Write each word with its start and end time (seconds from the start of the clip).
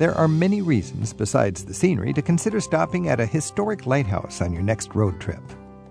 There 0.00 0.14
are 0.14 0.28
many 0.28 0.62
reasons 0.62 1.12
besides 1.12 1.62
the 1.62 1.74
scenery 1.74 2.14
to 2.14 2.22
consider 2.22 2.58
stopping 2.58 3.10
at 3.10 3.20
a 3.20 3.26
historic 3.26 3.84
lighthouse 3.84 4.40
on 4.40 4.50
your 4.50 4.62
next 4.62 4.94
road 4.94 5.20
trip. 5.20 5.42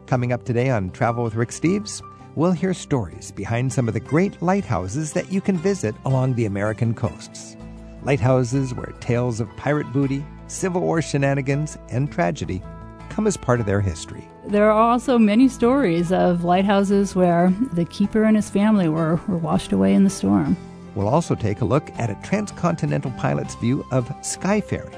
Coming 0.07 0.33
up 0.33 0.43
today 0.43 0.71
on 0.71 0.89
Travel 0.89 1.23
with 1.23 1.35
Rick 1.35 1.49
Steves, 1.49 2.01
we'll 2.33 2.51
hear 2.51 2.73
stories 2.73 3.29
behind 3.29 3.71
some 3.71 3.87
of 3.87 3.93
the 3.93 3.99
great 3.99 4.41
lighthouses 4.41 5.13
that 5.13 5.31
you 5.31 5.41
can 5.41 5.57
visit 5.57 5.93
along 6.05 6.33
the 6.33 6.45
American 6.45 6.95
coasts. 6.95 7.55
Lighthouses 8.01 8.73
where 8.73 8.95
tales 8.99 9.39
of 9.39 9.55
pirate 9.57 9.93
booty, 9.93 10.25
Civil 10.47 10.81
War 10.81 11.03
shenanigans, 11.03 11.77
and 11.89 12.11
tragedy 12.11 12.63
come 13.09 13.27
as 13.27 13.37
part 13.37 13.59
of 13.59 13.67
their 13.67 13.79
history. 13.79 14.27
There 14.47 14.71
are 14.71 14.91
also 14.91 15.19
many 15.19 15.47
stories 15.47 16.11
of 16.11 16.43
lighthouses 16.43 17.15
where 17.15 17.53
the 17.73 17.85
keeper 17.85 18.23
and 18.23 18.35
his 18.35 18.49
family 18.49 18.89
were, 18.89 19.17
were 19.27 19.37
washed 19.37 19.71
away 19.71 19.93
in 19.93 20.03
the 20.03 20.09
storm. 20.09 20.57
We'll 20.99 21.07
also 21.07 21.33
take 21.33 21.61
a 21.61 21.65
look 21.65 21.97
at 21.97 22.09
a 22.09 22.27
transcontinental 22.27 23.11
pilot's 23.11 23.55
view 23.55 23.85
of 23.89 24.09
skyfaring. 24.19 24.91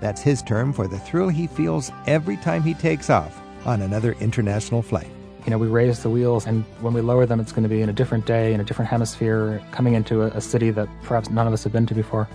That's 0.00 0.22
his 0.22 0.40
term 0.40 0.72
for 0.72 0.88
the 0.88 0.98
thrill 0.98 1.28
he 1.28 1.46
feels 1.46 1.92
every 2.06 2.38
time 2.38 2.62
he 2.62 2.72
takes 2.72 3.10
off 3.10 3.38
on 3.66 3.82
another 3.82 4.12
international 4.12 4.80
flight. 4.80 5.10
You 5.44 5.50
know, 5.50 5.58
we 5.58 5.66
raise 5.66 6.02
the 6.02 6.08
wheels, 6.08 6.46
and 6.46 6.64
when 6.80 6.94
we 6.94 7.02
lower 7.02 7.26
them, 7.26 7.38
it's 7.38 7.52
going 7.52 7.64
to 7.64 7.68
be 7.68 7.82
in 7.82 7.90
a 7.90 7.92
different 7.92 8.24
day, 8.24 8.54
in 8.54 8.62
a 8.62 8.64
different 8.64 8.90
hemisphere, 8.90 9.62
coming 9.72 9.92
into 9.92 10.22
a, 10.22 10.28
a 10.28 10.40
city 10.40 10.70
that 10.70 10.88
perhaps 11.02 11.28
none 11.28 11.46
of 11.46 11.52
us 11.52 11.64
have 11.64 11.72
been 11.72 11.84
to 11.84 11.94
before. 11.94 12.26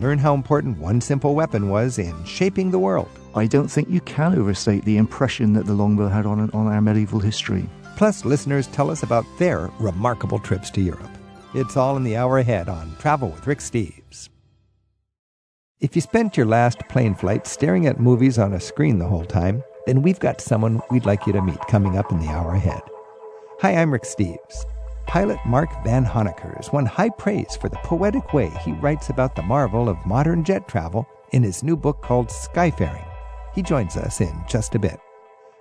Learn 0.00 0.18
how 0.18 0.34
important 0.34 0.78
one 0.78 1.00
simple 1.00 1.36
weapon 1.36 1.68
was 1.68 2.00
in 2.00 2.24
shaping 2.24 2.72
the 2.72 2.80
world. 2.80 3.08
I 3.36 3.46
don't 3.46 3.68
think 3.68 3.88
you 3.88 4.00
can 4.00 4.36
overstate 4.36 4.84
the 4.84 4.96
impression 4.96 5.52
that 5.52 5.66
the 5.66 5.74
longbow 5.74 6.08
had 6.08 6.26
on, 6.26 6.50
on 6.50 6.66
our 6.66 6.80
medieval 6.80 7.20
history. 7.20 7.68
Plus, 7.96 8.24
listeners 8.24 8.66
tell 8.66 8.90
us 8.90 9.04
about 9.04 9.24
their 9.38 9.70
remarkable 9.78 10.40
trips 10.40 10.68
to 10.70 10.80
Europe. 10.80 11.15
It's 11.56 11.74
all 11.74 11.96
in 11.96 12.04
the 12.04 12.18
hour 12.18 12.36
ahead 12.36 12.68
on 12.68 12.94
Travel 12.98 13.30
with 13.30 13.46
Rick 13.46 13.60
Steves. 13.60 14.28
If 15.80 15.96
you 15.96 16.02
spent 16.02 16.36
your 16.36 16.44
last 16.44 16.78
plane 16.90 17.14
flight 17.14 17.46
staring 17.46 17.86
at 17.86 17.98
movies 17.98 18.38
on 18.38 18.52
a 18.52 18.60
screen 18.60 18.98
the 18.98 19.06
whole 19.06 19.24
time, 19.24 19.64
then 19.86 20.02
we've 20.02 20.20
got 20.20 20.42
someone 20.42 20.82
we'd 20.90 21.06
like 21.06 21.26
you 21.26 21.32
to 21.32 21.40
meet 21.40 21.58
coming 21.66 21.96
up 21.96 22.12
in 22.12 22.20
the 22.20 22.28
hour 22.28 22.52
ahead. 22.52 22.82
Hi, 23.60 23.74
I'm 23.74 23.90
Rick 23.90 24.02
Steves. 24.02 24.66
Pilot 25.06 25.38
Mark 25.46 25.70
Vanhoenacker 25.82 26.58
has 26.58 26.74
won 26.74 26.84
high 26.84 27.08
praise 27.08 27.56
for 27.56 27.70
the 27.70 27.76
poetic 27.76 28.34
way 28.34 28.50
he 28.62 28.72
writes 28.72 29.08
about 29.08 29.34
the 29.34 29.40
marvel 29.40 29.88
of 29.88 30.04
modern 30.04 30.44
jet 30.44 30.68
travel 30.68 31.08
in 31.32 31.42
his 31.42 31.62
new 31.62 31.74
book 31.74 32.02
called 32.02 32.28
Skyfaring. 32.28 33.10
He 33.54 33.62
joins 33.62 33.96
us 33.96 34.20
in 34.20 34.44
just 34.46 34.74
a 34.74 34.78
bit. 34.78 35.00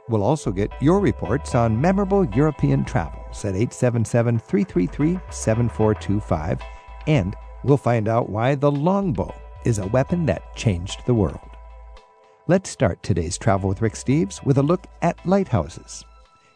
We'll 0.08 0.24
also 0.24 0.52
get 0.52 0.72
your 0.82 1.00
reports 1.00 1.56
on 1.56 1.82
memorable 1.82 2.26
European 2.26 2.86
travels 2.86 3.44
at 3.44 3.56
877 3.56 4.38
333 4.40 5.20
7425, 5.32 6.62
and 7.08 7.36
we'll 7.64 7.78
find 7.78 8.08
out 8.08 8.30
why 8.30 8.54
the 8.54 8.72
longbow 8.72 9.34
is 9.64 9.80
a 9.80 9.88
weapon 9.88 10.28
that 10.28 10.56
changed 10.56 11.00
the 11.08 11.14
world. 11.16 11.40
Let's 12.48 12.70
start 12.70 13.02
today's 13.02 13.40
Travel 13.40 13.68
with 13.68 13.82
Rick 13.82 13.94
Steves 13.94 14.46
with 14.46 14.60
a 14.60 14.64
look 14.64 14.86
at 15.02 15.26
lighthouses. 15.26 16.06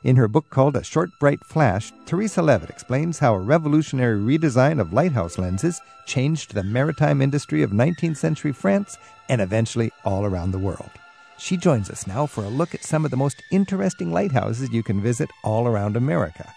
In 0.03 0.16
her 0.16 0.27
book 0.27 0.47
called 0.52 0.75
A 0.75 0.83
Short 0.83 1.09
Bright 1.20 1.44
Flash, 1.44 1.92
Teresa 2.05 2.44
Levitt 2.44 2.70
explains 2.70 3.17
how 3.17 3.33
a 3.33 3.39
revolutionary 3.39 4.20
redesign 4.20 4.80
of 4.80 4.94
lighthouse 4.94 5.39
lenses 5.39 5.81
changed 6.05 6.53
the 6.53 6.64
maritime 6.64 7.20
industry 7.20 7.64
of 7.64 7.72
19th 7.72 8.17
century 8.17 8.52
France 8.52 8.95
and 9.27 9.42
eventually 9.42 9.92
all 10.05 10.23
around 10.23 10.52
the 10.52 10.59
world. 10.59 10.92
She 11.40 11.58
joins 11.58 11.90
us 11.90 12.06
now 12.06 12.26
for 12.26 12.44
a 12.44 12.50
look 12.50 12.76
at 12.76 12.84
some 12.84 13.06
of 13.06 13.12
the 13.12 13.18
most 13.18 13.42
interesting 13.50 14.12
lighthouses 14.12 14.72
you 14.72 14.84
can 14.84 15.02
visit 15.02 15.30
all 15.44 15.68
around 15.68 15.95
America. 15.95 16.54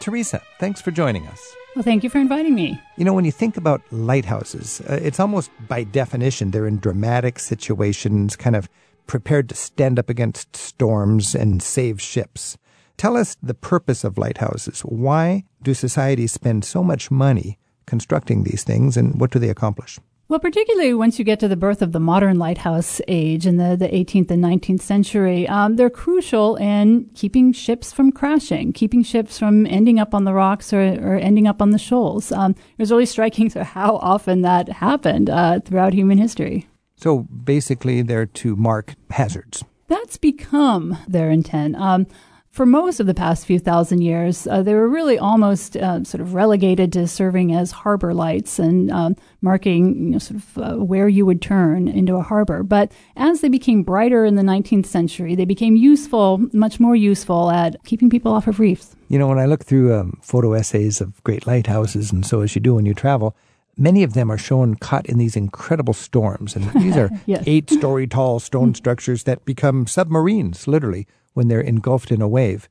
Teresa, 0.00 0.40
thanks 0.58 0.80
for 0.80 0.90
joining 0.90 1.26
us. 1.26 1.54
Well, 1.74 1.82
thank 1.82 2.04
you 2.04 2.10
for 2.10 2.18
inviting 2.18 2.54
me. 2.54 2.80
You 2.96 3.04
know, 3.04 3.14
when 3.14 3.24
you 3.24 3.32
think 3.32 3.56
about 3.56 3.82
lighthouses, 3.90 4.80
uh, 4.82 5.00
it's 5.02 5.18
almost 5.18 5.50
by 5.68 5.84
definition 5.84 6.50
they're 6.50 6.66
in 6.66 6.78
dramatic 6.78 7.38
situations, 7.38 8.36
kind 8.36 8.54
of 8.54 8.68
prepared 9.06 9.48
to 9.48 9.54
stand 9.54 9.98
up 9.98 10.08
against 10.08 10.54
storms 10.54 11.34
and 11.34 11.62
save 11.62 12.00
ships. 12.00 12.56
Tell 12.96 13.16
us 13.16 13.36
the 13.42 13.54
purpose 13.54 14.04
of 14.04 14.18
lighthouses. 14.18 14.80
Why 14.82 15.44
do 15.62 15.74
societies 15.74 16.32
spend 16.32 16.64
so 16.64 16.84
much 16.84 17.10
money 17.10 17.58
constructing 17.86 18.44
these 18.44 18.64
things, 18.64 18.96
and 18.96 19.20
what 19.20 19.30
do 19.30 19.38
they 19.38 19.48
accomplish? 19.48 19.98
Well, 20.32 20.40
particularly 20.40 20.94
once 20.94 21.18
you 21.18 21.26
get 21.26 21.40
to 21.40 21.48
the 21.48 21.58
birth 21.58 21.82
of 21.82 21.92
the 21.92 22.00
modern 22.00 22.38
lighthouse 22.38 23.02
age 23.06 23.46
in 23.46 23.58
the, 23.58 23.76
the 23.76 23.88
18th 23.88 24.30
and 24.30 24.42
19th 24.42 24.80
century, 24.80 25.46
um, 25.46 25.76
they're 25.76 25.90
crucial 25.90 26.56
in 26.56 27.10
keeping 27.14 27.52
ships 27.52 27.92
from 27.92 28.10
crashing, 28.10 28.72
keeping 28.72 29.02
ships 29.02 29.38
from 29.38 29.66
ending 29.66 29.98
up 29.98 30.14
on 30.14 30.24
the 30.24 30.32
rocks 30.32 30.72
or, 30.72 30.80
or 30.80 31.16
ending 31.16 31.46
up 31.46 31.60
on 31.60 31.72
the 31.72 31.78
shoals. 31.78 32.32
Um, 32.32 32.52
it 32.52 32.78
was 32.78 32.90
really 32.90 33.04
striking 33.04 33.50
to 33.50 33.62
how 33.76 33.96
often 33.96 34.40
that 34.40 34.70
happened 34.70 35.28
uh, 35.28 35.60
throughout 35.60 35.92
human 35.92 36.16
history. 36.16 36.66
So 36.96 37.24
basically, 37.24 38.00
they're 38.00 38.24
to 38.24 38.56
mark 38.56 38.94
hazards. 39.10 39.64
That's 39.88 40.16
become 40.16 40.96
their 41.06 41.30
intent. 41.30 41.76
Um, 41.76 42.06
for 42.52 42.66
most 42.66 43.00
of 43.00 43.06
the 43.06 43.14
past 43.14 43.46
few 43.46 43.58
thousand 43.58 44.02
years, 44.02 44.46
uh, 44.46 44.62
they 44.62 44.74
were 44.74 44.86
really 44.86 45.18
almost 45.18 45.74
uh, 45.74 46.04
sort 46.04 46.20
of 46.20 46.34
relegated 46.34 46.92
to 46.92 47.08
serving 47.08 47.54
as 47.54 47.70
harbor 47.70 48.12
lights 48.12 48.58
and 48.58 48.90
um, 48.90 49.16
marking 49.40 49.96
you 50.04 50.10
know, 50.10 50.18
sort 50.18 50.36
of 50.36 50.58
uh, 50.58 50.74
where 50.76 51.08
you 51.08 51.24
would 51.24 51.40
turn 51.40 51.88
into 51.88 52.16
a 52.16 52.22
harbor. 52.22 52.62
But 52.62 52.92
as 53.16 53.40
they 53.40 53.48
became 53.48 53.82
brighter 53.82 54.26
in 54.26 54.36
the 54.36 54.42
19th 54.42 54.84
century, 54.84 55.34
they 55.34 55.46
became 55.46 55.76
useful, 55.76 56.46
much 56.52 56.78
more 56.78 56.94
useful 56.94 57.50
at 57.50 57.82
keeping 57.84 58.10
people 58.10 58.34
off 58.34 58.46
of 58.46 58.60
reefs. 58.60 58.96
You 59.08 59.18
know, 59.18 59.28
when 59.28 59.38
I 59.38 59.46
look 59.46 59.64
through 59.64 59.94
um, 59.94 60.18
photo 60.20 60.52
essays 60.52 61.00
of 61.00 61.24
great 61.24 61.46
lighthouses, 61.46 62.12
and 62.12 62.24
so 62.24 62.42
as 62.42 62.54
you 62.54 62.60
do 62.60 62.74
when 62.74 62.84
you 62.84 62.92
travel, 62.92 63.34
many 63.78 64.02
of 64.02 64.12
them 64.12 64.30
are 64.30 64.38
shown 64.38 64.74
caught 64.74 65.06
in 65.06 65.16
these 65.16 65.36
incredible 65.36 65.94
storms. 65.94 66.54
And 66.54 66.70
these 66.82 66.98
are 66.98 67.08
yes. 67.26 67.44
eight 67.46 67.70
story 67.70 68.06
tall 68.06 68.40
stone 68.40 68.74
structures 68.74 69.22
that 69.22 69.46
become 69.46 69.86
submarines, 69.86 70.68
literally 70.68 71.06
when 71.34 71.48
they're 71.48 71.60
engulfed 71.60 72.10
in 72.10 72.22
a 72.22 72.28
wave. 72.28 72.68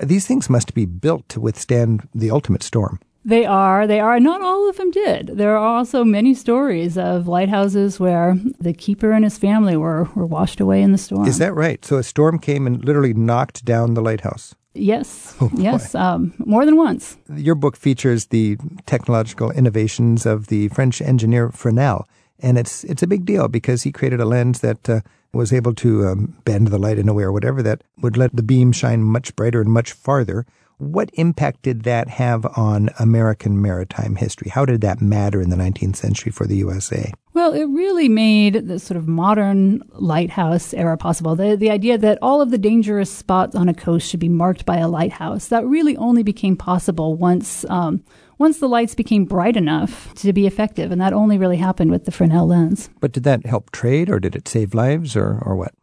These 0.00 0.26
things 0.26 0.48
must 0.48 0.74
be 0.74 0.86
built 0.86 1.28
to 1.30 1.40
withstand 1.40 2.08
the 2.14 2.30
ultimate 2.30 2.62
storm. 2.62 3.00
They 3.22 3.44
are. 3.44 3.86
They 3.86 4.00
are. 4.00 4.18
Not 4.18 4.40
all 4.40 4.68
of 4.70 4.78
them 4.78 4.90
did. 4.90 5.32
There 5.34 5.54
are 5.54 5.76
also 5.76 6.04
many 6.04 6.32
stories 6.32 6.96
of 6.96 7.28
lighthouses 7.28 8.00
where 8.00 8.38
the 8.58 8.72
keeper 8.72 9.12
and 9.12 9.24
his 9.24 9.36
family 9.36 9.76
were, 9.76 10.04
were 10.14 10.24
washed 10.24 10.58
away 10.58 10.80
in 10.80 10.92
the 10.92 10.98
storm. 10.98 11.26
Is 11.26 11.36
that 11.36 11.54
right? 11.54 11.84
So 11.84 11.98
a 11.98 12.02
storm 12.02 12.38
came 12.38 12.66
and 12.66 12.82
literally 12.82 13.12
knocked 13.12 13.62
down 13.64 13.92
the 13.92 14.00
lighthouse? 14.00 14.54
Yes. 14.72 15.36
Oh, 15.40 15.50
yes. 15.54 15.94
Um, 15.94 16.32
more 16.38 16.64
than 16.64 16.76
once. 16.76 17.18
Your 17.34 17.56
book 17.56 17.76
features 17.76 18.26
the 18.26 18.56
technological 18.86 19.50
innovations 19.50 20.24
of 20.24 20.46
the 20.46 20.68
French 20.68 21.02
engineer 21.02 21.50
Fresnel. 21.50 22.08
And 22.38 22.56
it's, 22.56 22.84
it's 22.84 23.02
a 23.02 23.06
big 23.06 23.26
deal 23.26 23.48
because 23.48 23.82
he 23.82 23.92
created 23.92 24.20
a 24.20 24.24
lens 24.24 24.60
that 24.60 24.88
uh, 24.88 25.00
was 25.32 25.52
able 25.52 25.74
to 25.74 26.06
um, 26.06 26.36
bend 26.44 26.68
the 26.68 26.78
light 26.78 26.98
in 26.98 27.08
a 27.08 27.14
way 27.14 27.22
or 27.22 27.32
whatever 27.32 27.62
that 27.62 27.82
would 28.00 28.16
let 28.16 28.34
the 28.34 28.42
beam 28.42 28.72
shine 28.72 29.02
much 29.02 29.34
brighter 29.36 29.60
and 29.60 29.70
much 29.70 29.92
farther. 29.92 30.46
What 30.78 31.10
impact 31.12 31.62
did 31.62 31.82
that 31.82 32.08
have 32.08 32.46
on 32.56 32.88
American 32.98 33.60
maritime 33.60 34.16
history? 34.16 34.50
How 34.50 34.64
did 34.64 34.80
that 34.80 35.02
matter 35.02 35.42
in 35.42 35.50
the 35.50 35.56
19th 35.56 35.96
century 35.96 36.32
for 36.32 36.46
the 36.46 36.56
USA? 36.56 37.12
Well, 37.34 37.52
it 37.52 37.66
really 37.66 38.08
made 38.08 38.66
the 38.66 38.78
sort 38.78 38.96
of 38.96 39.06
modern 39.06 39.82
lighthouse 39.92 40.72
era 40.72 40.96
possible. 40.96 41.36
The, 41.36 41.54
the 41.54 41.70
idea 41.70 41.98
that 41.98 42.18
all 42.22 42.40
of 42.40 42.50
the 42.50 42.58
dangerous 42.58 43.12
spots 43.12 43.54
on 43.54 43.68
a 43.68 43.74
coast 43.74 44.08
should 44.08 44.20
be 44.20 44.28
marked 44.28 44.64
by 44.64 44.78
a 44.78 44.88
lighthouse, 44.88 45.48
that 45.48 45.66
really 45.66 45.96
only 45.98 46.22
became 46.22 46.56
possible 46.56 47.14
once, 47.14 47.64
um, 47.68 48.02
once 48.40 48.58
the 48.58 48.68
lights 48.68 48.94
became 48.94 49.26
bright 49.26 49.54
enough 49.54 50.12
to 50.14 50.32
be 50.32 50.46
effective. 50.46 50.90
And 50.90 51.00
that 51.00 51.12
only 51.12 51.38
really 51.38 51.58
happened 51.58 51.90
with 51.90 52.06
the 52.06 52.10
Fresnel 52.10 52.48
lens. 52.48 52.88
But 52.98 53.12
did 53.12 53.22
that 53.24 53.44
help 53.46 53.70
trade 53.70 54.08
or 54.10 54.18
did 54.18 54.34
it 54.34 54.48
save 54.48 54.74
lives 54.74 55.14
or, 55.14 55.38
or 55.42 55.54
what? 55.54 55.74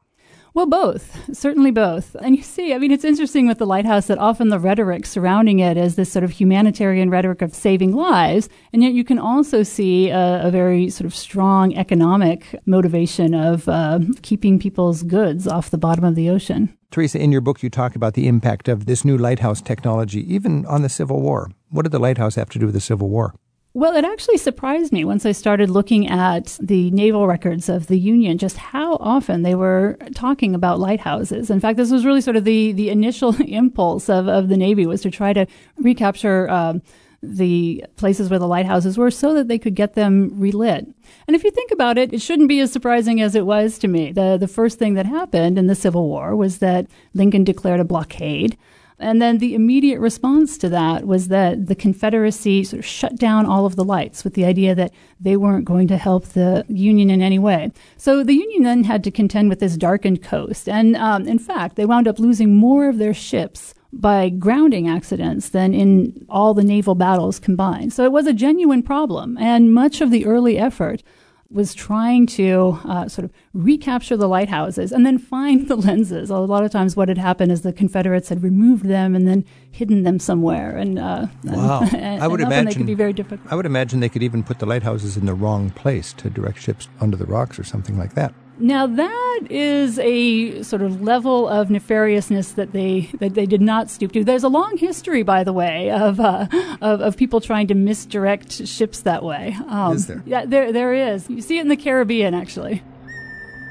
Well, 0.57 0.65
both. 0.65 1.37
Certainly 1.37 1.69
both. 1.69 2.15
And 2.19 2.35
you 2.35 2.41
see, 2.41 2.73
I 2.73 2.79
mean, 2.79 2.89
it's 2.89 3.03
interesting 3.03 3.47
with 3.47 3.59
the 3.59 3.67
lighthouse 3.67 4.07
that 4.07 4.17
often 4.17 4.49
the 4.49 4.57
rhetoric 4.57 5.05
surrounding 5.05 5.59
it 5.59 5.77
is 5.77 5.97
this 5.97 6.11
sort 6.11 6.23
of 6.23 6.31
humanitarian 6.31 7.11
rhetoric 7.11 7.43
of 7.43 7.53
saving 7.53 7.93
lives. 7.93 8.49
And 8.73 8.81
yet 8.81 8.93
you 8.93 9.03
can 9.03 9.19
also 9.19 9.61
see 9.61 10.09
a, 10.09 10.47
a 10.47 10.49
very 10.49 10.89
sort 10.89 11.05
of 11.05 11.13
strong 11.13 11.75
economic 11.77 12.59
motivation 12.65 13.35
of 13.35 13.69
uh, 13.69 13.99
keeping 14.23 14.57
people's 14.57 15.03
goods 15.03 15.45
off 15.45 15.69
the 15.69 15.77
bottom 15.77 16.03
of 16.03 16.15
the 16.15 16.27
ocean. 16.31 16.75
Teresa, 16.89 17.19
in 17.19 17.31
your 17.31 17.41
book, 17.41 17.61
you 17.61 17.69
talk 17.69 17.95
about 17.95 18.15
the 18.15 18.27
impact 18.27 18.67
of 18.67 18.87
this 18.87 19.05
new 19.05 19.15
lighthouse 19.15 19.61
technology, 19.61 20.21
even 20.33 20.65
on 20.65 20.81
the 20.81 20.89
Civil 20.89 21.21
War. 21.21 21.51
What 21.69 21.83
did 21.83 21.91
the 21.91 21.99
lighthouse 21.99 22.33
have 22.33 22.49
to 22.49 22.57
do 22.57 22.65
with 22.65 22.73
the 22.73 22.81
Civil 22.81 23.09
War? 23.09 23.35
Well, 23.77 23.95
it 23.95 24.05
actually 24.05 24.37
surprised 24.37 24.91
me 24.91 25.05
once 25.05 25.23
I 25.23 25.33
started 25.33 25.69
looking 25.69 26.07
at 26.07 26.57
the 26.59 26.89
naval 26.89 27.27
records 27.27 27.69
of 27.69 27.85
the 27.85 27.99
Union, 27.99 28.39
just 28.39 28.57
how 28.57 28.95
often 28.95 29.43
they 29.43 29.53
were 29.53 29.99
talking 30.15 30.55
about 30.55 30.79
lighthouses. 30.79 31.51
In 31.51 31.59
fact, 31.59 31.77
this 31.77 31.91
was 31.91 32.03
really 32.03 32.21
sort 32.21 32.37
of 32.37 32.43
the, 32.43 32.71
the 32.71 32.89
initial 32.89 33.39
impulse 33.47 34.09
of, 34.09 34.27
of 34.27 34.49
the 34.49 34.57
Navy 34.57 34.87
was 34.87 35.01
to 35.01 35.11
try 35.11 35.31
to 35.31 35.45
recapture 35.77 36.49
um, 36.49 36.81
the 37.21 37.85
places 37.97 38.31
where 38.31 38.39
the 38.39 38.47
lighthouses 38.47 38.97
were 38.97 39.11
so 39.11 39.35
that 39.35 39.47
they 39.47 39.59
could 39.59 39.75
get 39.75 39.93
them 39.93 40.31
relit. 40.33 40.87
And 41.27 41.35
if 41.35 41.43
you 41.43 41.51
think 41.51 41.69
about 41.69 41.99
it, 41.99 42.11
it 42.11 42.21
shouldn't 42.23 42.49
be 42.49 42.59
as 42.61 42.71
surprising 42.71 43.21
as 43.21 43.35
it 43.35 43.45
was 43.45 43.77
to 43.77 43.87
me. 43.87 44.11
The, 44.11 44.37
the 44.39 44.47
first 44.47 44.79
thing 44.79 44.95
that 44.95 45.05
happened 45.05 45.59
in 45.59 45.67
the 45.67 45.75
Civil 45.75 46.07
War 46.07 46.35
was 46.35 46.57
that 46.57 46.87
Lincoln 47.13 47.43
declared 47.43 47.79
a 47.79 47.85
blockade 47.85 48.57
And 48.99 49.21
then 49.21 49.37
the 49.37 49.53
immediate 49.53 49.99
response 49.99 50.57
to 50.57 50.69
that 50.69 51.05
was 51.05 51.27
that 51.27 51.67
the 51.67 51.75
Confederacy 51.75 52.63
sort 52.63 52.79
of 52.79 52.85
shut 52.85 53.15
down 53.15 53.45
all 53.45 53.65
of 53.65 53.75
the 53.75 53.83
lights 53.83 54.23
with 54.23 54.33
the 54.33 54.45
idea 54.45 54.73
that 54.73 54.91
they 55.19 55.37
weren't 55.37 55.65
going 55.65 55.87
to 55.89 55.97
help 55.97 56.25
the 56.25 56.65
Union 56.67 57.11
in 57.11 57.21
any 57.21 57.37
way. 57.37 57.71
So 57.97 58.23
the 58.23 58.33
Union 58.33 58.63
then 58.63 58.83
had 58.85 59.03
to 59.03 59.11
contend 59.11 59.49
with 59.49 59.59
this 59.59 59.77
darkened 59.77 60.23
coast. 60.23 60.67
And 60.67 60.95
um, 60.95 61.27
in 61.27 61.37
fact, 61.37 61.75
they 61.75 61.85
wound 61.85 62.07
up 62.07 62.17
losing 62.17 62.55
more 62.55 62.89
of 62.89 62.97
their 62.97 63.13
ships 63.13 63.75
by 63.93 64.29
grounding 64.29 64.87
accidents 64.87 65.49
than 65.49 65.73
in 65.73 66.25
all 66.29 66.53
the 66.53 66.63
naval 66.63 66.95
battles 66.95 67.39
combined. 67.39 67.93
So 67.93 68.03
it 68.03 68.11
was 68.11 68.27
a 68.27 68.33
genuine 68.33 68.83
problem. 68.83 69.37
And 69.37 69.73
much 69.73 70.01
of 70.01 70.11
the 70.11 70.25
early 70.25 70.57
effort 70.57 71.03
was 71.49 71.73
trying 71.73 72.25
to 72.27 72.77
uh, 72.85 73.07
sort 73.07 73.25
of 73.25 73.31
recapture 73.53 74.17
the 74.17 74.27
lighthouses 74.27 74.91
and 74.91 75.05
then 75.05 75.17
find 75.17 75.67
the 75.67 75.75
lenses. 75.75 76.29
A 76.29 76.37
lot 76.37 76.63
of 76.63 76.71
times, 76.71 76.95
what 76.95 77.07
had 77.07 77.17
happened 77.17 77.51
is 77.51 77.61
the 77.61 77.73
Confederates 77.73 78.29
had 78.29 78.43
removed 78.43 78.85
them 78.85 79.15
and 79.15 79.27
then 79.27 79.45
hidden 79.71 80.03
them 80.03 80.19
somewhere. 80.19 80.75
And 80.75 80.99
uh, 80.99 81.27
wow, 81.43 81.87
and, 81.93 82.21
I 82.21 82.27
would 82.27 82.41
imagine 82.41 82.65
they 82.65 82.73
could 82.73 82.85
be 82.85 82.93
very 82.93 83.13
difficult. 83.13 83.51
I 83.51 83.55
would 83.55 83.65
imagine 83.65 83.99
they 83.99 84.09
could 84.09 84.23
even 84.23 84.43
put 84.43 84.59
the 84.59 84.65
lighthouses 84.65 85.17
in 85.17 85.25
the 85.25 85.33
wrong 85.33 85.69
place 85.71 86.13
to 86.13 86.29
direct 86.29 86.59
ships 86.59 86.89
under 86.99 87.17
the 87.17 87.25
rocks 87.25 87.57
or 87.59 87.63
something 87.63 87.97
like 87.97 88.13
that. 88.15 88.33
Now 88.59 88.87
that 88.87 89.41
is 89.51 89.99
a 89.99 90.63
sort 90.63 90.81
of 90.81 91.01
level 91.01 91.47
of 91.47 91.67
nefariousness 91.67 92.55
that 92.55 92.71
they 92.71 93.01
that 93.19 93.35
they 93.35 93.45
did 93.45 93.61
not 93.61 93.89
stoop 93.89 94.11
to. 94.13 94.23
There's 94.23 94.43
a 94.43 94.49
long 94.49 94.77
history, 94.77 95.21
by 95.21 95.43
the 95.43 95.53
way, 95.53 95.91
of 95.91 96.19
uh, 96.19 96.47
of, 96.81 97.01
of, 97.01 97.17
people 97.17 97.39
trying 97.39 97.67
to 97.67 97.75
misdirect 97.75 98.67
ships 98.67 99.01
that 99.01 99.23
way. 99.23 99.55
Um, 99.67 99.95
is 99.95 100.07
there? 100.07 100.23
Yeah, 100.25 100.45
there 100.45 100.71
there 100.71 100.93
is. 100.93 101.29
You 101.29 101.41
see 101.41 101.59
it 101.59 101.61
in 101.61 101.67
the 101.67 101.77
Caribbean, 101.77 102.33
actually. 102.33 102.81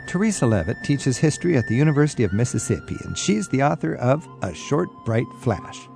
Teresa 0.07 0.47
Levitt 0.47 0.77
teaches 0.85 1.19
history 1.19 1.57
at 1.57 1.67
the 1.67 1.75
University 1.75 2.23
of 2.23 2.33
Mississippi, 2.33 2.97
and 3.05 3.19
she's 3.19 3.49
the 3.49 3.65
author 3.65 3.97
of 3.97 4.29
A 4.43 4.55
Short 4.55 4.89
Bright 5.05 5.27
Flash. 5.41 5.89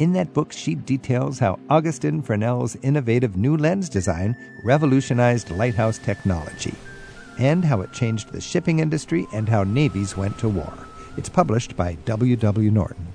In 0.00 0.12
that 0.14 0.34
book, 0.34 0.52
she 0.52 0.74
details 0.74 1.38
how 1.38 1.60
Augustin 1.70 2.22
Fresnel's 2.22 2.74
innovative 2.82 3.36
new 3.36 3.56
lens 3.56 3.88
design 3.88 4.36
revolutionized 4.64 5.50
lighthouse 5.50 5.98
technology 5.98 6.74
and 7.38 7.64
how 7.64 7.80
it 7.80 7.92
changed 7.92 8.30
the 8.30 8.40
shipping 8.40 8.78
industry 8.78 9.26
and 9.32 9.48
how 9.48 9.64
navies 9.64 10.16
went 10.16 10.38
to 10.38 10.48
war. 10.48 10.72
It's 11.16 11.28
published 11.28 11.76
by 11.76 11.94
W. 12.04 12.36
W. 12.36 12.70
Norton. 12.70 13.06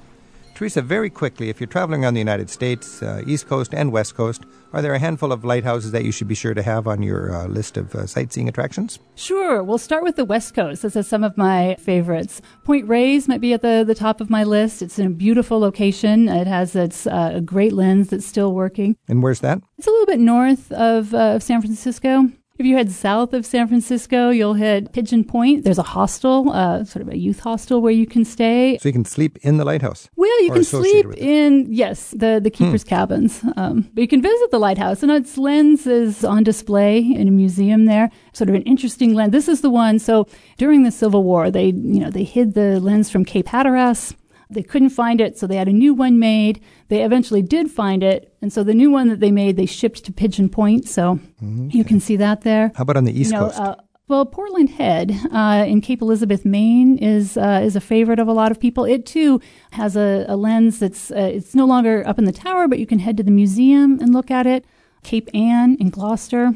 Teresa, 0.58 0.82
very 0.82 1.12
quickly, 1.12 1.50
if 1.50 1.60
you're 1.60 1.68
traveling 1.68 2.04
around 2.04 2.16
the 2.16 2.20
United 2.20 2.50
States, 2.50 3.04
uh, 3.04 3.22
East 3.28 3.48
Coast 3.48 3.76
and 3.76 3.92
West 3.92 4.16
Coast, 4.16 4.44
are 4.74 4.82
there 4.82 4.96
a 4.96 4.98
handful 4.98 5.32
of 5.32 5.46
lighthouses 5.46 5.92
that 5.92 6.04
you 6.04 6.12
should 6.12 6.28
be 6.28 6.34
sure 6.34 6.56
to 6.56 6.64
have 6.64 6.88
on 6.88 7.04
your 7.04 7.32
uh, 7.32 7.46
list 7.46 7.78
of 7.78 7.94
uh, 7.94 8.08
sightseeing 8.08 8.50
attractions? 8.50 8.98
Sure. 9.14 9.62
We'll 9.62 9.78
start 9.78 10.02
with 10.02 10.16
the 10.16 10.26
West 10.26 10.56
Coast. 10.56 10.82
This 10.82 10.96
is 10.96 11.08
some 11.08 11.24
of 11.24 11.38
my 11.38 11.76
favorites. 11.76 12.42
Point 12.64 12.88
Reyes 12.88 13.28
might 13.28 13.40
be 13.40 13.54
at 13.54 13.62
the, 13.62 13.84
the 13.86 13.94
top 13.94 14.20
of 14.20 14.32
my 14.32 14.44
list. 14.44 14.82
It's 14.82 14.98
in 14.98 15.06
a 15.06 15.12
beautiful 15.12 15.60
location. 15.60 16.28
It 16.28 16.48
has 16.48 16.76
its 16.76 17.06
uh, 17.06 17.34
a 17.36 17.42
great 17.42 17.74
lens 17.74 18.10
that's 18.10 18.26
still 18.26 18.56
working. 18.56 18.98
And 19.08 19.22
where's 19.22 19.42
that? 19.42 19.62
It's 19.78 19.86
a 19.86 19.92
little 19.92 20.08
bit 20.08 20.20
north 20.20 20.72
of, 20.72 21.14
uh, 21.14 21.36
of 21.36 21.44
San 21.44 21.62
Francisco. 21.62 22.32
If 22.58 22.66
you 22.66 22.76
head 22.76 22.92
south 22.92 23.34
of 23.34 23.46
San 23.46 23.68
Francisco, 23.68 24.32
you'll 24.32 24.56
hit 24.56 24.92
Pigeon 24.92 25.24
Point. 25.24 25.64
There's 25.64 25.78
a 25.78 25.84
hostel, 25.84 26.52
uh, 26.52 26.84
sort 26.86 27.04
of 27.04 27.10
a 27.10 27.18
youth 27.18 27.42
hostel 27.42 27.82
where 27.82 27.92
you 27.92 28.08
can 28.08 28.26
stay. 28.26 28.80
So 28.82 28.90
you 28.90 28.94
can 28.94 29.06
sleep 29.06 29.38
in 29.44 29.58
the 29.58 29.66
lighthouse? 29.66 30.10
Well, 30.16 30.44
you 30.44 30.52
can 30.52 30.64
sleep 30.64 31.06
in, 31.18 31.72
yes, 31.72 32.10
the, 32.18 32.40
the 32.42 32.50
keeper's 32.50 32.82
hmm. 32.82 32.90
cabins. 32.90 33.44
Um, 33.58 33.88
but 33.94 34.02
you 34.02 34.08
can 34.08 34.24
visit 34.24 34.50
the 34.50 34.58
lighthouse, 34.58 35.04
and 35.04 35.12
its 35.12 35.38
lens 35.38 35.86
is 35.86 36.24
on 36.24 36.44
display 36.44 36.98
in 36.98 37.28
a 37.28 37.32
museum 37.32 37.86
there. 37.86 38.10
Sort 38.34 38.50
of 38.50 38.56
an 38.56 38.64
interesting 38.64 39.14
lens. 39.14 39.34
This 39.34 39.48
is 39.48 39.62
the 39.62 39.70
one. 39.70 40.00
So 40.00 40.28
during 40.58 40.82
the 40.82 40.92
Civil 40.92 41.24
War, 41.24 41.52
they, 41.52 41.68
you 41.68 42.00
know, 42.00 42.10
they 42.10 42.24
hid 42.24 42.56
the 42.56 42.80
lens 42.80 43.12
from 43.12 43.24
Cape 43.24 43.48
Hatteras. 43.48 44.16
They 44.50 44.64
couldn't 44.64 44.90
find 44.90 45.20
it, 45.20 45.38
so 45.38 45.46
they 45.46 45.58
had 45.58 45.68
a 45.68 45.74
new 45.74 45.94
one 45.94 46.20
made. 46.20 46.62
They 46.88 47.04
eventually 47.04 47.42
did 47.42 47.70
find 47.70 48.02
it, 48.02 48.34
and 48.42 48.52
so 48.52 48.64
the 48.64 48.74
new 48.74 48.90
one 48.90 49.10
that 49.10 49.20
they 49.20 49.32
made, 49.32 49.58
they 49.58 49.66
shipped 49.66 50.06
to 50.06 50.14
Pigeon 50.14 50.50
Point. 50.50 50.88
So 50.88 51.20
okay. 51.44 51.78
you 51.78 51.84
can 51.84 52.00
see 52.00 52.16
that 52.18 52.42
there. 52.42 52.72
How 52.76 52.84
about 52.84 52.98
on 52.98 53.04
the 53.04 53.20
East 53.20 53.32
you 53.32 53.38
know, 53.38 53.48
Coast? 53.48 53.60
Uh, 53.60 53.76
well, 54.08 54.26
Portland 54.26 54.70
Head 54.70 55.14
uh, 55.34 55.66
in 55.68 55.82
Cape 55.82 56.02
Elizabeth, 56.02 56.46
Maine, 56.46 56.98
is 56.98 57.36
uh, 57.36 57.60
is 57.62 57.76
a 57.76 57.82
favorite 57.82 58.20
of 58.20 58.28
a 58.30 58.34
lot 58.34 58.52
of 58.52 58.60
people. 58.60 58.86
It 58.86 59.06
too 59.06 59.42
has 59.72 59.98
a, 59.98 60.26
a 60.30 60.38
lens 60.38 60.80
that's 60.80 61.12
uh, 61.12 61.32
it's 61.34 61.54
no 61.54 61.66
longer 61.66 62.08
up 62.08 62.18
in 62.18 62.24
the 62.24 62.32
tower, 62.32 62.70
but 62.70 62.80
you 62.80 62.86
can 62.86 63.00
head 63.00 63.18
to 63.18 63.24
the 63.24 63.32
museum 63.32 64.00
and 64.00 64.14
look 64.14 64.32
at 64.32 64.48
it. 64.48 64.64
Cape 65.04 65.30
Ann 65.34 65.76
in 65.80 65.90
Gloucester, 65.90 66.54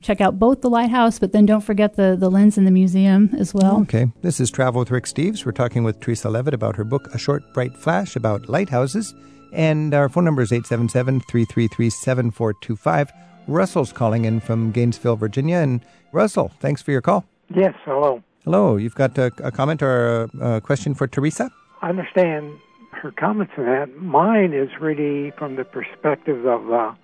check 0.00 0.20
out 0.20 0.38
both 0.38 0.60
the 0.60 0.70
lighthouse, 0.70 1.18
but 1.18 1.32
then 1.32 1.46
don't 1.46 1.60
forget 1.60 1.96
the, 1.96 2.16
the 2.18 2.30
lens 2.30 2.56
in 2.58 2.64
the 2.64 2.70
museum 2.70 3.30
as 3.38 3.54
well. 3.54 3.80
Okay. 3.82 4.06
This 4.22 4.40
is 4.40 4.50
Travel 4.50 4.80
with 4.80 4.90
Rick 4.90 5.04
Steves. 5.04 5.44
We're 5.44 5.52
talking 5.52 5.84
with 5.84 6.00
Teresa 6.00 6.30
Levitt 6.30 6.54
about 6.54 6.76
her 6.76 6.84
book, 6.84 7.08
A 7.14 7.18
Short 7.18 7.42
Bright 7.52 7.76
Flash, 7.76 8.16
about 8.16 8.48
lighthouses. 8.48 9.14
And 9.52 9.94
our 9.94 10.08
phone 10.08 10.24
number 10.24 10.42
is 10.42 10.52
877 10.52 11.20
333 11.20 11.90
7425. 11.90 13.12
Russell's 13.46 13.92
calling 13.92 14.24
in 14.24 14.40
from 14.40 14.70
Gainesville, 14.70 15.16
Virginia. 15.16 15.56
And 15.56 15.84
Russell, 16.12 16.52
thanks 16.60 16.82
for 16.82 16.92
your 16.92 17.00
call. 17.00 17.24
Yes, 17.54 17.74
hello. 17.84 18.22
Hello. 18.44 18.76
You've 18.76 18.94
got 18.94 19.18
a, 19.18 19.32
a 19.42 19.50
comment 19.50 19.82
or 19.82 20.28
a, 20.40 20.56
a, 20.56 20.60
question 20.60 20.94
for 20.94 21.06
Teresa? 21.06 21.50
I 21.82 21.88
understand 21.88 22.58
her 22.92 23.10
comments 23.10 23.52
on 23.58 23.64
that. 23.64 23.96
Mine 23.96 24.52
is 24.52 24.68
really 24.80 25.32
from 25.32 25.56
the 25.56 25.64
perspective 25.64 26.46
of 26.46 26.70
uh, 26.70 26.94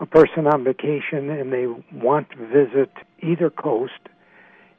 a 0.00 0.06
person 0.06 0.46
on 0.46 0.64
vacation 0.64 1.30
and 1.30 1.52
they 1.52 1.66
want 1.92 2.30
to 2.30 2.36
visit 2.46 2.90
either 3.22 3.50
coast. 3.50 3.92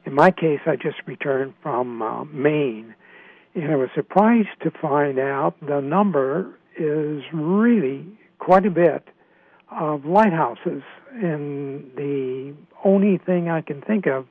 In 0.04 0.14
my 0.14 0.30
case, 0.30 0.60
I 0.66 0.76
just 0.76 0.96
returned 1.06 1.54
from 1.62 2.02
uh, 2.02 2.24
Maine, 2.24 2.94
and 3.54 3.72
I 3.72 3.76
was 3.76 3.88
surprised 3.94 4.48
to 4.62 4.70
find 4.70 5.18
out 5.18 5.54
the 5.60 5.80
number 5.80 6.54
is 6.78 7.22
really 7.32 8.06
quite 8.38 8.64
a 8.64 8.70
bit 8.70 9.04
of 9.70 10.04
lighthouses. 10.04 10.82
And 11.12 11.90
the 11.96 12.54
only 12.84 13.18
thing 13.18 13.50
I 13.50 13.60
can 13.60 13.82
think 13.82 14.06
of, 14.06 14.26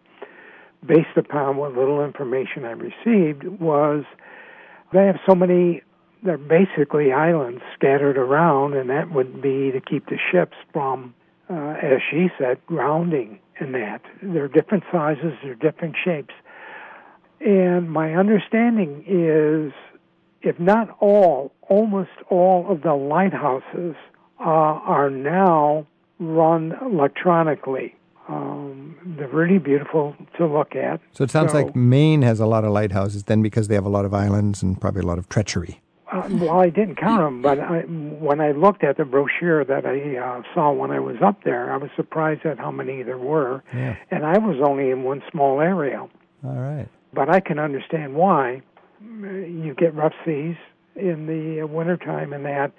based 0.86 1.18
upon 1.18 1.58
what 1.58 1.74
little 1.74 2.04
information 2.04 2.64
I 2.64 2.72
received, 2.72 3.44
was 3.60 4.06
they 4.94 5.06
have 5.06 5.18
so 5.28 5.36
many 5.36 5.82
they're 6.24 6.38
basically 6.38 7.12
islands 7.12 7.62
scattered 7.76 8.18
around, 8.18 8.74
and 8.74 8.90
that 8.90 9.12
would 9.12 9.42
be 9.42 9.72
to 9.72 9.80
keep 9.80 10.08
the 10.08 10.18
ships 10.32 10.58
from, 10.74 11.14
uh, 11.50 11.76
as 11.82 12.00
she 12.10 12.30
said, 12.38 12.58
grounding 12.66 13.40
in 13.60 13.72
that. 13.74 14.02
They're 14.22 14.48
different 14.48 14.84
sizes, 14.92 15.34
they're 15.44 15.56
different 15.56 15.96
shapes. 16.04 16.34
And 17.40 17.90
my 17.92 18.16
understanding 18.16 19.04
is, 19.08 19.72
if 20.42 20.60
not 20.60 20.96
all, 21.00 21.52
almost 21.70 22.10
all 22.30 22.70
of 22.70 22.82
the 22.82 22.94
lighthouses 22.94 23.96
uh, 24.40 24.44
are 24.44 25.10
now 25.10 25.86
run 26.20 26.76
electronically. 26.82 27.96
Um, 28.28 28.98
they're 29.18 29.28
really 29.28 29.60
beautiful 29.60 30.16
to 30.38 30.48
look 30.48 30.76
at. 30.76 31.00
So 31.14 31.24
it 31.24 31.32
sounds 31.32 31.52
so, 31.52 31.62
like 31.62 31.76
Maine 31.76 32.24
has 32.24 32.40
a 32.40 32.46
lot 32.46 32.66
of 32.66 32.72
lighthouses 32.72 33.24
then 33.24 33.42
because 33.42 33.68
they 33.68 33.76
have 33.76 33.86
a 33.86 33.90
lot 33.90 34.04
of 34.04 34.14
islands 34.14 34.62
and 34.62 34.80
probably 34.80 35.02
a 35.02 35.06
lot 35.06 35.18
of 35.18 35.30
treachery. 35.30 35.80
Uh, 36.18 36.30
well, 36.32 36.60
I 36.60 36.70
didn't 36.70 36.96
count 36.96 37.22
them, 37.22 37.42
but 37.42 37.60
I, 37.60 37.82
when 37.82 38.42
I 38.42 38.52
looked 38.52 38.84
at 38.84 38.98
the 38.98 39.06
brochure 39.06 39.64
that 39.66 39.86
I 39.86 40.18
uh, 40.18 40.42
saw 40.54 40.72
when 40.72 40.92
I 40.92 41.00
was 41.00 41.18
up 41.24 41.44
there, 41.44 41.72
I 41.72 41.78
was 41.78 41.90
surprised 41.96 42.46
at 42.46 42.58
how 42.58 42.72
many 42.72 43.04
there 43.04 43.18
were. 43.18 43.64
Yeah. 43.74 43.96
And 44.12 44.26
I 44.26 44.38
was 44.38 44.58
only 44.66 44.90
in 44.90 45.04
one 45.04 45.22
small 45.32 45.62
area. 45.62 46.08
All 46.44 46.56
right. 46.56 46.88
But 47.14 47.30
I 47.30 47.40
can 47.40 47.60
understand 47.60 48.16
why 48.16 48.62
you 49.02 49.76
get 49.78 49.94
rough 49.96 50.14
seas 50.26 50.56
in 50.96 51.28
the 51.28 51.64
wintertime 51.64 52.34
and 52.34 52.46
that. 52.46 52.72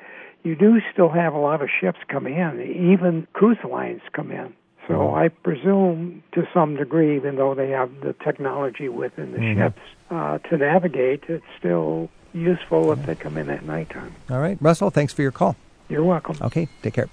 You 0.44 0.54
do 0.54 0.80
still 0.92 1.08
have 1.08 1.34
a 1.34 1.38
lot 1.38 1.62
of 1.62 1.68
ships 1.80 1.98
come 2.08 2.26
in, 2.26 2.60
even 2.60 3.26
cruise 3.32 3.58
lines 3.68 4.02
come 4.12 4.30
in. 4.30 4.54
So 4.86 4.94
oh. 4.94 5.14
I 5.14 5.28
presume 5.28 6.22
to 6.32 6.48
some 6.54 6.76
degree, 6.76 7.16
even 7.16 7.36
though 7.36 7.54
they 7.54 7.70
have 7.70 7.90
the 8.00 8.14
technology 8.24 8.88
within 8.88 9.32
the 9.32 9.38
mm-hmm. 9.38 9.60
ships 9.60 9.80
uh, 10.10 10.38
to 10.48 10.56
navigate, 10.56 11.24
it's 11.28 11.44
still 11.58 12.08
useful 12.38 12.92
if 12.92 13.04
they 13.06 13.14
come 13.14 13.36
in 13.36 13.50
at 13.50 13.64
nighttime. 13.64 14.14
All 14.30 14.40
right. 14.40 14.58
Russell, 14.60 14.90
thanks 14.90 15.12
for 15.12 15.22
your 15.22 15.32
call. 15.32 15.56
You're 15.88 16.04
welcome. 16.04 16.36
Okay, 16.42 16.68
take 16.82 16.94
care. 16.94 17.08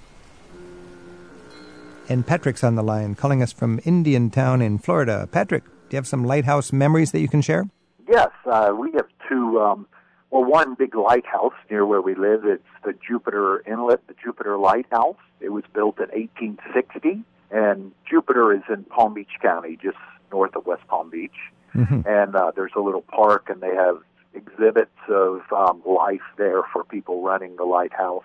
And 2.08 2.26
Patrick's 2.26 2.64
on 2.64 2.76
the 2.76 2.84
line, 2.84 3.16
calling 3.16 3.42
us 3.42 3.52
from 3.52 3.80
Indiantown 3.80 4.62
in 4.62 4.78
Florida. 4.78 5.28
Patrick, 5.32 5.64
do 5.64 5.72
you 5.92 5.98
have 5.98 6.08
some 6.08 6.24
lighthouse 6.24 6.72
memories 6.72 7.12
that 7.12 7.20
you 7.20 7.28
can 7.28 7.42
share? 7.42 7.68
Yes, 8.08 8.30
uh, 8.46 8.74
we 8.78 8.92
have 8.94 9.08
two. 9.28 9.60
Um, 9.60 9.88
well, 10.30 10.44
one 10.44 10.76
big 10.76 10.96
lighthouse 10.96 11.54
near 11.70 11.86
where 11.86 12.02
we 12.02 12.14
live. 12.14 12.46
It's 12.46 12.64
the 12.84 12.94
Jupiter 13.08 13.64
Inlet, 13.66 14.06
the 14.08 14.16
Jupiter 14.22 14.58
Lighthouse. 14.58 15.18
It 15.40 15.50
was 15.50 15.64
built 15.74 15.98
in 15.98 16.10
1860, 16.10 17.24
and 17.52 17.92
Jupiter 18.08 18.54
is 18.54 18.62
in 18.70 18.84
Palm 18.84 19.14
Beach 19.14 19.38
County, 19.42 19.78
just 19.82 19.98
north 20.32 20.56
of 20.56 20.66
West 20.66 20.86
Palm 20.88 21.10
Beach. 21.10 21.36
Mm-hmm. 21.74 22.02
And 22.08 22.36
uh, 22.36 22.52
there's 22.56 22.72
a 22.76 22.82
little 22.82 23.02
park, 23.02 23.50
and 23.50 23.62
they 23.62 23.74
have 23.74 23.98
exhibits 24.36 24.98
of 25.10 25.42
um, 25.52 25.82
life 25.86 26.22
there 26.38 26.64
for 26.74 26.84
people 26.84 27.24
running 27.24 27.56
the 27.56 27.64
lighthouse. 27.64 28.24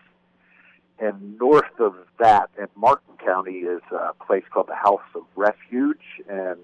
And 0.98 1.38
north 1.38 1.78
of 1.78 1.94
that, 2.18 2.50
in 2.58 2.66
Martin 2.76 3.14
County, 3.24 3.60
is 3.60 3.80
a 3.90 4.12
place 4.24 4.44
called 4.52 4.68
the 4.68 4.74
House 4.74 5.00
of 5.14 5.22
Refuge, 5.34 6.20
and 6.28 6.58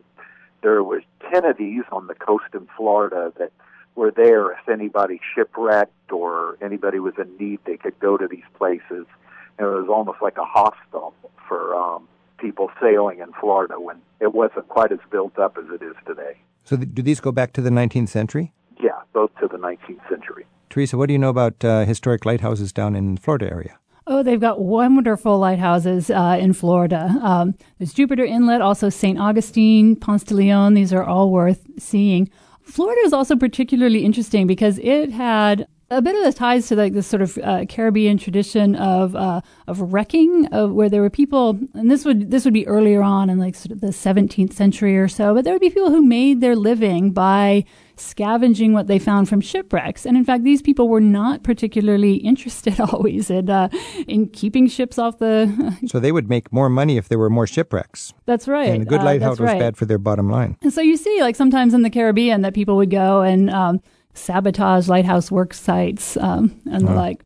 there 0.62 0.82
was 0.82 1.02
ten 1.30 1.44
of 1.44 1.56
these 1.56 1.84
on 1.90 2.06
the 2.06 2.14
coast 2.14 2.46
in 2.52 2.68
Florida 2.76 3.32
that 3.38 3.52
were 3.94 4.10
there 4.10 4.52
if 4.52 4.68
anybody 4.68 5.20
shipwrecked 5.34 6.12
or 6.12 6.58
anybody 6.60 6.98
was 6.98 7.14
in 7.18 7.34
need, 7.38 7.60
they 7.64 7.76
could 7.76 7.98
go 7.98 8.16
to 8.16 8.28
these 8.28 8.44
places. 8.56 9.06
And 9.58 9.66
it 9.66 9.70
was 9.70 9.88
almost 9.88 10.20
like 10.20 10.36
a 10.36 10.44
hostel 10.44 11.14
for 11.48 11.74
um, 11.74 12.06
people 12.38 12.70
sailing 12.80 13.20
in 13.20 13.32
Florida 13.40 13.80
when 13.80 14.02
it 14.20 14.34
wasn't 14.34 14.68
quite 14.68 14.92
as 14.92 14.98
built 15.10 15.38
up 15.38 15.56
as 15.58 15.64
it 15.70 15.82
is 15.82 15.94
today. 16.06 16.36
So, 16.64 16.76
th- 16.76 16.88
do 16.92 17.02
these 17.02 17.20
go 17.20 17.32
back 17.32 17.52
to 17.54 17.62
the 17.62 17.70
19th 17.70 18.10
century? 18.10 18.52
Yeah, 18.78 19.00
both 19.12 19.30
to 19.40 19.48
the 19.48 19.56
19th 19.56 20.06
century. 20.08 20.46
Teresa, 20.76 20.98
what 20.98 21.06
do 21.06 21.14
you 21.14 21.18
know 21.18 21.30
about 21.30 21.64
uh, 21.64 21.86
historic 21.86 22.26
lighthouses 22.26 22.70
down 22.70 22.94
in 22.94 23.14
the 23.14 23.20
Florida 23.22 23.50
area? 23.50 23.78
Oh, 24.06 24.22
they've 24.22 24.38
got 24.38 24.60
wonderful 24.60 25.38
lighthouses 25.38 26.10
uh, 26.10 26.36
in 26.38 26.52
Florida. 26.52 27.18
Um, 27.22 27.54
there's 27.78 27.94
Jupiter 27.94 28.26
Inlet, 28.26 28.60
also 28.60 28.90
St. 28.90 29.18
Augustine, 29.18 29.96
Ponce 29.96 30.22
de 30.22 30.34
Leon. 30.34 30.74
These 30.74 30.92
are 30.92 31.02
all 31.02 31.30
worth 31.30 31.66
seeing. 31.78 32.28
Florida 32.60 33.00
is 33.06 33.14
also 33.14 33.36
particularly 33.36 34.04
interesting 34.04 34.46
because 34.46 34.78
it 34.80 35.12
had 35.12 35.66
a 35.90 36.02
bit 36.02 36.14
of 36.14 36.24
the 36.24 36.38
ties 36.38 36.68
to 36.68 36.76
like 36.76 36.92
this 36.92 37.06
sort 37.06 37.22
of 37.22 37.38
uh, 37.38 37.64
Caribbean 37.64 38.18
tradition 38.18 38.74
of 38.76 39.16
uh, 39.16 39.40
of 39.66 39.94
wrecking, 39.94 40.44
of 40.48 40.72
where 40.72 40.90
there 40.90 41.00
were 41.00 41.08
people, 41.08 41.58
and 41.72 41.90
this 41.90 42.04
would 42.04 42.30
this 42.30 42.44
would 42.44 42.52
be 42.52 42.66
earlier 42.66 43.02
on 43.02 43.30
in 43.30 43.38
like 43.38 43.54
sort 43.54 43.70
of 43.70 43.80
the 43.80 43.88
17th 43.88 44.52
century 44.52 44.98
or 44.98 45.08
so, 45.08 45.32
but 45.32 45.44
there 45.44 45.54
would 45.54 45.60
be 45.60 45.70
people 45.70 45.90
who 45.90 46.02
made 46.02 46.42
their 46.42 46.54
living 46.54 47.12
by 47.12 47.64
scavenging 47.96 48.72
what 48.72 48.86
they 48.86 48.98
found 48.98 49.28
from 49.28 49.40
shipwrecks. 49.40 50.04
And 50.04 50.16
in 50.16 50.24
fact, 50.24 50.44
these 50.44 50.62
people 50.62 50.88
were 50.88 51.00
not 51.00 51.42
particularly 51.42 52.14
interested 52.30 52.80
always 52.80 53.30
in 53.30 53.50
uh, 53.50 53.68
in 54.06 54.28
keeping 54.28 54.68
ships 54.68 54.98
off 54.98 55.18
the. 55.18 55.76
so 55.86 55.98
they 56.00 56.12
would 56.12 56.28
make 56.28 56.52
more 56.52 56.68
money 56.68 56.96
if 56.96 57.08
there 57.08 57.18
were 57.18 57.30
more 57.30 57.46
shipwrecks. 57.46 58.12
That's 58.26 58.48
right. 58.48 58.68
And 58.68 58.82
a 58.82 58.86
good 58.86 59.00
uh, 59.00 59.04
lighthouse 59.04 59.40
was 59.40 59.52
bad 59.52 59.76
for 59.76 59.86
their 59.86 59.98
bottom 59.98 60.30
line. 60.30 60.56
And 60.62 60.72
so 60.72 60.80
you 60.80 60.96
see, 60.96 61.20
like 61.20 61.36
sometimes 61.36 61.74
in 61.74 61.82
the 61.82 61.90
Caribbean, 61.90 62.42
that 62.42 62.54
people 62.54 62.76
would 62.76 62.90
go 62.90 63.22
and 63.22 63.50
um, 63.50 63.80
sabotage 64.14 64.88
lighthouse 64.88 65.30
work 65.30 65.54
sites 65.54 66.16
um, 66.16 66.60
and 66.70 66.86
the 66.86 66.94
like. 66.94 67.22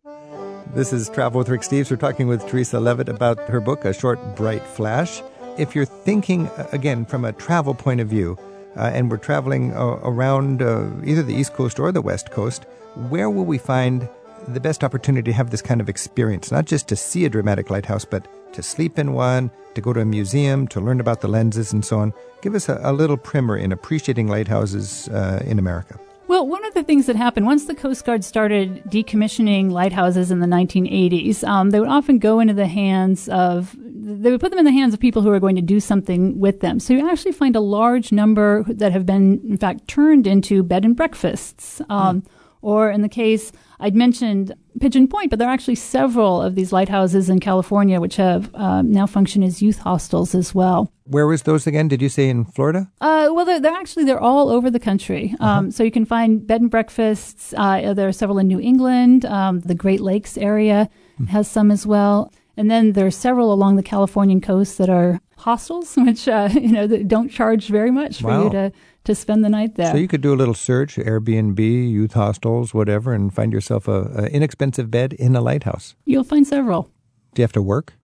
This 0.75 0.93
is 0.93 1.09
Travel 1.09 1.39
with 1.39 1.49
Rick 1.49 1.63
Steves. 1.63 1.91
We're 1.91 1.97
talking 1.97 2.29
with 2.29 2.47
Teresa 2.47 2.79
Levitt 2.79 3.09
about 3.09 3.41
her 3.49 3.61
book, 3.61 3.85
A 3.85 3.93
Short 3.93 4.37
Bright 4.37 4.65
Flash. 4.65 5.21
If 5.59 5.75
you're 5.75 5.85
thinking, 5.85 6.47
uh, 6.47 6.69
again, 6.71 7.05
from 7.05 7.25
a 7.25 7.33
travel 7.33 7.75
point 7.75 8.01
of 8.01 8.07
view, 8.07 8.39
uh, 8.77 8.91
and 8.93 9.11
we're 9.11 9.17
traveling 9.17 9.75
uh, 9.75 9.99
around 10.03 10.63
uh, 10.63 10.89
either 11.05 11.23
the 11.23 11.35
East 11.35 11.55
Coast 11.55 11.79
or 11.79 11.93
the 11.93 12.03
West 12.03 12.31
Coast, 12.31 12.65
where 13.09 13.31
will 13.31 13.45
we 13.45 13.59
find 13.59 14.09
the 14.49 14.61
best 14.61 14.83
opportunity 14.83 15.31
to 15.31 15.37
have 15.37 15.51
this 15.51 15.63
kind 15.63 15.81
of 15.81 15.89
experience? 15.89 16.51
Not 16.51 16.65
just 16.65 16.89
to 16.89 16.97
see 16.97 17.25
a 17.25 17.29
dramatic 17.29 17.71
lighthouse, 17.71 18.05
but 18.05 18.27
to 18.55 18.63
sleep 18.63 18.99
in 18.99 19.13
one, 19.13 19.51
to 19.75 19.81
go 19.81 19.93
to 19.93 20.01
a 20.01 20.05
museum, 20.05 20.67
to 20.69 20.81
learn 20.81 21.01
about 21.01 21.21
the 21.21 21.29
lenses 21.29 21.73
and 21.73 21.85
so 21.85 21.99
on. 21.99 22.13
Give 22.43 22.55
us 22.55 22.69
a, 22.69 22.81
a 22.83 22.93
little 22.93 23.17
primer 23.17 23.57
in 23.57 23.73
appreciating 23.73 24.29
lighthouses 24.29 25.09
uh, 25.09 25.43
in 25.45 25.59
America. 25.59 25.99
Well, 26.31 26.47
one 26.47 26.65
of 26.65 26.75
the 26.75 26.85
things 26.85 27.07
that 27.07 27.17
happened 27.17 27.47
once 27.47 27.65
the 27.65 27.75
Coast 27.75 28.05
Guard 28.05 28.25
started 28.25 28.85
decommissioning 28.85 29.73
lighthouses 29.73 30.31
in 30.31 30.39
the 30.39 30.47
1980s, 30.47 31.43
um, 31.43 31.71
they 31.71 31.81
would 31.81 31.89
often 31.89 32.21
go 32.21 32.39
into 32.39 32.55
the 32.55 32.69
hands 32.69 33.29
of, 33.31 33.75
they 34.19 34.31
would 34.31 34.41
put 34.41 34.51
them 34.51 34.59
in 34.59 34.65
the 34.65 34.73
hands 34.73 34.95
of 34.95 35.01
people 35.01 35.23
who 35.23 35.31
are 35.31 35.41
going 35.41 35.57
to 35.57 35.63
do 35.63 35.81
something 35.81 36.39
with 36.39 36.61
them. 36.61 36.81
So 36.81 36.95
you 36.95 37.09
actually 37.11 37.33
find 37.33 37.57
a 37.57 37.61
large 37.61 38.13
number 38.13 38.65
that 38.69 38.93
have 38.93 39.07
been, 39.07 39.41
in 39.49 39.57
fact, 39.57 39.89
turned 39.89 40.27
into 40.27 40.63
bed 40.63 40.85
and 40.85 40.97
breakfasts. 40.97 41.81
Um, 41.89 42.23
mm. 42.23 42.27
Or 42.63 42.91
in 42.91 43.01
the 43.01 43.09
case, 43.09 43.53
I'd 43.79 43.97
mentioned 43.97 44.55
Pigeon 44.81 45.09
Point, 45.09 45.31
but 45.31 45.39
there 45.39 45.49
are 45.49 45.53
actually 45.53 45.77
several 45.77 46.43
of 46.43 46.55
these 46.55 46.73
lighthouses 46.73 47.31
in 47.31 47.41
California 47.41 48.01
which 48.01 48.17
have 48.17 48.55
um, 48.55 48.93
now 48.93 49.07
function 49.07 49.43
as 49.43 49.63
youth 49.63 49.79
hostels 49.79 50.35
as 50.35 50.55
well. 50.55 50.93
Where 51.05 51.27
was 51.27 51.43
those 51.43 51.67
again? 51.67 51.89
Did 51.89 52.03
you 52.03 52.11
say 52.11 52.29
in 52.29 52.45
Florida? 52.45 52.91
Uh, 53.01 53.31
well, 53.33 53.47
they're, 53.47 53.61
they're, 53.61 53.73
actually 53.73 54.05
they're 54.05 54.21
all 54.21 54.51
over 54.51 54.71
the 54.71 54.79
country. 54.79 55.35
Um, 55.41 55.49
uh-huh. 55.49 55.71
So 55.71 55.83
you 55.83 55.91
can 55.91 56.05
find 56.05 56.47
bed 56.47 56.61
and 56.61 56.71
breakfasts. 56.71 57.55
Uh, 57.57 57.95
there 57.95 58.09
are 58.09 58.13
several 58.13 58.39
in 58.39 58.47
New 58.47 58.61
England. 58.61 59.25
Um, 59.25 59.61
the 59.61 59.75
Great 59.75 60.01
Lakes 60.01 60.37
area 60.37 60.91
mm-hmm. 61.15 61.25
has 61.27 61.51
some 61.51 61.71
as 61.71 61.87
well. 61.87 62.31
And 62.61 62.71
then 62.71 62.93
there 62.93 63.07
are 63.07 63.11
several 63.11 63.55
along 63.55 63.77
the 63.77 63.83
Californian 63.83 64.43
coast 64.43 64.77
that 64.77 64.91
are 64.91 65.19
hostels, 65.39 65.95
which 65.97 66.29
uh, 66.29 66.51
you 66.53 66.71
know 66.71 66.87
don't 66.87 67.31
charge 67.31 67.69
very 67.69 67.91
much 67.91 68.21
for 68.21 68.27
wow. 68.27 68.45
you 68.45 68.51
to 68.51 68.73
to 69.05 69.15
spend 69.15 69.43
the 69.43 69.49
night 69.49 69.77
there. 69.77 69.93
So 69.93 69.97
you 69.97 70.07
could 70.07 70.21
do 70.21 70.35
a 70.35 70.37
little 70.37 70.53
search, 70.53 70.97
Airbnb, 70.97 71.59
youth 71.59 72.13
hostels, 72.13 72.75
whatever, 72.75 73.15
and 73.15 73.33
find 73.33 73.51
yourself 73.51 73.89
a, 73.89 74.03
a 74.15 74.27
inexpensive 74.27 74.91
bed 74.91 75.15
in 75.15 75.35
a 75.35 75.41
lighthouse. 75.41 75.95
You'll 76.05 76.23
find 76.23 76.47
several. 76.47 76.91
Do 77.33 77.41
you 77.41 77.45
have 77.45 77.53
to 77.53 77.63
work? 77.63 77.95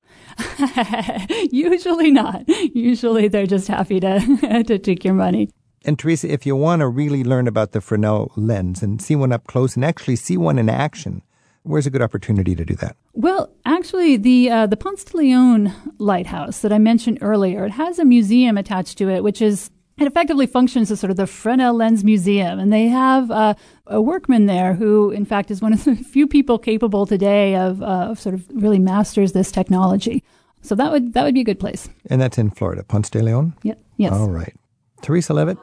Usually 1.53 2.11
not. 2.11 2.49
Usually 2.75 3.29
they're 3.29 3.47
just 3.47 3.69
happy 3.69 4.01
to 4.01 4.65
to 4.67 4.79
take 4.79 5.05
your 5.05 5.13
money. 5.13 5.51
And 5.85 5.99
Teresa, 5.99 6.33
if 6.33 6.47
you 6.47 6.57
want 6.57 6.81
to 6.81 6.89
really 6.89 7.23
learn 7.23 7.47
about 7.47 7.73
the 7.73 7.83
Fresnel 7.83 8.33
lens 8.37 8.83
and 8.83 9.03
see 9.03 9.17
one 9.17 9.33
up 9.33 9.47
close 9.47 9.77
and 9.77 9.85
actually 9.85 10.17
see 10.17 10.39
one 10.39 10.59
in 10.59 10.71
action, 10.71 11.21
where's 11.67 11.87
a 11.87 11.91
good 11.91 12.03
opportunity 12.03 12.55
to 12.55 12.65
do 12.65 12.75
that? 12.77 12.97
Well, 13.13 13.51
actually, 13.65 14.17
the 14.17 14.51
uh, 14.51 14.67
the 14.67 14.77
Ponce 14.77 15.05
de 15.05 15.17
Leon 15.17 15.73
lighthouse 15.99 16.61
that 16.61 16.73
I 16.73 16.79
mentioned 16.79 17.19
earlier, 17.21 17.65
it 17.67 17.73
has 17.73 17.99
a 17.99 18.05
museum 18.05 18.57
attached 18.57 18.99
to 18.99 19.09
it, 19.09 19.23
which 19.23 19.43
is 19.43 19.71
it 19.99 20.07
effectively 20.07 20.47
functions 20.47 20.91
as 20.91 21.01
sort 21.01 21.11
of 21.11 21.17
the 21.17 21.27
Fresnel 21.27 21.75
Lens 21.75 22.05
Museum, 22.05 22.59
and 22.59 22.73
they 22.73 22.87
have 22.89 23.31
uh, 23.31 23.55
a 23.87 24.01
workman 24.01 24.47
there 24.47 24.75
who, 24.75 25.11
in 25.11 25.25
fact, 25.25 25.51
is 25.51 25.63
one 25.63 25.73
of 25.73 25.85
the 25.85 25.97
few 26.13 26.27
people 26.27 26.59
capable 26.59 27.07
today 27.07 27.57
of, 27.57 27.83
uh, 27.83 28.09
of 28.11 28.21
sort 28.21 28.35
of 28.35 28.47
really 28.53 28.79
masters 28.79 29.33
this 29.33 29.51
technology. 29.51 30.23
So 30.63 30.75
that 30.75 30.91
would 30.91 31.15
that 31.15 31.25
would 31.25 31.35
be 31.35 31.41
a 31.41 31.45
good 31.45 31.61
place. 31.61 31.89
And 32.11 32.21
that's 32.21 32.39
in 32.39 32.51
Florida, 32.51 32.83
Ponce 32.83 33.09
de 33.11 33.23
Leon. 33.23 33.55
Yep. 33.63 33.79
Yes. 33.99 34.13
All 34.13 34.29
right, 34.31 34.55
Teresa 35.01 35.33
Levitt. 35.33 35.59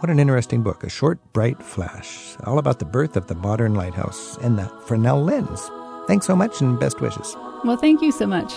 What 0.00 0.10
an 0.10 0.20
interesting 0.20 0.62
book, 0.62 0.84
A 0.84 0.88
Short 0.88 1.18
Bright 1.32 1.60
Flash, 1.60 2.36
all 2.44 2.60
about 2.60 2.78
the 2.78 2.84
birth 2.84 3.16
of 3.16 3.26
the 3.26 3.34
modern 3.34 3.74
lighthouse 3.74 4.36
and 4.38 4.56
the 4.56 4.68
Fresnel 4.86 5.24
lens. 5.24 5.68
Thanks 6.06 6.24
so 6.24 6.36
much 6.36 6.60
and 6.60 6.78
best 6.78 7.00
wishes. 7.00 7.34
Well, 7.64 7.76
thank 7.76 8.00
you 8.00 8.12
so 8.12 8.24
much. 8.24 8.52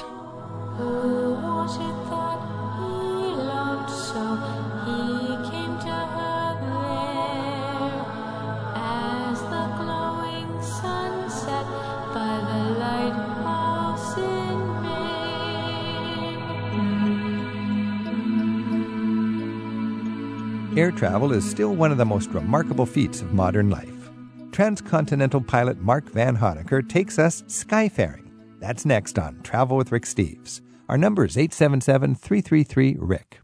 Air 20.81 20.91
travel 20.91 21.31
is 21.31 21.47
still 21.47 21.75
one 21.75 21.91
of 21.91 21.99
the 21.99 22.05
most 22.05 22.31
remarkable 22.31 22.87
feats 22.87 23.21
of 23.21 23.33
modern 23.33 23.69
life. 23.69 24.09
Transcontinental 24.51 25.39
pilot 25.39 25.79
Mark 25.79 26.05
Vanhoenacker 26.09 26.89
takes 26.89 27.19
us 27.19 27.43
skyfaring. 27.43 28.31
That's 28.59 28.83
next 28.83 29.19
on 29.19 29.43
Travel 29.43 29.77
with 29.77 29.91
Rick 29.91 30.05
Steves. 30.05 30.61
Our 30.89 30.97
number 30.97 31.23
is 31.23 31.37
877 31.37 32.15
333 32.15 32.95
Rick. 32.97 33.41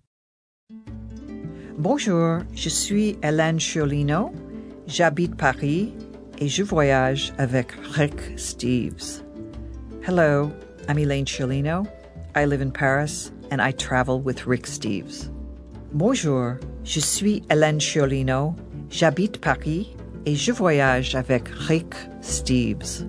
Bonjour, 1.77 2.43
je 2.55 2.69
suis 2.69 3.13
Hélène 3.21 3.59
Churlino. 3.59 4.33
J'habite 4.87 5.37
Paris 5.37 5.93
et 6.39 6.47
je 6.47 6.63
voyage 6.63 7.31
avec 7.37 7.71
Rick 7.95 8.17
Steves. 8.37 9.21
Hello, 10.03 10.51
I'm 10.89 10.97
Elaine 10.97 11.25
Churlino. 11.25 11.87
I 12.33 12.45
live 12.45 12.61
in 12.61 12.71
Paris 12.71 13.29
and 13.51 13.61
I 13.61 13.73
travel 13.73 14.19
with 14.19 14.47
Rick 14.47 14.63
Steves. 14.63 15.29
Bonjour, 15.93 16.57
je 16.83 16.99
suis 16.99 17.43
Hélène 17.49 17.79
Churlino. 17.79 18.53
J'habite 18.89 19.39
Paris 19.39 19.95
et 20.25 20.35
je 20.35 20.51
voyage 20.51 21.15
avec 21.15 21.47
Rick 21.47 21.95
Steves. 22.19 23.05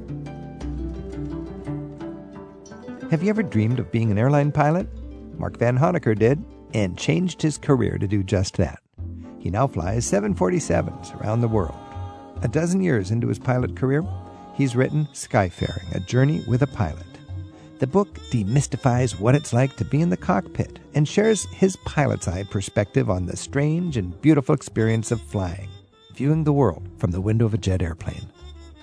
Have 3.10 3.24
you 3.24 3.30
ever 3.30 3.42
dreamed 3.42 3.80
of 3.80 3.90
being 3.90 4.12
an 4.12 4.18
airline 4.18 4.52
pilot? 4.52 4.86
Mark 5.36 5.58
Vanhoenacker 5.58 6.16
did, 6.16 6.38
and 6.72 6.96
changed 6.96 7.42
his 7.42 7.58
career 7.58 7.98
to 7.98 8.06
do 8.06 8.22
just 8.22 8.56
that. 8.58 8.78
He 9.40 9.50
now 9.50 9.66
flies 9.66 10.08
747s 10.08 11.20
around 11.20 11.40
the 11.40 11.48
world. 11.48 11.78
A 12.42 12.48
dozen 12.48 12.80
years 12.80 13.10
into 13.10 13.26
his 13.26 13.40
pilot 13.40 13.74
career, 13.74 14.04
he's 14.54 14.76
written 14.76 15.08
Skyfaring, 15.12 15.92
A 15.96 16.00
Journey 16.00 16.44
with 16.46 16.62
a 16.62 16.68
Pilot. 16.68 17.07
The 17.78 17.86
book 17.86 18.18
demystifies 18.30 19.20
what 19.20 19.36
it's 19.36 19.52
like 19.52 19.76
to 19.76 19.84
be 19.84 20.00
in 20.00 20.10
the 20.10 20.16
cockpit 20.16 20.80
and 20.94 21.06
shares 21.06 21.44
his 21.44 21.76
pilot's 21.84 22.26
eye 22.26 22.42
perspective 22.42 23.08
on 23.08 23.26
the 23.26 23.36
strange 23.36 23.96
and 23.96 24.20
beautiful 24.20 24.52
experience 24.52 25.12
of 25.12 25.20
flying, 25.20 25.68
viewing 26.12 26.42
the 26.42 26.52
world 26.52 26.88
from 26.98 27.12
the 27.12 27.20
window 27.20 27.46
of 27.46 27.54
a 27.54 27.58
jet 27.58 27.80
airplane. 27.80 28.26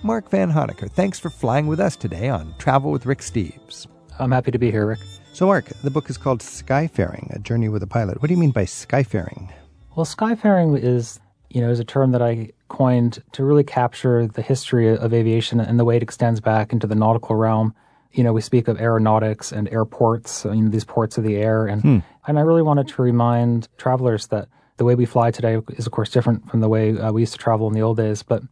Mark 0.02 0.30
Vanhoenacker, 0.30 0.90
thanks 0.90 1.18
for 1.18 1.28
flying 1.28 1.66
with 1.66 1.78
us 1.78 1.94
today 1.94 2.30
on 2.30 2.54
Travel 2.56 2.90
with 2.90 3.04
Rick 3.04 3.18
Steves. 3.18 3.86
I'm 4.18 4.32
happy 4.32 4.50
to 4.50 4.58
be 4.58 4.70
here, 4.70 4.86
Rick. 4.86 5.00
So, 5.34 5.44
Mark, 5.44 5.66
the 5.82 5.90
book 5.90 6.08
is 6.08 6.16
called 6.16 6.40
Skyfaring, 6.40 7.34
A 7.34 7.38
Journey 7.38 7.68
with 7.68 7.82
a 7.82 7.86
Pilot. 7.86 8.22
What 8.22 8.28
do 8.28 8.34
you 8.34 8.40
mean 8.40 8.50
by 8.50 8.64
skyfaring? 8.64 9.52
Well, 9.94 10.06
skyfaring 10.06 10.82
is, 10.82 11.20
you 11.50 11.60
know, 11.60 11.68
is 11.68 11.80
a 11.80 11.84
term 11.84 12.12
that 12.12 12.22
I 12.22 12.48
coined 12.68 13.22
to 13.32 13.44
really 13.44 13.64
capture 13.64 14.26
the 14.26 14.40
history 14.40 14.96
of 14.96 15.12
aviation 15.12 15.60
and 15.60 15.78
the 15.78 15.84
way 15.84 15.98
it 15.98 16.02
extends 16.02 16.40
back 16.40 16.72
into 16.72 16.86
the 16.86 16.94
nautical 16.94 17.36
realm 17.36 17.74
you 18.12 18.24
know, 18.24 18.32
we 18.32 18.40
speak 18.40 18.68
of 18.68 18.80
aeronautics 18.80 19.52
and 19.52 19.68
airports, 19.68 20.44
you 20.44 20.56
know, 20.56 20.68
these 20.68 20.84
ports 20.84 21.18
of 21.18 21.24
the 21.24 21.36
air. 21.36 21.66
And, 21.66 21.82
hmm. 21.82 21.98
and 22.26 22.38
I 22.38 22.42
really 22.42 22.62
wanted 22.62 22.88
to 22.88 23.02
remind 23.02 23.68
travelers 23.76 24.28
that 24.28 24.48
the 24.76 24.84
way 24.84 24.94
we 24.94 25.06
fly 25.06 25.30
today 25.30 25.60
is, 25.70 25.86
of 25.86 25.92
course, 25.92 26.10
different 26.10 26.50
from 26.50 26.60
the 26.60 26.68
way 26.68 26.98
uh, 26.98 27.12
we 27.12 27.22
used 27.22 27.32
to 27.32 27.38
travel 27.38 27.66
in 27.68 27.74
the 27.74 27.82
old 27.82 27.96
days. 27.96 28.22
But 28.22 28.42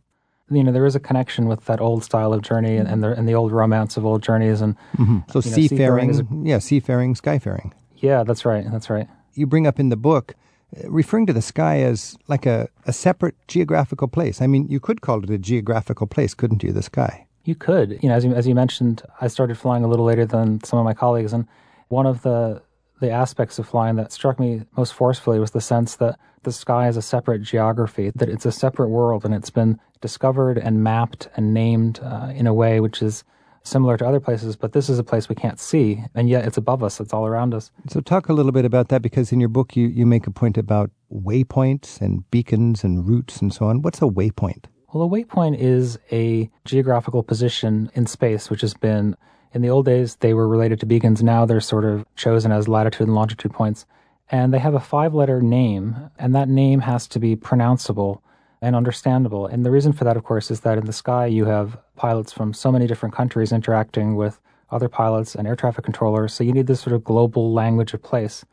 you 0.51 0.63
know 0.63 0.73
there 0.73 0.87
is 0.87 0.95
a 0.95 1.01
connection 1.01 1.47
with 1.47 1.65
that 1.67 1.81
old 1.81 2.05
style 2.05 2.33
of 2.33 2.43
journey 2.43 2.77
and, 2.77 2.89
and 2.89 3.03
the 3.03 3.13
and 3.13 3.29
the 3.29 3.35
old 3.35 3.53
romance 3.53 3.97
of 3.97 4.05
old 4.05 4.23
journeys 4.23 4.61
and 4.61 4.77
mm-hmm. 4.97 5.19
so 5.31 5.41
you 5.41 5.51
know, 5.51 5.57
seafaring, 5.57 6.13
seafaring 6.13 6.45
a, 6.45 6.49
yeah, 6.49 6.59
seafaring, 6.59 7.15
skyfaring. 7.15 7.73
Yeah, 7.97 8.25
that's 8.25 8.45
right. 8.45 8.65
That's 8.71 8.91
right. 8.91 9.09
You 9.33 9.47
bring 9.47 9.67
up 9.67 9.81
in 9.81 9.89
the 9.89 9.97
book 9.97 10.35
uh, 10.77 10.91
referring 10.91 11.27
to 11.27 11.33
the 11.33 11.43
sky 11.43 11.81
as 11.81 12.17
like 12.29 12.47
a, 12.47 12.69
a 12.87 12.93
separate 12.93 13.37
geographical 13.49 14.09
place. 14.09 14.43
I 14.43 14.47
mean, 14.47 14.69
you 14.69 14.81
could 14.81 15.01
call 15.01 15.23
it 15.23 15.31
a 15.31 15.39
geographical 15.39 16.07
place, 16.07 16.35
couldn't 16.35 16.63
you? 16.63 16.73
The 16.73 16.83
sky. 16.83 17.27
You 17.45 17.55
could. 17.55 17.99
You 18.03 18.09
know, 18.09 18.15
as 18.15 18.25
you, 18.25 18.35
as 18.35 18.47
you 18.47 18.55
mentioned, 18.55 19.03
I 19.21 19.29
started 19.29 19.59
flying 19.59 19.85
a 19.85 19.89
little 19.89 20.05
later 20.05 20.25
than 20.25 20.63
some 20.65 20.79
of 20.79 20.85
my 20.85 20.95
colleagues, 20.95 21.33
and 21.33 21.47
one 21.89 22.07
of 22.07 22.23
the 22.23 22.63
the 23.01 23.11
aspects 23.11 23.59
of 23.59 23.69
flying 23.69 23.97
that 23.97 24.13
struck 24.13 24.39
me 24.39 24.63
most 24.77 24.95
forcefully 24.95 25.39
was 25.39 25.51
the 25.51 25.61
sense 25.61 25.97
that 25.97 26.19
the 26.45 26.53
sky 26.53 26.89
is 26.89 26.97
a 26.97 27.03
separate 27.03 27.43
geography, 27.43 28.11
that 28.15 28.29
it's 28.29 28.47
a 28.47 28.53
separate 28.53 28.89
world, 28.89 29.25
and 29.25 29.35
it's 29.35 29.51
been 29.51 29.79
discovered 30.01 30.57
and 30.57 30.83
mapped 30.83 31.29
and 31.37 31.53
named 31.53 32.01
uh, 32.03 32.33
in 32.35 32.47
a 32.47 32.55
way 32.55 32.81
which 32.81 33.03
is 33.03 33.25
similar 33.65 33.97
to 33.97 34.07
other 34.07 34.21
places, 34.21 34.57
but 34.57 34.73
this 34.73 34.89
is 34.89 34.99
a 34.99 35.05
place 35.05 35.29
we 35.29 35.35
can't 35.35 35.59
see, 35.59 36.05
and 36.15 36.29
yet 36.29 36.47
it's 36.47 36.57
above 36.57 36.83
us, 36.83 37.01
it's 37.01 37.13
all 37.13 37.27
around 37.27 37.55
us. 37.55 37.71
So, 37.89 38.01
talk 38.01 38.29
a 38.29 38.33
little 38.33 38.53
bit 38.53 38.65
about 38.65 38.89
that 38.89 39.03
because 39.03 39.33
in 39.33 39.41
your 39.41 39.49
book 39.49 39.75
you, 39.75 39.89
you 39.89 40.07
make 40.07 40.27
a 40.27 40.31
point 40.31 40.57
about 40.57 40.91
waypoints 41.13 42.01
and 42.01 42.31
beacons 42.31 42.85
and 42.85 43.09
routes 43.09 43.41
and 43.41 43.53
so 43.53 43.67
on. 43.67 43.83
What's 43.83 43.99
a 43.99 44.07
waypoint? 44.07 44.67
Well, 44.95 45.09
a 45.09 45.11
waypoint 45.11 45.59
is 45.59 45.99
a 46.13 46.49
geographical 46.65 47.25
position 47.25 47.91
in 47.95 48.07
space 48.07 48.49
which 48.49 48.61
has 48.61 48.75
been 48.75 49.17
in 49.53 49.61
the 49.61 49.69
old 49.69 49.87
days, 49.87 50.15
they 50.15 50.35
were 50.35 50.47
related 50.47 50.79
to 50.81 50.87
beacons. 50.87 51.21
Now 51.21 51.45
they're 51.45 51.61
sort 51.61 51.85
of 51.85 52.07
chosen 52.15 52.53
as 52.53 52.69
latitude 52.69 53.09
and 53.09 53.15
longitude 53.17 53.53
points. 53.53 53.87
And 54.31 54.55
they 54.55 54.61
have 54.61 54.75
a 54.75 54.79
five 54.79 55.13
letter 55.13 55.43
name, 55.43 55.97
and 56.17 56.33
that 56.37 56.49
name 56.49 56.79
has 56.79 57.09
to 57.09 57.19
be 57.19 57.35
pronounceable 57.35 58.21
and 58.63 58.77
understandable. 58.77 59.47
And 59.47 59.67
the 59.67 59.73
reason 59.73 59.93
for 59.93 60.05
that, 60.05 60.17
of 60.17 60.23
course, 60.23 60.49
is 60.49 60.61
that 60.61 60.79
in 60.79 60.85
the 60.85 60.93
sky 60.93 61.27
you 61.27 61.47
have 61.47 61.77
pilots 61.97 62.33
from 62.33 62.55
so 62.55 62.71
many 62.71 62.87
different 62.87 63.17
countries 63.17 63.51
interacting 63.51 64.15
with 64.15 64.39
other 64.71 64.89
pilots 64.89 65.35
and 65.35 65.49
air 65.49 65.57
traffic 65.57 65.85
controllers. 65.85 66.33
So 66.33 66.45
you 66.45 66.53
need 66.53 66.69
this 66.69 66.81
sort 66.81 66.95
of 66.95 67.03
global 67.03 67.53
language 67.53 67.95
of 67.95 68.03
place. 68.05 68.45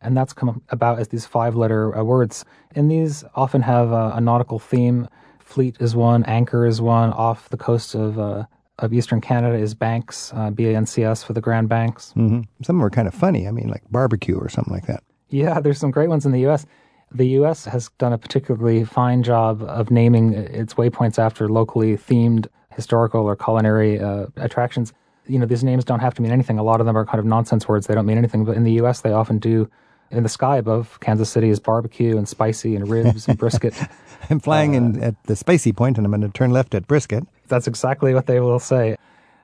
And 0.00 0.16
that's 0.16 0.32
come 0.32 0.62
about 0.70 0.98
as 0.98 1.08
these 1.08 1.26
five 1.26 1.56
letter 1.56 1.94
uh, 1.94 2.02
words. 2.02 2.46
And 2.74 2.90
these 2.90 3.22
often 3.34 3.60
have 3.62 3.92
a, 3.92 4.12
a, 4.14 4.20
nautical 4.20 4.58
theme. 4.58 5.08
Fleet 5.50 5.76
is 5.80 5.96
one, 5.96 6.22
anchor 6.24 6.64
is 6.64 6.80
one, 6.80 7.12
off 7.12 7.48
the 7.48 7.56
coast 7.56 7.96
of 7.96 8.18
uh, 8.18 8.44
of 8.78 8.92
Eastern 8.92 9.20
Canada 9.20 9.56
is 9.56 9.74
Banks, 9.74 10.32
uh, 10.34 10.50
B-A-N-C-S 10.50 11.22
for 11.22 11.32
the 11.32 11.40
Grand 11.40 11.68
Banks. 11.68 12.14
Mm-hmm. 12.16 12.40
Some 12.40 12.44
of 12.58 12.66
them 12.66 12.84
are 12.84 12.90
kind 12.90 13.08
of 13.08 13.14
funny. 13.14 13.46
I 13.46 13.50
mean, 13.50 13.68
like 13.68 13.82
barbecue 13.90 14.36
or 14.36 14.48
something 14.48 14.72
like 14.72 14.86
that. 14.86 15.02
Yeah, 15.28 15.60
there's 15.60 15.78
some 15.78 15.90
great 15.90 16.08
ones 16.08 16.24
in 16.24 16.32
the 16.32 16.40
U.S. 16.40 16.66
The 17.12 17.26
U.S. 17.40 17.64
has 17.64 17.90
done 17.98 18.12
a 18.12 18.18
particularly 18.18 18.84
fine 18.84 19.22
job 19.22 19.62
of 19.62 19.90
naming 19.90 20.32
its 20.34 20.74
waypoints 20.74 21.18
after 21.18 21.48
locally 21.48 21.96
themed 21.96 22.46
historical 22.74 23.22
or 23.22 23.36
culinary 23.36 24.00
uh, 24.00 24.26
attractions. 24.36 24.92
You 25.26 25.38
know, 25.40 25.46
these 25.46 25.64
names 25.64 25.84
don't 25.84 26.00
have 26.00 26.14
to 26.14 26.22
mean 26.22 26.32
anything. 26.32 26.58
A 26.58 26.62
lot 26.62 26.80
of 26.80 26.86
them 26.86 26.96
are 26.96 27.04
kind 27.04 27.18
of 27.18 27.26
nonsense 27.26 27.68
words. 27.68 27.86
They 27.86 27.94
don't 27.94 28.06
mean 28.06 28.18
anything. 28.18 28.44
But 28.44 28.56
in 28.56 28.64
the 28.64 28.72
U.S., 28.74 29.00
they 29.02 29.12
often 29.12 29.38
do. 29.38 29.68
In 30.10 30.24
the 30.24 30.28
sky 30.28 30.56
above 30.56 30.98
Kansas 31.00 31.30
City 31.30 31.50
is 31.50 31.60
barbecue 31.60 32.16
and 32.16 32.28
spicy 32.28 32.74
and 32.74 32.88
ribs 32.88 33.28
and 33.28 33.38
brisket. 33.38 33.80
I'm 34.30 34.40
flying 34.40 34.74
uh, 34.74 34.78
in 34.78 35.02
at 35.02 35.22
the 35.24 35.36
spicy 35.36 35.72
point, 35.72 35.98
and 35.98 36.04
I'm 36.04 36.10
going 36.10 36.20
to 36.22 36.28
turn 36.28 36.50
left 36.50 36.74
at 36.74 36.86
brisket. 36.88 37.24
That's 37.46 37.68
exactly 37.68 38.12
what 38.12 38.26
they 38.26 38.40
will 38.40 38.58
say. 38.58 38.96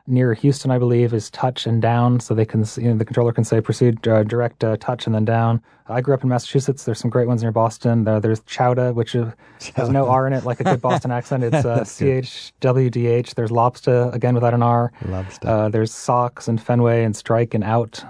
Near 0.08 0.34
Houston, 0.34 0.70
I 0.70 0.78
believe, 0.78 1.12
is 1.12 1.30
touch 1.30 1.66
and 1.66 1.82
down, 1.82 2.20
so 2.20 2.34
they 2.34 2.44
can, 2.44 2.64
you 2.76 2.90
know, 2.90 2.96
the 2.96 3.04
controller 3.04 3.32
can 3.32 3.42
say 3.42 3.60
proceed 3.60 4.06
uh, 4.06 4.22
direct 4.22 4.62
uh, 4.62 4.76
touch 4.78 5.06
and 5.06 5.14
then 5.14 5.24
down. 5.24 5.60
I 5.88 6.00
grew 6.00 6.14
up 6.14 6.22
in 6.22 6.28
Massachusetts. 6.28 6.84
There's 6.84 6.98
some 6.98 7.10
great 7.10 7.26
ones 7.26 7.42
near 7.42 7.50
Boston. 7.50 8.04
There, 8.04 8.20
there's 8.20 8.40
chowda, 8.40 8.94
which 8.94 9.12
has 9.12 9.88
no 9.88 10.08
R 10.08 10.26
in 10.26 10.32
it, 10.32 10.44
like 10.44 10.60
a 10.60 10.64
good 10.64 10.80
Boston 10.80 11.10
accent. 11.12 11.42
It's 11.42 11.64
uh, 11.64 11.84
C 11.84 12.08
H 12.10 12.52
W 12.60 12.90
D 12.90 13.06
H. 13.06 13.34
There's 13.34 13.50
lobster, 13.50 14.10
again 14.12 14.34
without 14.34 14.54
an 14.54 14.62
R. 14.62 14.92
Lobster. 15.06 15.48
Uh, 15.48 15.68
there's 15.68 15.92
socks 15.92 16.46
and 16.46 16.60
Fenway 16.60 17.02
and 17.04 17.14
strike 17.16 17.54
and 17.54 17.64
out. 17.64 18.04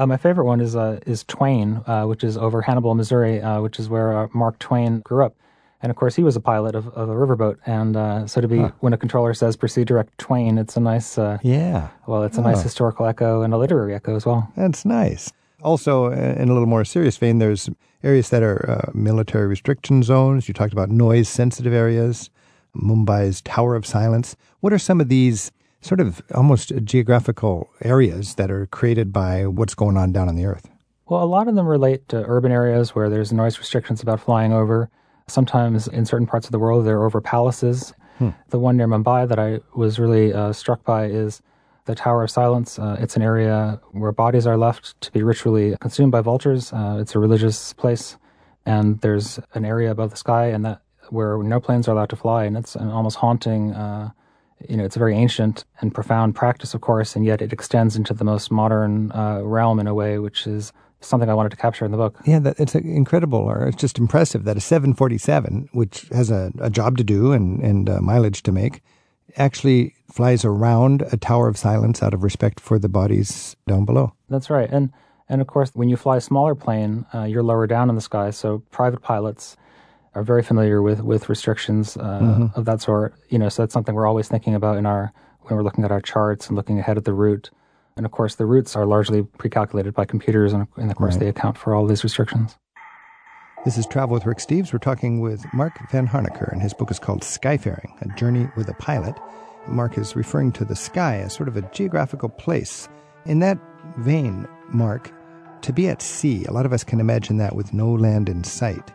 Uh, 0.00 0.06
my 0.06 0.16
favorite 0.16 0.46
one 0.46 0.62
is 0.62 0.74
uh, 0.74 0.98
is 1.04 1.24
Twain, 1.24 1.82
uh, 1.86 2.04
which 2.04 2.24
is 2.24 2.38
over 2.38 2.62
Hannibal, 2.62 2.94
Missouri, 2.94 3.42
uh, 3.42 3.60
which 3.60 3.78
is 3.78 3.90
where 3.90 4.16
uh, 4.16 4.28
Mark 4.32 4.58
Twain 4.58 5.00
grew 5.00 5.26
up. 5.26 5.36
And 5.82 5.90
of 5.90 5.96
course, 5.96 6.16
he 6.16 6.22
was 6.22 6.36
a 6.36 6.40
pilot 6.40 6.74
of, 6.74 6.88
of 6.88 7.10
a 7.10 7.12
riverboat. 7.12 7.58
And 7.66 7.94
uh, 7.98 8.26
so 8.26 8.40
to 8.40 8.48
be, 8.48 8.60
huh. 8.60 8.70
when 8.80 8.94
a 8.94 8.96
controller 8.96 9.34
says 9.34 9.56
proceed 9.56 9.88
direct 9.88 10.16
Twain, 10.16 10.56
it's 10.56 10.74
a 10.78 10.80
nice, 10.80 11.18
yeah. 11.42 11.88
Well, 12.06 12.22
it's 12.22 12.38
a 12.38 12.40
oh. 12.40 12.44
nice 12.44 12.62
historical 12.62 13.04
echo 13.04 13.42
and 13.42 13.52
a 13.52 13.58
literary 13.58 13.94
echo 13.94 14.16
as 14.16 14.24
well. 14.24 14.50
That's 14.56 14.86
nice. 14.86 15.30
Also, 15.62 16.10
in 16.10 16.48
a 16.48 16.52
little 16.52 16.66
more 16.66 16.86
serious 16.86 17.18
vein, 17.18 17.38
there's 17.38 17.68
areas 18.02 18.30
that 18.30 18.42
are 18.42 18.90
military 18.94 19.46
restriction 19.48 20.02
zones. 20.02 20.48
You 20.48 20.54
talked 20.54 20.72
about 20.72 20.88
noise 20.88 21.28
sensitive 21.28 21.74
areas, 21.74 22.30
Mumbai's 22.74 23.42
Tower 23.42 23.74
of 23.74 23.84
Silence. 23.84 24.34
What 24.60 24.72
are 24.72 24.78
some 24.78 24.98
of 24.98 25.10
these 25.10 25.52
sort 25.80 26.00
of 26.00 26.22
almost 26.34 26.72
geographical 26.84 27.70
areas 27.82 28.34
that 28.34 28.50
are 28.50 28.66
created 28.66 29.12
by 29.12 29.46
what's 29.46 29.74
going 29.74 29.96
on 29.96 30.12
down 30.12 30.28
on 30.28 30.36
the 30.36 30.44
earth? 30.44 30.68
Well, 31.08 31.22
a 31.22 31.26
lot 31.26 31.48
of 31.48 31.54
them 31.54 31.66
relate 31.66 32.08
to 32.10 32.24
urban 32.26 32.52
areas 32.52 32.94
where 32.94 33.08
there's 33.08 33.32
noise 33.32 33.58
restrictions 33.58 34.00
about 34.02 34.20
flying 34.20 34.52
over. 34.52 34.90
Sometimes 35.26 35.88
in 35.88 36.06
certain 36.06 36.26
parts 36.26 36.46
of 36.46 36.52
the 36.52 36.58
world, 36.58 36.86
they're 36.86 37.04
over 37.04 37.20
palaces. 37.20 37.92
Hmm. 38.18 38.30
The 38.50 38.58
one 38.58 38.76
near 38.76 38.86
Mumbai 38.86 39.28
that 39.28 39.38
I 39.38 39.60
was 39.74 39.98
really 39.98 40.32
uh, 40.32 40.52
struck 40.52 40.84
by 40.84 41.06
is 41.06 41.42
the 41.86 41.94
Tower 41.94 42.22
of 42.22 42.30
Silence. 42.30 42.78
Uh, 42.78 42.96
it's 43.00 43.16
an 43.16 43.22
area 43.22 43.80
where 43.92 44.12
bodies 44.12 44.46
are 44.46 44.56
left 44.56 45.00
to 45.00 45.10
be 45.10 45.22
ritually 45.22 45.76
consumed 45.80 46.12
by 46.12 46.20
vultures. 46.20 46.72
Uh, 46.72 46.98
it's 47.00 47.14
a 47.14 47.18
religious 47.18 47.72
place, 47.72 48.16
and 48.66 49.00
there's 49.00 49.40
an 49.54 49.64
area 49.64 49.90
above 49.90 50.10
the 50.10 50.16
sky, 50.16 50.46
and 50.46 50.64
that 50.64 50.82
where 51.08 51.42
no 51.42 51.58
planes 51.58 51.88
are 51.88 51.92
allowed 51.92 52.10
to 52.10 52.16
fly, 52.16 52.44
and 52.44 52.56
it's 52.56 52.76
an 52.76 52.88
almost 52.88 53.16
haunting 53.16 53.72
uh, 53.72 54.10
you 54.68 54.76
know, 54.76 54.84
it's 54.84 54.96
a 54.96 54.98
very 54.98 55.16
ancient 55.16 55.64
and 55.80 55.94
profound 55.94 56.34
practice, 56.34 56.74
of 56.74 56.80
course, 56.80 57.16
and 57.16 57.24
yet 57.24 57.40
it 57.40 57.52
extends 57.52 57.96
into 57.96 58.14
the 58.14 58.24
most 58.24 58.50
modern 58.50 59.10
uh, 59.12 59.40
realm 59.42 59.80
in 59.80 59.86
a 59.86 59.94
way, 59.94 60.18
which 60.18 60.46
is 60.46 60.72
something 61.00 61.30
I 61.30 61.34
wanted 61.34 61.50
to 61.50 61.56
capture 61.56 61.84
in 61.84 61.92
the 61.92 61.96
book. 61.96 62.18
Yeah, 62.26 62.38
that, 62.40 62.60
it's 62.60 62.74
incredible, 62.74 63.38
or 63.38 63.66
it's 63.66 63.80
just 63.80 63.98
impressive 63.98 64.44
that 64.44 64.56
a 64.56 64.60
747, 64.60 65.70
which 65.72 66.02
has 66.12 66.30
a, 66.30 66.52
a 66.60 66.70
job 66.70 66.98
to 66.98 67.04
do 67.04 67.32
and, 67.32 67.60
and 67.62 67.88
uh, 67.88 68.00
mileage 68.00 68.42
to 68.44 68.52
make, 68.52 68.82
actually 69.36 69.94
flies 70.10 70.44
around 70.44 71.02
a 71.12 71.16
tower 71.16 71.48
of 71.48 71.56
silence 71.56 72.02
out 72.02 72.12
of 72.12 72.22
respect 72.22 72.60
for 72.60 72.78
the 72.78 72.88
bodies 72.88 73.56
down 73.66 73.84
below. 73.84 74.12
That's 74.28 74.50
right. 74.50 74.68
And, 74.70 74.92
and 75.28 75.40
of 75.40 75.46
course, 75.46 75.70
when 75.74 75.88
you 75.88 75.96
fly 75.96 76.18
a 76.18 76.20
smaller 76.20 76.54
plane, 76.54 77.06
uh, 77.14 77.24
you're 77.24 77.42
lower 77.42 77.66
down 77.66 77.88
in 77.88 77.94
the 77.94 78.00
sky, 78.00 78.30
so 78.30 78.62
private 78.70 79.00
pilots 79.00 79.56
are 80.14 80.22
very 80.22 80.42
familiar 80.42 80.82
with 80.82 81.00
with 81.02 81.28
restrictions 81.28 81.96
uh, 81.96 82.20
mm-hmm. 82.20 82.58
of 82.58 82.64
that 82.64 82.80
sort. 82.80 83.14
You 83.28 83.38
know, 83.38 83.48
so 83.48 83.62
that's 83.62 83.72
something 83.72 83.94
we're 83.94 84.06
always 84.06 84.28
thinking 84.28 84.54
about 84.54 84.76
in 84.76 84.86
our 84.86 85.12
when 85.42 85.56
we're 85.56 85.62
looking 85.62 85.84
at 85.84 85.92
our 85.92 86.00
charts 86.00 86.48
and 86.48 86.56
looking 86.56 86.78
ahead 86.78 86.96
at 86.96 87.04
the 87.04 87.12
route. 87.12 87.50
And 87.96 88.06
of 88.06 88.12
course, 88.12 88.36
the 88.36 88.46
routes 88.46 88.76
are 88.76 88.86
largely 88.86 89.22
pre-calculated 89.22 89.94
by 89.94 90.04
computers, 90.04 90.52
and, 90.52 90.66
and 90.76 90.90
of 90.90 90.96
course, 90.96 91.14
right. 91.14 91.20
they 91.20 91.28
account 91.28 91.58
for 91.58 91.74
all 91.74 91.86
these 91.86 92.04
restrictions. 92.04 92.56
This 93.64 93.76
is 93.76 93.86
Travel 93.86 94.14
with 94.14 94.24
Rick 94.24 94.38
Steves. 94.38 94.72
We're 94.72 94.78
talking 94.78 95.20
with 95.20 95.44
Mark 95.52 95.76
Vanhoenacker, 95.90 96.50
and 96.50 96.62
his 96.62 96.72
book 96.72 96.90
is 96.90 96.98
called 96.98 97.20
Skyfaring: 97.22 97.90
A 98.00 98.16
Journey 98.16 98.48
with 98.56 98.68
a 98.68 98.74
Pilot. 98.74 99.16
Mark 99.68 99.98
is 99.98 100.16
referring 100.16 100.52
to 100.52 100.64
the 100.64 100.76
sky 100.76 101.18
as 101.18 101.34
sort 101.34 101.48
of 101.48 101.56
a 101.56 101.62
geographical 101.72 102.30
place. 102.30 102.88
In 103.26 103.40
that 103.40 103.58
vein, 103.98 104.48
Mark, 104.70 105.12
to 105.62 105.72
be 105.72 105.88
at 105.88 106.00
sea, 106.00 106.44
a 106.46 106.52
lot 106.52 106.64
of 106.64 106.72
us 106.72 106.84
can 106.84 107.00
imagine 107.00 107.36
that 107.36 107.54
with 107.54 107.74
no 107.74 107.92
land 107.92 108.30
in 108.30 108.42
sight. 108.44 108.90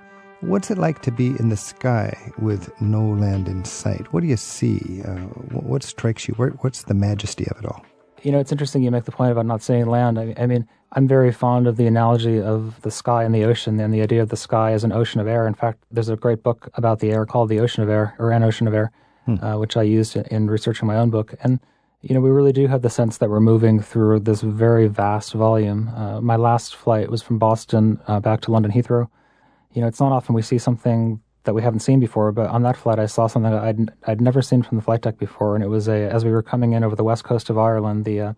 What's 0.45 0.69
it 0.69 0.77
like 0.77 1.01
to 1.01 1.11
be 1.11 1.29
in 1.39 1.49
the 1.49 1.57
sky 1.57 2.15
with 2.37 2.69
no 2.79 3.03
land 3.03 3.47
in 3.47 3.65
sight? 3.65 4.13
What 4.13 4.21
do 4.21 4.27
you 4.27 4.37
see? 4.37 5.01
Uh, 5.03 5.21
what 5.51 5.81
strikes 5.81 6.27
you? 6.27 6.35
What's 6.35 6.83
the 6.83 6.93
majesty 6.93 7.47
of 7.49 7.57
it 7.57 7.65
all? 7.65 7.83
You 8.21 8.31
know, 8.31 8.37
it's 8.37 8.51
interesting 8.51 8.83
you 8.83 8.91
make 8.91 9.05
the 9.05 9.11
point 9.11 9.31
about 9.31 9.47
not 9.47 9.63
seeing 9.63 9.87
land. 9.87 10.19
I, 10.19 10.35
I 10.37 10.45
mean, 10.45 10.67
I'm 10.91 11.07
very 11.07 11.31
fond 11.31 11.65
of 11.65 11.77
the 11.77 11.87
analogy 11.87 12.39
of 12.39 12.79
the 12.83 12.91
sky 12.91 13.23
and 13.23 13.33
the 13.33 13.43
ocean 13.43 13.79
and 13.79 13.91
the 13.91 14.03
idea 14.03 14.21
of 14.21 14.29
the 14.29 14.37
sky 14.37 14.73
as 14.73 14.83
an 14.83 14.91
ocean 14.91 15.19
of 15.19 15.27
air. 15.27 15.47
In 15.47 15.55
fact, 15.55 15.83
there's 15.89 16.09
a 16.09 16.15
great 16.15 16.43
book 16.43 16.69
about 16.75 16.99
the 16.99 17.09
air 17.09 17.25
called 17.25 17.49
The 17.49 17.59
Ocean 17.59 17.81
of 17.81 17.89
Air, 17.89 18.13
or 18.19 18.31
An 18.31 18.43
Ocean 18.43 18.67
of 18.67 18.75
Air, 18.75 18.91
hmm. 19.25 19.43
uh, 19.43 19.57
which 19.57 19.75
I 19.75 19.81
used 19.81 20.15
in 20.15 20.47
researching 20.47 20.87
my 20.87 20.95
own 20.95 21.09
book. 21.09 21.33
And 21.41 21.59
you 22.01 22.13
know, 22.13 22.21
we 22.21 22.29
really 22.29 22.53
do 22.53 22.67
have 22.67 22.83
the 22.83 22.89
sense 22.91 23.17
that 23.17 23.31
we're 23.31 23.39
moving 23.39 23.81
through 23.81 24.19
this 24.19 24.41
very 24.41 24.87
vast 24.87 25.33
volume. 25.33 25.87
Uh, 25.89 26.21
my 26.21 26.35
last 26.35 26.75
flight 26.75 27.09
was 27.09 27.23
from 27.23 27.39
Boston 27.39 27.99
uh, 28.07 28.19
back 28.19 28.41
to 28.41 28.51
London 28.51 28.71
Heathrow, 28.71 29.09
you 29.75 29.81
know, 29.81 29.87
it's 29.87 29.99
not 29.99 30.13
often 30.13 30.33
we 30.33 30.41
see 30.41 30.57
something 30.57 31.19
that 31.43 31.53
we 31.53 31.61
haven't 31.61 31.81
seen 31.81 31.99
before, 31.99 32.31
but 32.31 32.49
on 32.49 32.63
that 32.63 32.77
flight 32.77 32.97
I 32.97 33.05
saw 33.05 33.27
something 33.27 33.51
that 33.51 33.61
I'd 33.61 33.91
I'd 34.07 34.21
never 34.21 34.41
seen 34.41 34.63
from 34.63 34.77
the 34.77 34.83
flight 34.83 35.01
deck 35.01 35.17
before, 35.17 35.53
and 35.53 35.63
it 35.63 35.67
was 35.67 35.87
a 35.87 36.09
as 36.09 36.25
we 36.25 36.31
were 36.31 36.41
coming 36.41 36.71
in 36.71 36.83
over 36.83 36.95
the 36.95 37.03
west 37.03 37.25
coast 37.25 37.49
of 37.49 37.57
Ireland, 37.57 38.05
the 38.05 38.21
uh, 38.21 38.33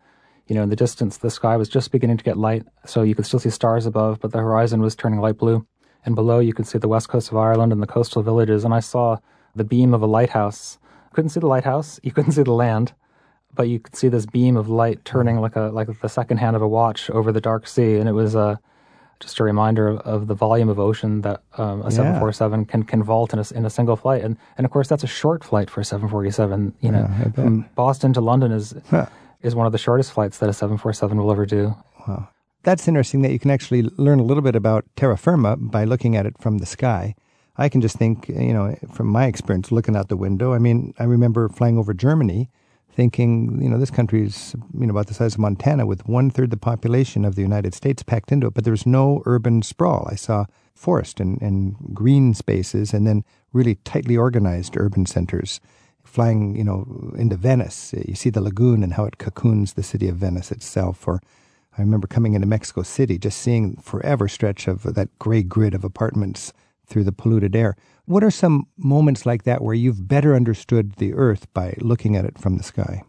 you 0.48 0.56
know 0.56 0.64
in 0.64 0.70
the 0.70 0.76
distance 0.76 1.18
the 1.18 1.30
sky 1.30 1.56
was 1.56 1.70
just 1.70 1.92
beginning 1.92 2.18
to 2.18 2.24
get 2.24 2.38
light, 2.38 2.66
so 2.86 3.04
you 3.04 3.16
could 3.16 3.26
still 3.26 3.40
see 3.40 3.52
stars 3.52 3.86
above, 3.86 4.20
but 4.20 4.32
the 4.32 4.40
horizon 4.40 4.82
was 4.82 4.96
turning 4.96 5.20
light 5.20 5.38
blue, 5.38 5.66
and 6.06 6.16
below 6.16 6.40
you 6.40 6.54
could 6.54 6.68
see 6.68 6.80
the 6.80 6.88
west 6.88 7.08
coast 7.08 7.32
of 7.32 7.38
Ireland 7.38 7.72
and 7.72 7.82
the 7.82 7.88
coastal 7.88 8.24
villages, 8.24 8.66
and 8.66 8.74
I 8.74 8.80
saw 8.80 9.18
the 9.56 9.64
beam 9.64 9.94
of 9.94 10.02
a 10.02 10.08
lighthouse. 10.08 10.80
Couldn't 11.14 11.30
see 11.30 11.40
the 11.40 11.48
lighthouse, 11.48 12.00
you 12.04 12.12
couldn't 12.12 12.32
see 12.32 12.44
the 12.44 12.52
land, 12.52 12.94
but 13.54 13.70
you 13.70 13.80
could 13.80 13.96
see 13.96 14.10
this 14.10 14.26
beam 14.26 14.58
of 14.58 14.70
light 14.70 15.06
turning 15.06 15.40
like 15.40 15.56
a 15.56 15.70
like 15.72 15.88
the 16.02 16.10
second 16.10 16.38
hand 16.38 16.56
of 16.56 16.64
a 16.64 16.68
watch 16.68 17.12
over 17.12 17.32
the 17.32 17.42
dark 17.42 17.68
sea, 17.68 17.98
and 17.98 18.10
it 18.10 18.14
was 18.14 18.34
a 18.34 18.40
uh, 18.40 18.56
just 19.20 19.40
a 19.40 19.44
reminder 19.44 19.88
of, 19.88 20.00
of 20.00 20.28
the 20.28 20.34
volume 20.36 20.70
of 20.70 20.80
ocean 20.80 21.22
that 21.22 21.42
um, 21.58 21.82
a 21.82 21.86
Yeah. 21.86 21.90
747 21.90 22.66
can, 22.66 22.84
can 22.84 23.04
vault 23.04 23.34
in 23.34 23.40
a, 23.40 23.46
in 23.56 23.66
a 23.66 23.70
single 23.70 23.96
flight. 23.96 24.24
And, 24.24 24.38
and 24.58 24.66
of 24.66 24.72
course, 24.72 24.88
that's 24.88 25.04
a 25.04 25.08
short 25.08 25.44
flight 25.44 25.70
for 25.70 25.82
a 25.82 25.86
747. 25.86 26.74
You 26.82 26.92
know, 26.92 27.00
Yeah, 27.10 27.30
from 27.32 27.66
Boston 27.76 28.14
to 28.14 28.22
London 28.22 28.52
is, 28.52 28.76
Huh. 28.90 29.08
is 29.42 29.56
one 29.56 29.66
of 29.66 29.72
the 29.72 29.78
shortest 29.78 30.12
flights 30.12 30.38
that 30.40 30.50
a 30.50 30.54
747 30.54 31.18
will 31.18 31.32
ever 31.32 31.46
do. 31.46 31.76
Wow. 32.08 32.30
That's 32.64 32.88
interesting 32.88 33.22
that 33.22 33.32
you 33.32 33.40
can 33.40 33.52
actually 33.52 33.84
learn 33.98 34.20
a 34.20 34.24
little 34.24 34.44
bit 34.44 34.56
about 34.56 34.84
terra 34.96 35.18
firma 35.18 35.56
by 35.58 35.84
looking 35.86 36.16
at 36.18 36.26
it 36.26 36.38
from 36.40 36.58
the 36.58 36.66
sky. 36.66 37.16
I 37.58 37.70
can 37.70 37.82
just 37.82 37.98
think, 37.98 38.28
you 38.30 38.54
know, 38.54 38.76
from 38.92 39.08
my 39.08 39.26
experience 39.26 39.72
looking 39.72 39.96
out 39.96 40.10
the 40.10 40.18
window. 40.18 40.54
I 40.54 40.60
mean, 40.60 40.94
I 41.00 41.06
remember 41.06 41.50
flying 41.50 41.78
over 41.78 41.94
Germany 41.94 42.50
thinking, 42.98 43.62
you 43.62 43.70
know, 43.70 43.78
this 43.78 43.92
country's, 43.92 44.56
you 44.76 44.88
know, 44.88 44.92
about 44.92 45.06
the 45.06 45.14
size 45.14 45.36
of 45.36 45.40
Montana 45.40 45.86
with 45.86 46.08
one 46.08 46.32
third 46.32 46.50
the 46.50 46.58
population 46.58 47.26
of 47.26 47.36
the 47.36 47.44
United 47.44 47.76
States 47.76 48.02
packed 48.02 48.32
into 48.32 48.48
it, 48.48 48.56
but 48.56 48.64
there 48.64 48.72
was 48.72 48.88
no 48.88 49.22
urban 49.28 49.62
sprawl. 49.62 50.08
I 50.12 50.16
saw 50.16 50.46
forest 50.74 51.20
and, 51.20 51.40
and 51.40 51.76
green 51.94 52.34
spaces 52.34 52.96
and 52.96 53.06
then 53.06 53.24
really 53.54 53.76
tightly 53.84 54.18
organized 54.18 54.76
urban 54.76 55.06
centers. 55.06 55.62
Flying, 56.04 56.56
you 56.56 56.64
know, 56.64 57.14
into 57.16 57.36
Venice, 57.36 57.94
you 58.08 58.16
see 58.16 58.32
the 58.32 58.42
lagoon 58.42 58.82
and 58.82 58.94
how 58.94 59.06
it 59.06 59.20
cocoons 59.20 59.74
the 59.74 59.84
city 59.84 60.08
of 60.08 60.16
Venice 60.16 60.52
itself, 60.52 61.08
or 61.08 61.22
I 61.78 61.82
remember 61.82 62.08
coming 62.08 62.34
into 62.34 62.48
Mexico 62.48 62.82
City, 62.82 63.20
just 63.20 63.40
seeing 63.40 63.76
forever 63.76 64.28
stretch 64.28 64.68
of 64.68 64.96
that 64.96 65.10
gray 65.20 65.44
grid 65.44 65.76
of 65.76 65.84
apartments 65.84 66.52
through 66.88 67.04
the 67.04 67.12
polluted 67.12 67.56
air. 67.56 67.76
What 68.06 68.24
are 68.24 68.32
some 68.32 68.68
moments 68.78 69.26
like 69.26 69.44
that 69.44 69.62
where 69.62 69.76
you've 69.76 70.08
better 70.08 70.36
understood 70.36 70.94
the 70.94 71.14
earth 71.14 71.52
by 71.54 71.76
looking 71.80 72.16
at 72.16 72.26
it 72.26 72.40
from 72.40 72.58
the 72.58 72.64
sky? 72.64 73.04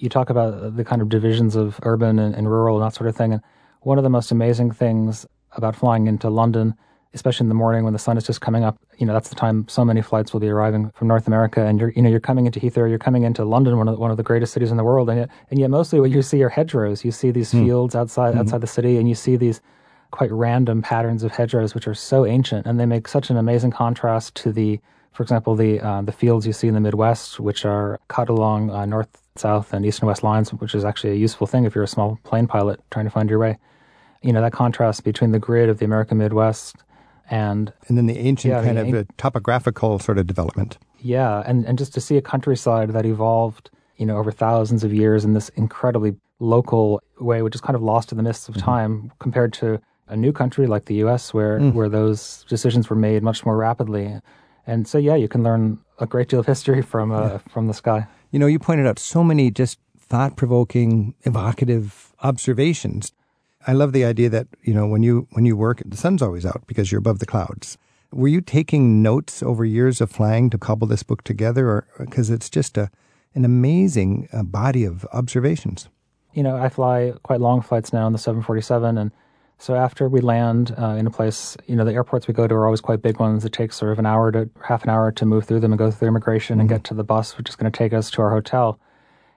you 0.00 0.08
talk 0.08 0.30
about 0.30 0.54
uh, 0.54 0.70
the 0.70 0.84
kind 0.84 1.02
of 1.02 1.08
divisions 1.08 1.54
of 1.54 1.78
urban 1.82 2.18
and, 2.18 2.34
and 2.34 2.50
rural 2.50 2.76
and 2.76 2.86
that 2.86 2.96
sort 2.96 3.08
of 3.08 3.14
thing. 3.14 3.34
And 3.34 3.42
one 3.82 3.98
of 3.98 4.04
the 4.04 4.10
most 4.10 4.30
amazing 4.32 4.72
things 4.72 5.26
about 5.52 5.76
flying 5.76 6.06
into 6.06 6.30
London, 6.30 6.74
especially 7.12 7.44
in 7.44 7.48
the 7.48 7.54
morning 7.54 7.84
when 7.84 7.92
the 7.92 7.98
sun 7.98 8.16
is 8.16 8.24
just 8.24 8.40
coming 8.40 8.64
up, 8.64 8.78
you 8.98 9.06
know, 9.06 9.12
that's 9.12 9.28
the 9.28 9.34
time 9.34 9.68
so 9.68 9.84
many 9.84 10.00
flights 10.00 10.32
will 10.32 10.40
be 10.40 10.48
arriving 10.48 10.90
from 10.94 11.08
North 11.08 11.26
America. 11.26 11.66
And 11.66 11.78
you're, 11.78 11.90
you 11.90 12.00
know, 12.00 12.08
you're 12.08 12.18
coming 12.18 12.46
into 12.46 12.58
Heathrow, 12.58 12.88
you're 12.88 12.98
coming 12.98 13.24
into 13.24 13.44
London, 13.44 13.76
one 13.76 13.88
of 13.88 13.94
the, 13.94 14.00
one 14.00 14.10
of 14.10 14.16
the 14.16 14.22
greatest 14.22 14.54
cities 14.54 14.70
in 14.70 14.78
the 14.78 14.84
world. 14.84 15.10
And 15.10 15.20
yet, 15.20 15.30
and 15.50 15.60
yet 15.60 15.70
mostly 15.70 16.00
what 16.00 16.10
you 16.10 16.22
see 16.22 16.42
are 16.42 16.48
hedgerows. 16.48 17.04
You 17.04 17.12
see 17.12 17.30
these 17.30 17.52
hmm. 17.52 17.64
fields 17.64 17.94
outside, 17.94 18.30
mm-hmm. 18.30 18.40
outside 18.40 18.62
the 18.62 18.66
city 18.66 18.96
and 18.96 19.08
you 19.08 19.14
see 19.14 19.36
these 19.36 19.60
quite 20.10 20.30
random 20.32 20.82
patterns 20.82 21.22
of 21.22 21.32
hedgerows, 21.32 21.74
which 21.74 21.86
are 21.86 21.94
so 21.94 22.26
ancient 22.26 22.66
and 22.66 22.78
they 22.80 22.86
make 22.86 23.06
such 23.08 23.30
an 23.30 23.36
amazing 23.36 23.70
contrast 23.70 24.34
to 24.36 24.52
the, 24.52 24.80
for 25.12 25.22
example, 25.22 25.54
the 25.54 25.80
uh, 25.80 26.02
the 26.02 26.12
fields 26.12 26.46
you 26.46 26.52
see 26.52 26.68
in 26.68 26.74
the 26.74 26.80
Midwest, 26.80 27.40
which 27.40 27.64
are 27.64 27.98
cut 28.08 28.28
along 28.28 28.70
uh, 28.70 28.84
north, 28.86 29.08
south, 29.36 29.72
and 29.72 29.84
east 29.86 30.00
and 30.00 30.08
west 30.08 30.22
lines, 30.22 30.52
which 30.52 30.74
is 30.74 30.84
actually 30.84 31.12
a 31.12 31.16
useful 31.16 31.46
thing 31.46 31.64
if 31.64 31.74
you're 31.74 31.84
a 31.84 31.88
small 31.88 32.18
plane 32.24 32.46
pilot 32.46 32.80
trying 32.90 33.06
to 33.06 33.10
find 33.10 33.28
your 33.30 33.38
way. 33.38 33.58
You 34.22 34.32
know 34.32 34.40
that 34.42 34.52
contrast 34.52 35.02
between 35.04 35.32
the 35.32 35.38
grid 35.38 35.68
of 35.68 35.78
the 35.78 35.84
American 35.84 36.18
Midwest 36.18 36.76
and 37.30 37.72
And 37.88 37.96
then 37.96 38.06
the 38.06 38.18
ancient 38.18 38.50
Yeah, 38.52 38.60
the 38.60 38.66
kind 38.66 38.78
of 38.78 38.86
an- 38.88 38.96
uh, 38.96 39.04
topographical 39.16 39.98
sort 39.98 40.18
of 40.18 40.26
development. 40.26 40.78
yeah, 40.98 41.42
and, 41.46 41.64
and 41.66 41.78
just 41.78 41.94
to 41.94 42.00
see 42.00 42.16
a 42.16 42.22
countryside 42.22 42.90
that 42.92 43.06
evolved, 43.06 43.70
you 43.96 44.04
know, 44.06 44.16
over 44.18 44.30
thousands 44.32 44.84
of 44.84 44.92
years 44.92 45.24
in 45.24 45.32
this 45.34 45.48
incredibly 45.50 46.16
local 46.40 47.00
way, 47.20 47.42
which 47.42 47.54
is 47.54 47.60
kind 47.60 47.76
of 47.76 47.82
lost 47.82 48.12
in 48.12 48.16
the 48.16 48.22
mists 48.24 48.48
of 48.48 48.56
time 48.56 49.12
compared 49.20 49.52
to 49.54 49.80
a 50.10 50.16
new 50.16 50.32
country 50.32 50.66
like 50.66 50.84
the 50.84 50.96
U.S., 50.96 51.32
where 51.32 51.58
where 51.60 51.88
those 51.88 52.44
decisions 52.48 52.90
were 52.90 52.96
made 52.96 53.22
much 53.22 53.44
more 53.46 53.56
rapidly. 53.56 54.20
And 54.66 54.86
so, 54.86 54.98
yeah, 54.98 55.16
you 55.16 55.28
can 55.28 55.42
learn 55.42 55.78
a 55.98 56.06
great 56.06 56.28
deal 56.28 56.40
of 56.40 56.46
history 56.46 56.82
from 56.82 57.12
uh, 57.12 57.38
from 57.48 57.66
the 57.66 57.74
sky. 57.74 58.06
You 58.30 58.38
know, 58.38 58.46
you 58.46 58.58
pointed 58.58 58.86
out 58.86 58.98
so 58.98 59.24
many 59.24 59.50
just 59.50 59.78
thought 59.98 60.36
provoking, 60.36 61.14
evocative 61.22 62.12
observations. 62.22 63.12
I 63.66 63.72
love 63.72 63.92
the 63.92 64.04
idea 64.04 64.28
that, 64.30 64.46
you 64.62 64.74
know, 64.74 64.86
when 64.86 65.02
you 65.02 65.26
when 65.32 65.44
you 65.46 65.56
work, 65.56 65.82
the 65.84 65.96
sun's 65.96 66.22
always 66.22 66.44
out 66.44 66.62
because 66.66 66.90
you're 66.90 66.98
above 66.98 67.18
the 67.18 67.26
clouds. 67.26 67.78
Were 68.12 68.28
you 68.28 68.40
taking 68.40 69.02
notes 69.02 69.42
over 69.42 69.64
years 69.64 70.00
of 70.00 70.10
flying 70.10 70.50
to 70.50 70.58
cobble 70.58 70.88
this 70.88 71.04
book 71.04 71.22
together 71.22 71.68
or 71.68 71.86
because 71.98 72.30
it's 72.30 72.50
just 72.50 72.76
a 72.76 72.90
an 73.34 73.44
amazing 73.44 74.28
uh, 74.32 74.42
body 74.42 74.84
of 74.84 75.06
observations. 75.12 75.88
you 76.32 76.42
know, 76.42 76.56
I 76.56 76.68
fly 76.68 77.12
quite 77.22 77.40
long 77.40 77.60
flights 77.62 77.92
now 77.92 78.06
in 78.06 78.12
the 78.12 78.18
747. 78.18 78.98
And 78.98 79.10
so 79.60 79.74
after 79.74 80.08
we 80.08 80.22
land 80.22 80.74
uh, 80.78 80.96
in 80.98 81.06
a 81.06 81.10
place, 81.10 81.54
you 81.66 81.76
know, 81.76 81.84
the 81.84 81.92
airports 81.92 82.26
we 82.26 82.32
go 82.32 82.48
to 82.48 82.54
are 82.54 82.64
always 82.64 82.80
quite 82.80 83.02
big 83.02 83.20
ones. 83.20 83.44
It 83.44 83.52
takes 83.52 83.76
sort 83.76 83.92
of 83.92 83.98
an 83.98 84.06
hour 84.06 84.32
to 84.32 84.48
half 84.64 84.84
an 84.84 84.88
hour 84.88 85.12
to 85.12 85.26
move 85.26 85.44
through 85.44 85.60
them 85.60 85.70
and 85.70 85.78
go 85.78 85.90
through 85.90 86.08
immigration 86.08 86.60
and 86.60 86.68
get 86.68 86.82
to 86.84 86.94
the 86.94 87.04
bus, 87.04 87.36
which 87.36 87.50
is 87.50 87.56
going 87.56 87.70
to 87.70 87.76
take 87.76 87.92
us 87.92 88.10
to 88.12 88.22
our 88.22 88.30
hotel. 88.30 88.80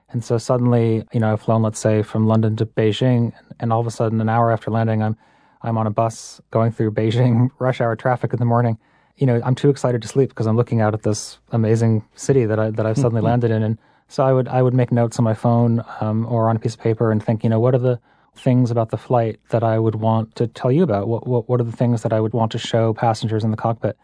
And 0.08 0.24
so 0.24 0.38
suddenly, 0.38 1.04
you 1.12 1.20
know, 1.20 1.30
I've 1.30 1.42
flown, 1.42 1.60
let's 1.60 1.78
say, 1.78 2.02
from 2.02 2.26
London 2.26 2.56
to 2.56 2.64
Beijing, 2.64 3.34
and 3.60 3.70
all 3.70 3.80
of 3.80 3.86
a 3.86 3.90
sudden, 3.90 4.18
an 4.22 4.30
hour 4.30 4.50
after 4.50 4.70
landing, 4.70 5.02
I'm 5.02 5.16
I'm 5.60 5.76
on 5.76 5.86
a 5.86 5.90
bus 5.90 6.40
going 6.50 6.72
through 6.72 6.92
Beijing 7.00 7.50
rush 7.58 7.82
hour 7.82 7.94
traffic 7.94 8.32
in 8.32 8.38
the 8.38 8.46
morning. 8.46 8.78
You 9.16 9.26
know, 9.26 9.42
I'm 9.44 9.54
too 9.54 9.68
excited 9.68 10.00
to 10.02 10.08
sleep 10.08 10.30
because 10.30 10.46
I'm 10.46 10.56
looking 10.56 10.80
out 10.80 10.94
at 10.94 11.02
this 11.02 11.38
amazing 11.52 12.02
city 12.14 12.46
that 12.46 12.58
I 12.58 12.70
that 12.70 12.86
I've 12.86 12.96
suddenly 12.96 13.20
landed 13.20 13.50
in, 13.50 13.62
and 13.62 13.78
so 14.08 14.24
I 14.24 14.32
would 14.32 14.48
I 14.48 14.62
would 14.62 14.72
make 14.72 14.90
notes 14.90 15.18
on 15.18 15.24
my 15.24 15.34
phone 15.34 15.84
um, 16.00 16.24
or 16.26 16.48
on 16.48 16.56
a 16.56 16.58
piece 16.58 16.74
of 16.74 16.80
paper 16.80 17.10
and 17.12 17.22
think, 17.22 17.44
you 17.44 17.50
know, 17.50 17.60
what 17.60 17.74
are 17.74 17.78
the 17.78 18.00
things 18.36 18.70
about 18.70 18.90
the 18.90 18.96
flight 18.96 19.40
that 19.50 19.62
I 19.62 19.78
would 19.78 19.96
want 19.96 20.34
to 20.36 20.46
tell 20.46 20.72
you 20.72 20.82
about? 20.82 21.08
What 21.08 21.26
what 21.26 21.48
what 21.48 21.60
are 21.60 21.64
the 21.64 21.72
things 21.72 22.02
that 22.02 22.12
I 22.12 22.20
would 22.20 22.32
want 22.32 22.52
to 22.52 22.58
show 22.58 22.94
passengers 22.94 23.44
in 23.44 23.50
the 23.50 23.56
cockpit? 23.56 23.96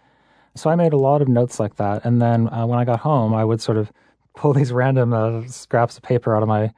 So 0.54 0.68
I 0.70 0.74
made 0.74 0.92
a 0.92 0.96
lot 0.96 1.22
of 1.22 1.28
notes 1.28 1.60
like 1.60 1.76
that, 1.76 2.04
and 2.04 2.20
then 2.20 2.52
uh, 2.52 2.66
when 2.66 2.78
I 2.78 2.84
got 2.84 3.00
home, 3.00 3.34
I 3.34 3.44
would 3.44 3.60
sort 3.60 3.78
of 3.78 3.92
pull 4.34 4.52
these 4.52 4.72
random 4.72 5.12
uh, 5.12 5.46
scraps 5.46 5.96
of 5.96 6.02
paper 6.02 6.36
out 6.36 6.42
of 6.42 6.48
my 6.48 6.72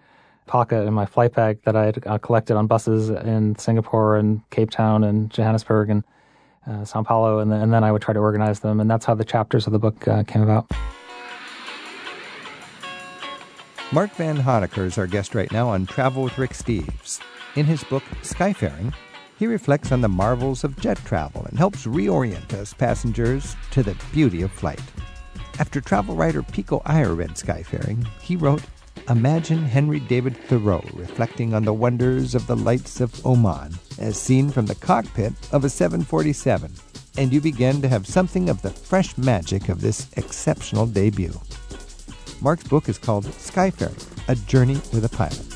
pocket 0.47 0.87
in 0.87 0.93
my 0.93 1.07
flight 1.07 1.33
bag 1.35 1.63
that 1.65 1.77
I 1.77 1.87
had 1.87 2.07
uh, 2.07 2.19
collected 2.19 2.57
on 2.57 2.67
buses 2.67 3.11
in 3.11 3.57
Singapore 3.57 4.17
and 4.17 4.49
Cape 4.51 4.71
Town 4.71 5.05
and 5.05 5.31
Johannesburg 5.31 5.89
and 5.91 6.05
uh, 6.67 6.85
Sao 6.85 7.03
Paulo, 7.03 7.39
and 7.39 7.51
then, 7.51 7.61
and 7.61 7.73
then 7.73 7.85
I 7.85 7.93
would 7.93 8.03
try 8.03 8.15
to 8.15 8.21
organize 8.21 8.61
them, 8.61 8.81
and 8.81 8.91
that's 8.91 9.05
how 9.05 9.15
the 9.15 9.25
chapters 9.25 9.67
of 9.67 9.73
the 9.73 9.79
book 9.79 10.07
uh, 10.09 10.23
came 10.25 10.43
about. 10.43 10.71
Mark 13.93 14.11
Vanhoenacker 14.15 14.87
is 14.87 14.97
our 14.97 15.07
guest 15.07 15.35
right 15.35 15.53
now 15.53 15.69
on 15.69 15.85
Travel 15.85 16.23
with 16.23 16.39
Rick 16.39 16.53
Steves. 16.53 17.21
In 17.55 17.67
his 17.67 17.85
book, 17.85 18.03
Skyfaring, 18.23 18.95
he 19.39 19.47
reflects 19.47 19.93
on 19.93 20.01
the 20.01 20.09
marvels 20.09 20.65
of 20.65 20.79
jet 20.79 20.97
travel 21.05 21.45
and 21.45 21.59
helps 21.59 21.85
reorient 21.85 22.55
us 22.55 22.73
passengers 22.73 23.57
to 23.73 23.83
the 23.83 23.95
beauty 24.11 24.41
of 24.41 24.51
flight. 24.51 24.81
After 25.59 25.83
travel 25.83 26.17
writer 26.17 26.43
Pico 26.43 26.81
Iyer 26.87 27.15
read 27.15 27.33
Skyfaring, 27.33 28.07
he 28.23 28.37
wrote, 28.37 28.63
Imagine 29.11 29.65
Henry 29.65 30.01
David 30.01 30.35
Thoreau 30.47 30.83
reflecting 30.95 31.53
on 31.53 31.65
the 31.65 31.75
wonders 31.75 32.35
of 32.35 32.47
the 32.47 32.57
lights 32.57 33.01
of 33.01 33.27
Oman 33.27 33.75
as 33.99 34.17
seen 34.17 34.49
from 34.49 34.65
the 34.65 34.75
cockpit 34.77 35.35
of 35.53 35.65
a 35.65 35.69
747, 35.69 36.73
and 37.19 37.33
you 37.33 37.41
begin 37.43 37.83
to 37.83 37.89
have 37.89 38.07
something 38.07 38.49
of 38.49 38.63
the 38.63 38.71
fresh 38.71 39.19
magic 39.19 39.69
of 39.69 39.83
this 39.83 40.07
exceptional 40.17 40.87
debut. 40.87 41.39
Mark's 42.41 42.65
book 42.65 42.89
is 42.89 42.97
called 42.97 43.27
Skyfaring 43.27 44.29
A 44.29 44.37
Journey 44.37 44.81
with 44.93 45.05
a 45.05 45.11
Pilot. 45.11 45.52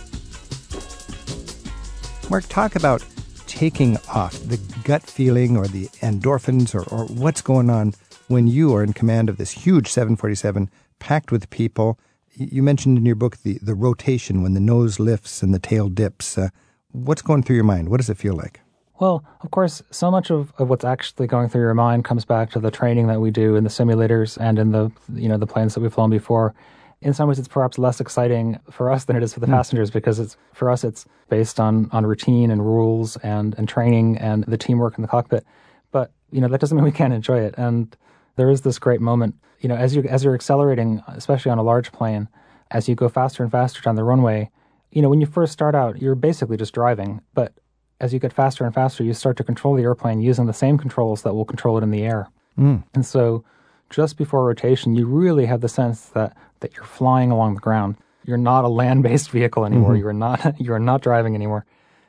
Mark, 2.28 2.44
talk 2.48 2.74
about 2.74 3.04
taking 3.46 3.96
off 4.12 4.32
the 4.40 4.56
gut 4.82 5.02
feeling 5.02 5.56
or 5.56 5.68
the 5.68 5.86
endorphins 6.00 6.74
or, 6.74 6.82
or 6.92 7.06
what's 7.06 7.40
going 7.40 7.70
on 7.70 7.94
when 8.26 8.48
you 8.48 8.74
are 8.74 8.82
in 8.82 8.92
command 8.92 9.28
of 9.28 9.36
this 9.36 9.52
huge 9.52 9.86
747 9.86 10.68
packed 10.98 11.30
with 11.30 11.48
people. 11.50 12.00
You 12.34 12.64
mentioned 12.64 12.98
in 12.98 13.06
your 13.06 13.14
book 13.14 13.38
the, 13.44 13.58
the 13.62 13.76
rotation 13.76 14.42
when 14.42 14.54
the 14.54 14.60
nose 14.60 14.98
lifts 14.98 15.40
and 15.40 15.54
the 15.54 15.60
tail 15.60 15.88
dips. 15.88 16.36
Uh, 16.36 16.48
what's 16.90 17.22
going 17.22 17.44
through 17.44 17.56
your 17.56 17.64
mind? 17.64 17.90
What 17.90 17.98
does 17.98 18.10
it 18.10 18.18
feel 18.18 18.34
like? 18.34 18.60
Well, 18.98 19.24
of 19.42 19.52
course, 19.52 19.82
so 19.92 20.10
much 20.10 20.30
of, 20.30 20.52
of 20.58 20.68
what's 20.68 20.84
actually 20.84 21.28
going 21.28 21.48
through 21.48 21.60
your 21.60 21.74
mind 21.74 22.04
comes 22.04 22.24
back 22.24 22.50
to 22.52 22.58
the 22.58 22.72
training 22.72 23.06
that 23.06 23.20
we 23.20 23.30
do 23.30 23.54
in 23.54 23.62
the 23.62 23.70
simulators 23.70 24.36
and 24.40 24.58
in 24.58 24.72
the 24.72 24.90
you 25.14 25.28
know 25.28 25.36
the 25.36 25.46
planes 25.46 25.74
that 25.74 25.80
we've 25.80 25.92
flown 25.92 26.10
before. 26.10 26.54
In 27.02 27.12
some 27.12 27.28
ways, 27.28 27.38
it's 27.38 27.48
perhaps 27.48 27.78
less 27.78 28.00
exciting 28.00 28.58
for 28.70 28.90
us 28.90 29.04
than 29.04 29.16
it 29.16 29.22
is 29.22 29.34
for 29.34 29.40
the 29.40 29.46
hmm. 29.46 29.52
passengers 29.52 29.90
because 29.90 30.18
it's 30.18 30.36
for 30.54 30.70
us 30.70 30.82
it's 30.82 31.06
based 31.28 31.60
on 31.60 31.88
on 31.92 32.06
routine 32.06 32.50
and 32.50 32.64
rules 32.64 33.16
and 33.18 33.54
and 33.58 33.68
training 33.68 34.16
and 34.18 34.44
the 34.44 34.56
teamwork 34.56 34.96
in 34.96 35.02
the 35.02 35.08
cockpit. 35.08 35.44
But 35.92 36.10
you 36.30 36.40
know 36.40 36.48
that 36.48 36.60
doesn't 36.60 36.76
mean 36.76 36.84
we 36.84 36.92
can't 36.92 37.12
enjoy 37.12 37.40
it. 37.40 37.54
And 37.56 37.94
there 38.36 38.50
is 38.50 38.62
this 38.62 38.78
great 38.78 39.00
moment, 39.00 39.34
you 39.60 39.68
know, 39.68 39.76
as 39.76 39.94
you 39.94 40.02
as 40.04 40.24
you're 40.24 40.34
accelerating, 40.34 41.02
especially 41.08 41.50
on 41.50 41.58
a 41.58 41.62
large 41.62 41.92
plane, 41.92 42.28
as 42.70 42.88
you 42.88 42.94
go 42.94 43.08
faster 43.08 43.42
and 43.42 43.52
faster 43.52 43.80
down 43.82 43.96
the 43.96 44.04
runway. 44.04 44.50
You 44.90 45.02
know, 45.02 45.10
when 45.10 45.20
you 45.20 45.26
first 45.26 45.52
start 45.52 45.74
out, 45.74 46.00
you're 46.00 46.14
basically 46.14 46.56
just 46.56 46.72
driving, 46.72 47.20
but 47.34 47.52
as 48.00 48.12
you 48.12 48.18
get 48.18 48.32
faster 48.32 48.64
and 48.64 48.74
faster, 48.74 49.02
you 49.02 49.12
start 49.14 49.36
to 49.38 49.44
control 49.44 49.74
the 49.74 49.82
airplane 49.82 50.20
using 50.20 50.46
the 50.46 50.52
same 50.52 50.78
controls 50.78 51.22
that 51.22 51.34
will 51.34 51.44
control 51.44 51.78
it 51.78 51.82
in 51.82 51.90
the 51.90 52.02
air. 52.02 52.28
Hmm. 52.56 52.76
And 52.94 53.04
so, 53.04 53.44
just 53.90 54.16
before 54.16 54.44
rotation, 54.44 54.94
you 54.94 55.06
really 55.06 55.46
have 55.46 55.60
the 55.60 55.68
sense 55.68 56.06
that, 56.06 56.36
that 56.60 56.74
you're 56.74 56.84
flying 56.84 57.30
along 57.30 57.54
the 57.54 57.60
ground. 57.60 57.96
You're 58.24 58.36
not 58.36 58.64
a 58.64 58.68
land 58.68 59.02
based 59.02 59.30
vehicle 59.38 59.64
anymore. 59.64 59.92
Mm-hmm. 59.92 60.00
You 60.00 60.08
are 60.08 60.12
not 60.12 60.60
you 60.60 60.72
are 60.72 60.80
not 60.80 61.02
driving 61.02 61.34
anymore. 61.34 61.64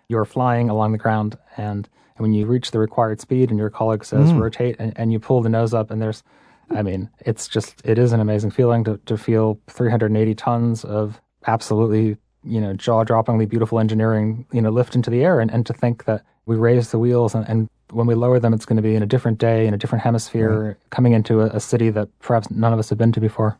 You 0.08 0.18
are 0.18 0.26
flying 0.26 0.70
along 0.70 0.94
the 0.94 0.98
ground. 0.98 1.38
And, 1.58 1.88
and 2.16 2.24
when 2.24 2.34
you 2.34 2.46
reach 2.46 2.72
the 2.72 2.80
required 2.80 3.20
speed 3.22 3.50
and 3.50 3.60
your 3.60 3.70
colleague 3.70 4.06
says 4.06 4.32
mm. 4.32 4.40
rotate 4.40 4.78
and, 4.80 4.94
and 4.96 5.12
you 5.12 5.20
pull 5.20 5.42
the 5.42 5.50
nose 5.50 5.74
up 5.74 5.92
and 5.92 6.02
there's 6.02 6.24
I 6.70 6.82
mean, 6.82 7.10
it's 7.20 7.48
just 7.48 7.82
it 7.86 7.98
is 7.98 8.12
an 8.12 8.20
amazing 8.20 8.52
feeling 8.52 8.84
to, 8.86 9.00
to 9.06 9.18
feel 9.18 9.60
380 9.68 10.36
tons 10.36 10.84
of 10.84 11.22
absolutely 11.46 12.18
you 12.48 12.62
know, 12.62 12.74
jaw-droppingly 12.74 13.48
beautiful 13.48 13.80
engineering, 13.80 14.46
you 14.52 14.62
know, 14.62 14.70
lift 14.70 14.96
into 14.96 15.10
the 15.10 15.24
air, 15.24 15.40
and, 15.40 15.52
and 15.52 15.66
to 15.66 15.74
think 15.74 16.06
that 16.06 16.24
we 16.46 16.56
raise 16.56 16.92
the 16.92 17.00
wheels 17.00 17.36
and, 17.36 17.48
and 17.48 17.70
when 17.92 18.08
we 18.08 18.16
lower 18.16 18.40
them, 18.40 18.54
it's 18.54 18.66
going 18.66 18.76
to 18.76 18.82
be 18.82 18.96
in 18.96 19.04
a 19.04 19.06
different 19.06 19.38
day, 19.38 19.68
in 19.68 19.74
a 19.74 19.78
different 19.78 20.04
hemisphere, 20.04 20.78
coming 20.90 21.14
into 21.14 21.42
a, 21.42 21.48
a 21.48 21.60
city 21.60 21.90
that 21.90 22.10
perhaps 22.20 22.52
none 22.52 22.74
of 22.74 22.80
us 22.80 22.90
have 22.90 22.98
been 22.98 23.12
to 23.14 23.22
before. 23.22 23.58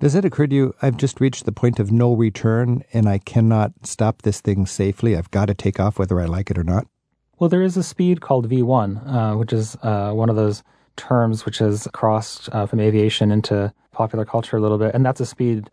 Does 0.00 0.14
it 0.14 0.24
occur 0.24 0.46
to 0.46 0.54
you, 0.54 0.74
I've 0.80 0.96
just 0.96 1.20
reached 1.20 1.44
the 1.44 1.52
point 1.52 1.80
of 1.80 1.90
no 1.90 2.14
return 2.14 2.84
and 2.92 3.08
I 3.08 3.18
cannot 3.18 3.72
stop 3.82 4.22
this 4.22 4.40
thing 4.40 4.66
safely? 4.66 5.16
I've 5.16 5.30
got 5.30 5.46
to 5.46 5.54
take 5.54 5.80
off 5.80 5.98
whether 5.98 6.20
I 6.20 6.26
like 6.26 6.50
it 6.50 6.58
or 6.58 6.64
not? 6.64 6.86
Well, 7.38 7.50
there 7.50 7.62
is 7.62 7.76
a 7.76 7.82
speed 7.82 8.20
called 8.20 8.48
V1, 8.48 9.06
uh, 9.06 9.36
which 9.36 9.52
is 9.52 9.76
uh, 9.82 10.12
one 10.12 10.28
of 10.28 10.36
those 10.36 10.62
terms 10.96 11.44
which 11.44 11.58
has 11.58 11.88
crossed 11.92 12.48
uh, 12.52 12.66
from 12.66 12.80
aviation 12.80 13.30
into 13.30 13.72
popular 13.92 14.24
culture 14.24 14.56
a 14.56 14.60
little 14.60 14.78
bit. 14.78 14.94
And 14.94 15.04
that's 15.04 15.20
a 15.20 15.26
speed 15.26 15.70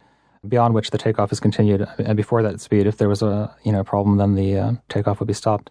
beyond 0.50 0.74
which 0.74 0.92
the 0.92 0.98
takeoff 0.98 1.32
is 1.32 1.40
continued. 1.40 1.88
And 1.98 2.16
before 2.16 2.42
that 2.44 2.62
speed, 2.62 2.88
if 2.88 2.98
there 2.98 3.10
was 3.10 3.22
a 3.22 3.56
you 3.64 3.72
know 3.72 3.84
problem, 3.84 4.18
then 4.18 4.36
the 4.36 4.58
uh, 4.58 4.72
takeoff 4.90 5.20
would 5.20 5.28
be 5.28 5.34
stopped. 5.34 5.70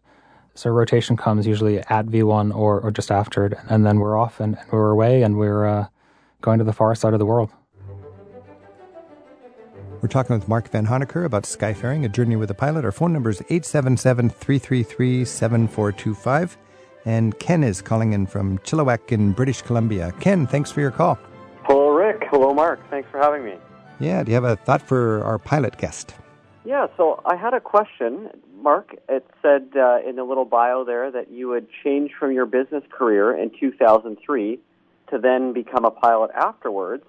So 0.55 0.71
rotation 0.71 1.17
comes 1.17 1.47
usually 1.47 1.79
at 1.79 2.07
V1 2.07 2.55
or, 2.55 2.81
or 2.81 2.91
just 2.93 3.11
after 3.11 3.45
it. 3.45 3.55
And 3.69 3.85
then 3.85 3.99
we're 3.99 4.17
off 4.17 4.39
and, 4.39 4.57
and 4.57 4.71
we're 4.71 4.91
away 4.91 5.23
and 5.23 5.37
we're 5.37 5.67
uh, 5.67 5.87
going 6.43 6.59
to 6.59 6.65
the 6.65 6.73
far 6.73 6.95
side 6.95 7.13
of 7.13 7.19
the 7.19 7.27
world. 7.27 7.51
We're 10.01 10.09
talking 10.09 10.37
with 10.37 10.49
Mark 10.49 10.71
Vanhoenacker 10.71 11.25
about 11.25 11.45
Skyfaring, 11.45 12.05
a 12.05 12.09
journey 12.09 12.37
with 12.37 12.51
a 12.51 12.55
pilot. 12.55 12.85
Our 12.85 12.93
phone 12.93 13.13
number 13.13 13.31
is 13.31 13.41
877 13.49 14.31
333 14.31 15.25
7425. 15.25 16.59
And 17.07 17.39
Ken 17.39 17.65
is 17.65 17.83
calling 17.83 18.13
in 18.13 18.27
from 18.27 18.59
Chilliwack 18.59 19.13
in 19.13 19.33
British 19.33 19.63
Columbia. 19.63 20.13
Ken, 20.21 20.47
thanks 20.47 20.71
for 20.71 20.81
your 20.81 20.91
call. 20.91 21.19
Hello, 21.65 21.91
Rick. 21.91 22.23
Hello, 22.31 22.53
Mark. 22.55 22.81
Thanks 22.91 23.09
for 23.11 23.19
having 23.19 23.45
me. 23.45 23.55
Yeah, 24.01 24.23
do 24.23 24.31
you 24.31 24.35
have 24.35 24.45
a 24.45 24.57
thought 24.57 24.83
for 24.83 25.23
our 25.23 25.39
pilot 25.39 25.79
guest? 25.79 26.15
Yeah, 26.65 26.87
so 26.97 27.23
I 27.27 27.37
had 27.37 27.55
a 27.55 27.61
question. 27.61 28.31
Mark, 28.61 28.97
it 29.09 29.27
said 29.43 29.69
uh, 29.77 29.99
in 30.07 30.17
the 30.17 30.25
little 30.25 30.47
bio 30.47 30.85
there 30.85 31.11
that 31.11 31.31
you 31.31 31.51
had 31.51 31.67
changed 31.83 32.15
from 32.19 32.33
your 32.33 32.47
business 32.47 32.83
career 32.91 33.37
in 33.37 33.51
2003 33.59 34.59
to 35.11 35.19
then 35.19 35.53
become 35.53 35.85
a 35.85 35.91
pilot 35.91 36.31
afterwards. 36.35 37.05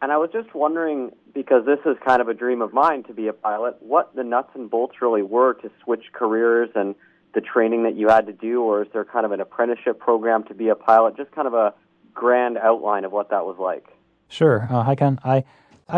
And 0.00 0.12
I 0.12 0.18
was 0.18 0.30
just 0.32 0.54
wondering, 0.54 1.10
because 1.32 1.66
this 1.66 1.80
is 1.84 1.96
kind 2.06 2.20
of 2.20 2.28
a 2.28 2.34
dream 2.34 2.62
of 2.62 2.72
mine 2.72 3.02
to 3.04 3.14
be 3.14 3.26
a 3.26 3.32
pilot, 3.32 3.76
what 3.80 4.14
the 4.14 4.22
nuts 4.22 4.50
and 4.54 4.70
bolts 4.70 4.96
really 5.00 5.22
were 5.22 5.54
to 5.54 5.70
switch 5.82 6.04
careers 6.12 6.70
and 6.74 6.94
the 7.34 7.40
training 7.40 7.82
that 7.82 7.96
you 7.96 8.08
had 8.08 8.26
to 8.26 8.32
do, 8.32 8.62
or 8.62 8.82
is 8.82 8.88
there 8.92 9.04
kind 9.04 9.26
of 9.26 9.32
an 9.32 9.40
apprenticeship 9.40 9.98
program 9.98 10.44
to 10.44 10.54
be 10.54 10.68
a 10.68 10.76
pilot? 10.76 11.16
Just 11.16 11.32
kind 11.32 11.48
of 11.48 11.54
a 11.54 11.74
grand 12.12 12.56
outline 12.58 13.04
of 13.04 13.12
what 13.12 13.30
that 13.30 13.44
was 13.44 13.56
like. 13.58 13.86
Sure. 14.28 14.68
Uh, 14.70 14.82
hi, 14.82 14.94
Ken. 14.94 15.18
I, 15.24 15.36
I 15.36 15.44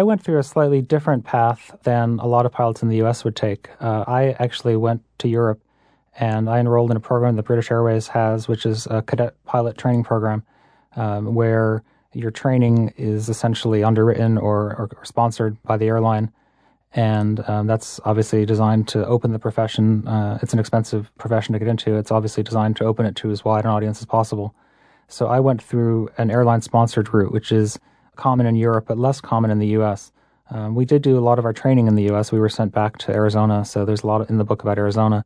went 0.03 0.22
through 0.22 0.38
a 0.38 0.42
slightly 0.42 0.83
different 0.83 1.25
path 1.25 1.77
than 1.85 2.18
a 2.18 2.27
lot 2.27 2.46
of 2.46 2.53
pilots 2.53 2.83
in 2.83 2.88
the 2.88 2.96
U.S. 2.96 3.25
would 3.25 3.37
take. 3.37 3.70
Uh, 3.81 4.05
I 4.07 4.37
actually 4.38 4.77
went 4.77 5.03
to 5.18 5.29
Europe 5.29 5.61
and 6.18 6.49
I 6.49 6.59
enrolled 6.59 6.90
in 6.90 6.96
a 6.96 7.01
program 7.01 7.37
that 7.37 7.44
British 7.44 7.70
Airways 7.70 8.09
has, 8.09 8.49
which 8.49 8.64
is 8.66 8.87
a 8.90 9.03
cadet 9.03 9.35
pilot 9.44 9.77
training 9.77 10.05
program, 10.05 10.42
um, 10.96 11.35
where 11.35 11.83
your 12.14 12.31
training 12.31 12.94
is 12.96 13.29
essentially 13.29 13.85
underwritten 13.85 14.38
or, 14.38 14.75
or, 14.77 14.90
or 14.96 15.05
sponsored 15.05 15.62
by 15.62 15.77
the 15.77 15.87
airline. 15.87 16.33
And 16.94 17.46
um, 17.49 17.66
that's 17.66 18.01
obviously 18.07 18.46
designed 18.46 18.88
to 18.88 19.07
open 19.07 19.33
the 19.33 19.38
profession. 19.38 20.09
Uh, 20.09 20.38
it's 20.42 20.55
an 20.55 20.59
expensive 20.59 21.11
profession 21.18 21.53
to 21.53 21.59
get 21.59 21.68
into. 21.68 21.94
It's 21.96 22.11
obviously 22.11 22.42
designed 22.42 22.77
to 22.77 22.85
open 22.85 23.05
it 23.05 23.16
to 23.16 23.31
as 23.31 23.44
wide 23.44 23.64
an 23.64 23.70
audience 23.70 24.01
as 24.01 24.07
possible. 24.07 24.55
So 25.09 25.27
I 25.27 25.40
went 25.40 25.62
through 25.62 26.09
an 26.16 26.31
airline 26.31 26.62
sponsored 26.62 27.12
route, 27.12 27.33
which 27.33 27.53
is 27.53 27.79
common 28.16 28.46
in 28.46 28.57
Europe, 28.57 28.87
but 28.88 28.98
less 28.98 29.20
common 29.20 29.50
in 29.50 29.59
the 29.59 29.68
US. 29.79 30.12
Um, 30.50 30.74
we 30.74 30.85
did 30.85 31.02
do 31.02 31.18
a 31.18 31.20
lot 31.20 31.38
of 31.38 31.44
our 31.44 31.52
training 31.52 31.87
in 31.87 31.94
the 31.94 32.11
US. 32.12 32.33
We 32.33 32.38
were 32.38 32.48
sent 32.48 32.72
back 32.72 32.98
to 32.98 33.12
Arizona, 33.12 33.64
so 33.64 33.85
there's 33.85 34.02
a 34.02 34.07
lot 34.07 34.29
in 34.31 34.38
the 34.38 34.44
book 34.44 34.62
about 34.62 34.79
Arizona. 34.79 35.24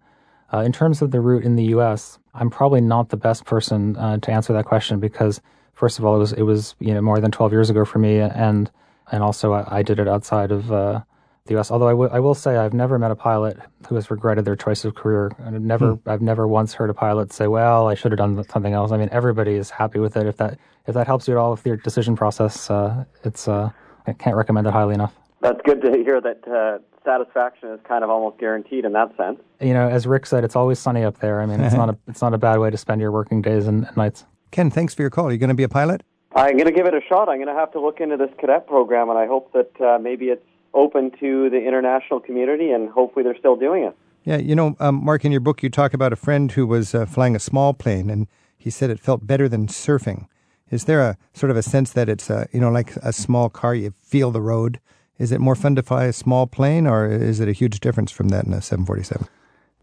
Uh, 0.52 0.58
in 0.58 0.72
terms 0.72 1.00
of 1.02 1.10
the 1.10 1.20
route 1.20 1.44
in 1.44 1.56
the 1.56 1.64
US, 1.76 2.18
I'm 2.34 2.50
probably 2.50 2.80
not 2.80 3.10
the 3.10 3.16
best 3.16 3.44
person 3.44 3.96
uh, 3.96 4.18
to 4.18 4.32
answer 4.32 4.52
that 4.52 4.64
question 4.64 4.98
because 4.98 5.40
first 5.74 5.98
of 5.98 6.04
all, 6.04 6.16
it 6.16 6.18
was 6.18 6.32
it 6.32 6.42
was 6.42 6.74
you 6.80 6.94
know 6.94 7.00
more 7.00 7.20
than 7.20 7.30
12 7.30 7.52
years 7.52 7.70
ago 7.70 7.84
for 7.84 7.98
me, 7.98 8.18
and 8.18 8.70
and 9.12 9.22
also 9.22 9.52
I, 9.52 9.78
I 9.78 9.82
did 9.82 9.98
it 9.98 10.08
outside 10.08 10.50
of 10.50 10.72
uh, 10.72 11.00
the 11.46 11.54
U.S. 11.54 11.70
Although 11.70 11.88
I, 11.88 11.92
w- 11.92 12.10
I 12.12 12.20
will 12.20 12.34
say 12.34 12.56
I've 12.56 12.74
never 12.74 12.98
met 12.98 13.10
a 13.10 13.16
pilot 13.16 13.58
who 13.88 13.94
has 13.94 14.10
regretted 14.10 14.44
their 14.44 14.56
choice 14.56 14.84
of 14.84 14.94
career. 14.94 15.32
I've 15.44 15.60
never 15.60 15.94
hmm. 15.94 16.08
I've 16.08 16.22
never 16.22 16.46
once 16.46 16.74
heard 16.74 16.90
a 16.90 16.94
pilot 16.94 17.32
say, 17.32 17.46
"Well, 17.46 17.88
I 17.88 17.94
should 17.94 18.12
have 18.12 18.18
done 18.18 18.42
something 18.48 18.72
else." 18.72 18.92
I 18.92 18.96
mean, 18.96 19.08
everybody 19.12 19.54
is 19.54 19.70
happy 19.70 19.98
with 19.98 20.16
it. 20.16 20.26
If 20.26 20.36
that 20.36 20.58
if 20.90 20.94
that 20.94 21.06
helps 21.06 21.26
you 21.26 21.34
at 21.34 21.38
all 21.38 21.52
with 21.52 21.64
your 21.64 21.76
decision 21.76 22.16
process, 22.16 22.68
uh, 22.68 23.04
it's 23.24 23.48
uh, 23.48 23.70
I 24.06 24.12
can't 24.12 24.36
recommend 24.36 24.66
it 24.66 24.72
highly 24.72 24.94
enough. 24.94 25.14
That's 25.40 25.60
good 25.64 25.80
to 25.82 25.92
hear 25.92 26.20
that 26.20 26.46
uh, 26.46 26.78
satisfaction 27.04 27.70
is 27.70 27.80
kind 27.88 28.04
of 28.04 28.10
almost 28.10 28.38
guaranteed 28.38 28.84
in 28.84 28.92
that 28.92 29.16
sense. 29.16 29.40
You 29.60 29.72
know, 29.72 29.88
as 29.88 30.06
Rick 30.06 30.26
said, 30.26 30.44
it's 30.44 30.56
always 30.56 30.78
sunny 30.78 31.04
up 31.04 31.20
there. 31.20 31.40
I 31.40 31.46
mean, 31.46 31.60
it's 31.60 31.74
not 31.82 31.88
a 31.88 31.98
it's 32.08 32.20
not 32.20 32.34
a 32.34 32.38
bad 32.38 32.58
way 32.58 32.70
to 32.70 32.76
spend 32.76 33.00
your 33.00 33.12
working 33.12 33.40
days 33.40 33.66
and 33.66 33.88
nights. 33.96 34.26
Ken, 34.50 34.70
thanks 34.70 34.94
for 34.94 35.02
your 35.02 35.10
call. 35.10 35.28
Are 35.28 35.32
you 35.32 35.38
going 35.38 35.48
to 35.48 35.54
be 35.54 35.62
a 35.62 35.68
pilot? 35.68 36.02
I'm 36.34 36.52
going 36.52 36.66
to 36.66 36.72
give 36.72 36.86
it 36.86 36.94
a 36.94 37.00
shot. 37.08 37.28
I'm 37.28 37.38
going 37.38 37.48
to 37.48 37.54
have 37.54 37.72
to 37.72 37.80
look 37.80 38.00
into 38.00 38.16
this 38.16 38.30
cadet 38.38 38.66
program, 38.66 39.08
and 39.08 39.18
I 39.18 39.26
hope 39.26 39.52
that 39.52 39.80
uh, 39.80 39.98
maybe 39.98 40.26
it's 40.26 40.44
open 40.74 41.10
to 41.18 41.50
the 41.50 41.66
international 41.66 42.20
community, 42.20 42.70
and 42.70 42.88
hopefully 42.88 43.24
they're 43.24 43.38
still 43.38 43.56
doing 43.56 43.84
it. 43.84 43.96
Yeah, 44.24 44.36
you 44.36 44.54
know, 44.54 44.76
um, 44.78 45.04
Mark, 45.04 45.24
in 45.24 45.32
your 45.32 45.40
book, 45.40 45.62
you 45.62 45.70
talk 45.70 45.94
about 45.94 46.12
a 46.12 46.16
friend 46.16 46.52
who 46.52 46.66
was 46.66 46.94
uh, 46.94 47.06
flying 47.06 47.34
a 47.34 47.40
small 47.40 47.74
plane, 47.74 48.10
and 48.10 48.28
he 48.58 48.70
said 48.70 48.90
it 48.90 49.00
felt 49.00 49.26
better 49.26 49.48
than 49.48 49.66
surfing. 49.66 50.26
Is 50.70 50.84
there 50.84 51.00
a 51.00 51.16
sort 51.34 51.50
of 51.50 51.56
a 51.56 51.62
sense 51.62 51.92
that 51.92 52.08
it's, 52.08 52.30
a, 52.30 52.48
you 52.52 52.60
know, 52.60 52.70
like 52.70 52.96
a 52.96 53.12
small 53.12 53.48
car, 53.48 53.74
you 53.74 53.92
feel 54.00 54.30
the 54.30 54.40
road? 54.40 54.80
Is 55.18 55.32
it 55.32 55.40
more 55.40 55.54
fun 55.54 55.74
to 55.74 55.82
fly 55.82 56.04
a 56.04 56.12
small 56.12 56.46
plane, 56.46 56.86
or 56.86 57.06
is 57.06 57.40
it 57.40 57.48
a 57.48 57.52
huge 57.52 57.80
difference 57.80 58.10
from 58.10 58.28
that 58.28 58.46
in 58.46 58.54
a 58.54 58.62
747? 58.62 59.28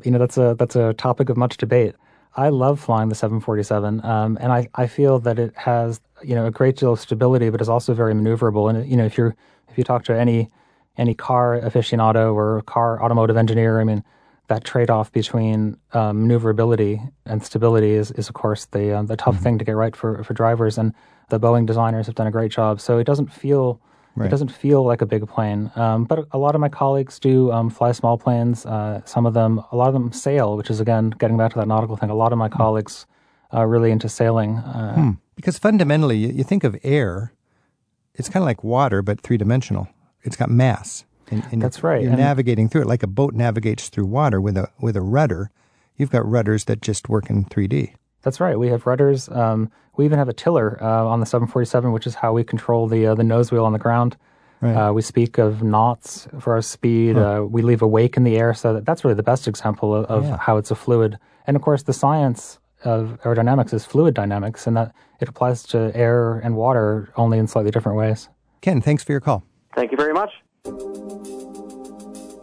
You 0.04 0.12
know, 0.12 0.19
that's 0.19 0.38
a 0.38 0.56
that's 0.58 0.76
a 0.76 0.93
topic 0.93 1.30
of 1.30 1.38
much 1.38 1.58
debate. 1.58 1.95
I 2.36 2.50
love 2.50 2.80
flying 2.80 3.10
the 3.10 3.15
747, 3.15 4.04
um, 4.06 4.38
and 4.39 4.52
I, 4.52 4.67
I 4.76 4.88
feel 4.88 5.19
that 5.19 5.39
it 5.39 5.56
has 5.56 6.00
you 6.23 6.36
know 6.36 6.45
a 6.45 6.52
great 6.52 6.78
deal 6.78 6.93
of 6.93 7.00
stability, 7.00 7.50
but 7.50 7.62
is 7.62 7.69
also 7.69 7.93
very 7.93 8.13
maneuverable. 8.13 8.69
And 8.69 8.89
you 8.89 8.97
know, 8.97 9.06
if 9.06 9.17
you're 9.17 9.36
if 9.69 9.78
you 9.78 9.84
talk 9.84 10.04
to 10.06 10.17
any 10.17 10.50
any 10.97 11.13
car 11.13 11.60
aficionado 11.60 12.34
or 12.34 12.62
car 12.63 13.02
automotive 13.04 13.38
engineer, 13.38 13.80
I 13.80 13.84
mean, 13.84 14.04
that 14.48 14.64
trade 14.64 14.90
off 14.90 15.12
between 15.12 15.78
um, 15.94 16.22
maneuverability 16.22 17.02
and 17.26 17.44
stability 17.44 17.92
is, 17.92 18.12
is 18.12 18.30
of 18.30 18.34
course 18.34 18.66
the 18.66 18.94
uh, 18.94 19.04
the 19.04 19.18
tough 19.18 19.36
mm-hmm. 19.36 19.44
thing 19.44 19.58
to 19.60 19.66
get 19.66 19.76
right 19.76 19.96
for 19.96 20.24
for 20.24 20.34
drivers. 20.34 20.78
And 20.78 20.94
the 21.30 21.40
Boeing 21.40 21.66
designers 21.66 22.06
have 22.06 22.16
done 22.16 22.28
a 22.28 22.32
great 22.32 22.52
job. 22.52 22.80
So 22.80 22.98
it 22.98 23.04
doesn't 23.04 23.32
feel 23.32 23.82
Right. 24.18 24.26
It 24.26 24.30
doesn't 24.32 24.52
feel 24.52 24.84
like 24.84 25.04
a 25.04 25.06
big 25.06 25.28
plane, 25.28 25.72
um, 25.76 26.06
but 26.06 26.28
a 26.32 26.40
lot 26.40 26.56
of 26.56 26.62
my 26.62 26.70
colleagues 26.70 27.20
do 27.20 27.52
um, 27.52 27.70
fly 27.70 27.92
small 27.92 28.18
planes. 28.18 28.66
Uh, 28.66 29.02
some 29.06 29.28
of 29.28 29.36
them, 29.36 29.62
a 29.72 29.76
lot 29.76 29.90
of 29.90 29.94
them 29.94 30.12
sail, 30.12 30.58
which 30.58 30.72
is 30.72 30.80
again 30.80 31.12
getting 31.12 31.38
back 31.38 31.52
to 31.54 31.60
that 31.60 31.68
nautical 31.68 31.96
thing. 31.98 32.10
A 32.10 32.16
lot 32.16 32.32
of 32.32 32.40
my 32.40 32.48
hmm. 32.48 32.58
colleagues 32.58 33.06
are 33.52 33.68
really 33.68 33.92
into 33.92 34.10
sailing. 34.10 34.58
Uh, 34.58 34.96
hmm. 34.96 35.12
Because 35.36 35.60
fundamentally, 35.60 36.18
you, 36.18 36.30
you, 36.30 36.44
think 36.44 36.64
of 36.64 36.76
air, 36.82 37.32
it's 38.16 38.28
kind 38.28 38.42
of 38.42 38.48
like 38.48 38.64
water, 38.64 39.04
but 39.04 39.22
three 39.22 39.38
dimensional. 39.38 39.88
It's 40.24 40.36
got 40.36 40.50
mass. 40.50 41.06
And, 41.30 41.44
and 41.52 41.62
That's 41.62 41.84
right. 41.84 42.02
You're 42.02 42.12
and 42.12 42.20
navigating 42.20 42.70
through 42.70 42.82
it 42.82 42.88
like 42.88 43.04
a 43.04 43.08
boat 43.08 43.34
navigates 43.34 43.90
through 43.90 44.06
water 44.06 44.40
with 44.40 44.58
a 44.58 44.70
with 44.80 44.96
a 44.96 45.02
rudder. 45.02 45.52
You've 45.98 46.12
got 46.12 46.30
rudders 46.30 46.66
that 46.66 46.82
just 46.82 47.10
work 47.10 47.30
in 47.30 47.46
3D. 47.46 47.94
That's 48.22 48.40
right. 48.40 48.58
We 48.58 48.68
have 48.68 48.86
rudders. 48.86 49.30
Um, 49.30 49.72
we 49.96 50.06
even 50.06 50.20
have 50.20 50.30
a 50.30 50.34
tiller 50.34 50.78
uh, 50.82 51.06
on 51.06 51.20
the 51.20 51.26
747, 51.26 51.92
which 51.92 52.06
is 52.06 52.16
how 52.16 52.34
we 52.34 52.44
control 52.44 52.88
the 52.88 53.08
uh, 53.08 53.16
the 53.16 53.24
nose 53.24 53.52
wheel 53.52 53.66
on 53.66 53.74
the 53.74 53.80
ground. 53.80 54.16
Right. 54.62 54.74
Uh, 54.74 54.94
we 54.94 55.02
speak 55.02 55.38
of 55.38 55.62
knots 55.62 56.28
for 56.40 56.54
our 56.54 56.62
speed. 56.62 57.16
Huh. 57.16 57.42
Uh, 57.42 57.46
we 57.46 57.62
leave 57.62 57.82
a 57.82 57.88
wake 57.88 58.18
in 58.18 58.24
the 58.24 58.38
air, 58.38 58.54
so 58.54 58.74
that, 58.74 58.86
that's 58.86 59.04
really 59.04 59.16
the 59.16 59.24
best 59.24 59.48
example 59.48 59.94
of, 59.94 60.06
of 60.06 60.24
yeah. 60.24 60.38
how 60.38 60.58
it's 60.58 60.72
a 60.72 60.76
fluid. 60.76 61.18
And 61.46 61.56
of 61.56 61.62
course, 61.62 61.84
the 61.84 61.94
science 61.94 62.60
of 62.84 63.20
aerodynamics 63.24 63.74
is 63.74 63.86
fluid 63.86 64.13
dynamics, 64.13 64.66
and 64.66 64.76
that 64.78 64.94
it 65.20 65.30
applies 65.30 65.63
to 65.63 65.92
air 65.96 66.40
and 66.40 66.56
water 66.56 67.12
only 67.18 67.38
in 67.38 67.48
slightly 67.48 67.72
different 67.72 67.98
ways. 67.98 68.30
Ken, 68.62 68.82
thanks 68.82 69.04
for 69.04 69.12
your 69.12 69.22
call. 69.22 69.44
Thank 69.76 69.92
you 69.92 69.98
very 69.98 70.13
much. 70.13 70.32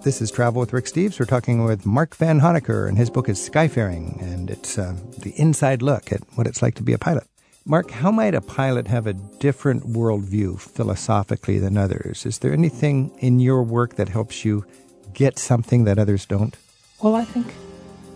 This 0.05 0.21
is 0.21 0.31
Travel 0.31 0.61
with 0.61 0.73
Rick 0.73 0.85
Steves. 0.85 1.19
We're 1.19 1.27
talking 1.27 1.65
with 1.65 1.87
Mark 1.87 2.17
Vanhoenacker, 2.17 2.89
and 2.89 2.99
his 2.99 3.11
book 3.11 3.29
is 3.29 3.39
Skyfaring, 3.39 4.21
and 4.23 4.51
it's 4.51 4.79
uh, 4.79 4.97
the 5.19 5.33
inside 5.37 5.81
look 5.83 6.13
at 6.13 6.21
what 6.35 6.47
it's 6.47 6.61
like 6.61 6.75
to 6.75 6.83
be 6.83 6.93
a 6.93 6.99
pilot. 6.99 7.25
Mark, 7.65 7.91
how 7.91 8.11
might 8.11 8.35
a 8.35 8.43
pilot 8.43 8.87
have 8.89 9.07
a 9.07 9.15
different 9.15 9.85
worldview 9.85 10.61
philosophically 10.61 11.59
than 11.59 11.79
others? 11.79 12.27
Is 12.27 12.41
there 12.41 12.53
anything 12.53 13.11
in 13.21 13.41
your 13.41 13.63
work 13.63 13.95
that 13.97 14.11
helps 14.11 14.45
you 14.45 14.67
get 15.15 15.39
something 15.39 15.85
that 15.85 15.99
others 15.99 16.27
don't? 16.27 16.55
Well, 17.03 17.15
I 17.15 17.25
think 17.25 17.47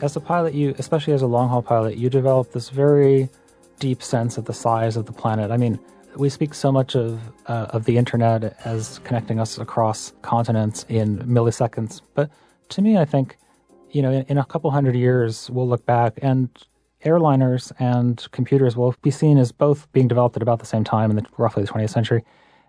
as 0.03 0.15
a 0.17 0.21
pilot, 0.21 0.53
you, 0.53 0.75
especially 0.79 1.15
as 1.15 1.23
a 1.23 1.27
long 1.27 1.49
haul 1.49 1.63
pilot, 1.63 1.97
you 1.97 2.11
develop 2.11 2.53
this 2.53 2.69
very 2.69 3.31
deep 3.79 4.03
sense 4.03 4.37
of 4.37 4.45
the 4.45 4.53
size 4.53 4.97
of 4.97 5.07
the 5.07 5.13
planet. 5.13 5.51
I 5.51 5.57
mean, 5.57 5.79
we 6.19 6.29
speak 6.29 6.53
so 6.53 6.71
much 6.73 6.95
of 6.97 7.21
uh, 7.47 7.67
of 7.71 7.85
the 7.85 7.97
internet 7.97 8.59
as 8.65 9.01
connecting 9.05 9.39
us 9.41 9.59
across 9.59 10.13
continents 10.23 10.85
in 10.89 11.19
milliseconds, 11.21 12.03
but 12.15 12.31
to 12.71 12.83
me, 12.83 12.99
I 12.99 13.05
think 13.05 13.37
you 13.91 14.03
know, 14.03 14.11
in, 14.11 14.25
in, 14.29 14.39
a 14.39 14.45
couple 14.45 14.71
hundred 14.71 14.95
years, 14.95 15.49
we'll 15.51 15.69
look 15.69 15.87
back 15.87 16.19
and 16.21 16.51
airliners 17.05 17.73
and 17.79 18.27
computers 18.33 18.77
will 18.77 18.95
be 19.03 19.11
seen 19.11 19.39
as 19.39 19.53
both 19.53 19.91
being 19.93 20.09
developed 20.09 20.37
at 20.37 20.43
about 20.43 20.59
the 20.59 20.67
same 20.67 20.85
time 20.85 21.11
in 21.11 21.17
the, 21.17 21.25
roughly 21.39 21.63
the 21.63 21.71
20th 21.71 21.91
century. 21.91 22.25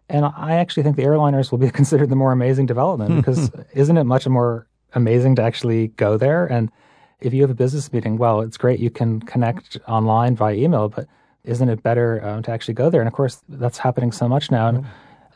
And 0.07 0.25
I 0.25 0.55
actually 0.55 0.83
think 0.83 0.95
the 0.95 1.03
airliners 1.03 1.51
will 1.51 1.57
be 1.57 1.69
considered 1.79 2.09
the 2.09 2.15
more 2.15 2.31
amazing 2.31 2.67
development 2.67 3.15
because 3.17 3.51
isn't 3.73 3.97
it 3.97 4.05
much 4.05 4.27
more 4.27 4.67
amazing 4.93 5.35
to 5.35 5.41
actually 5.41 5.89
go 5.89 6.17
there. 6.17 6.45
And 6.45 6.71
if 7.19 7.33
you 7.33 7.41
have 7.41 7.51
a 7.51 7.55
business 7.55 7.91
meeting, 7.91 8.17
well, 8.17 8.41
it's 8.41 8.57
great. 8.57 8.79
You 8.79 8.89
can 8.89 9.19
connect 9.21 9.77
online 9.87 10.35
via 10.35 10.55
email, 10.55 10.89
but 10.89 11.07
isn't 11.43 11.69
it 11.69 11.83
better 11.83 12.25
um, 12.25 12.43
to 12.43 12.51
actually 12.51 12.73
go 12.73 12.89
there? 12.89 13.01
And 13.01 13.07
of 13.07 13.13
course, 13.13 13.41
that's 13.49 13.77
happening 13.77 14.11
so 14.11 14.27
much 14.27 14.51
now. 14.51 14.67
And 14.67 14.85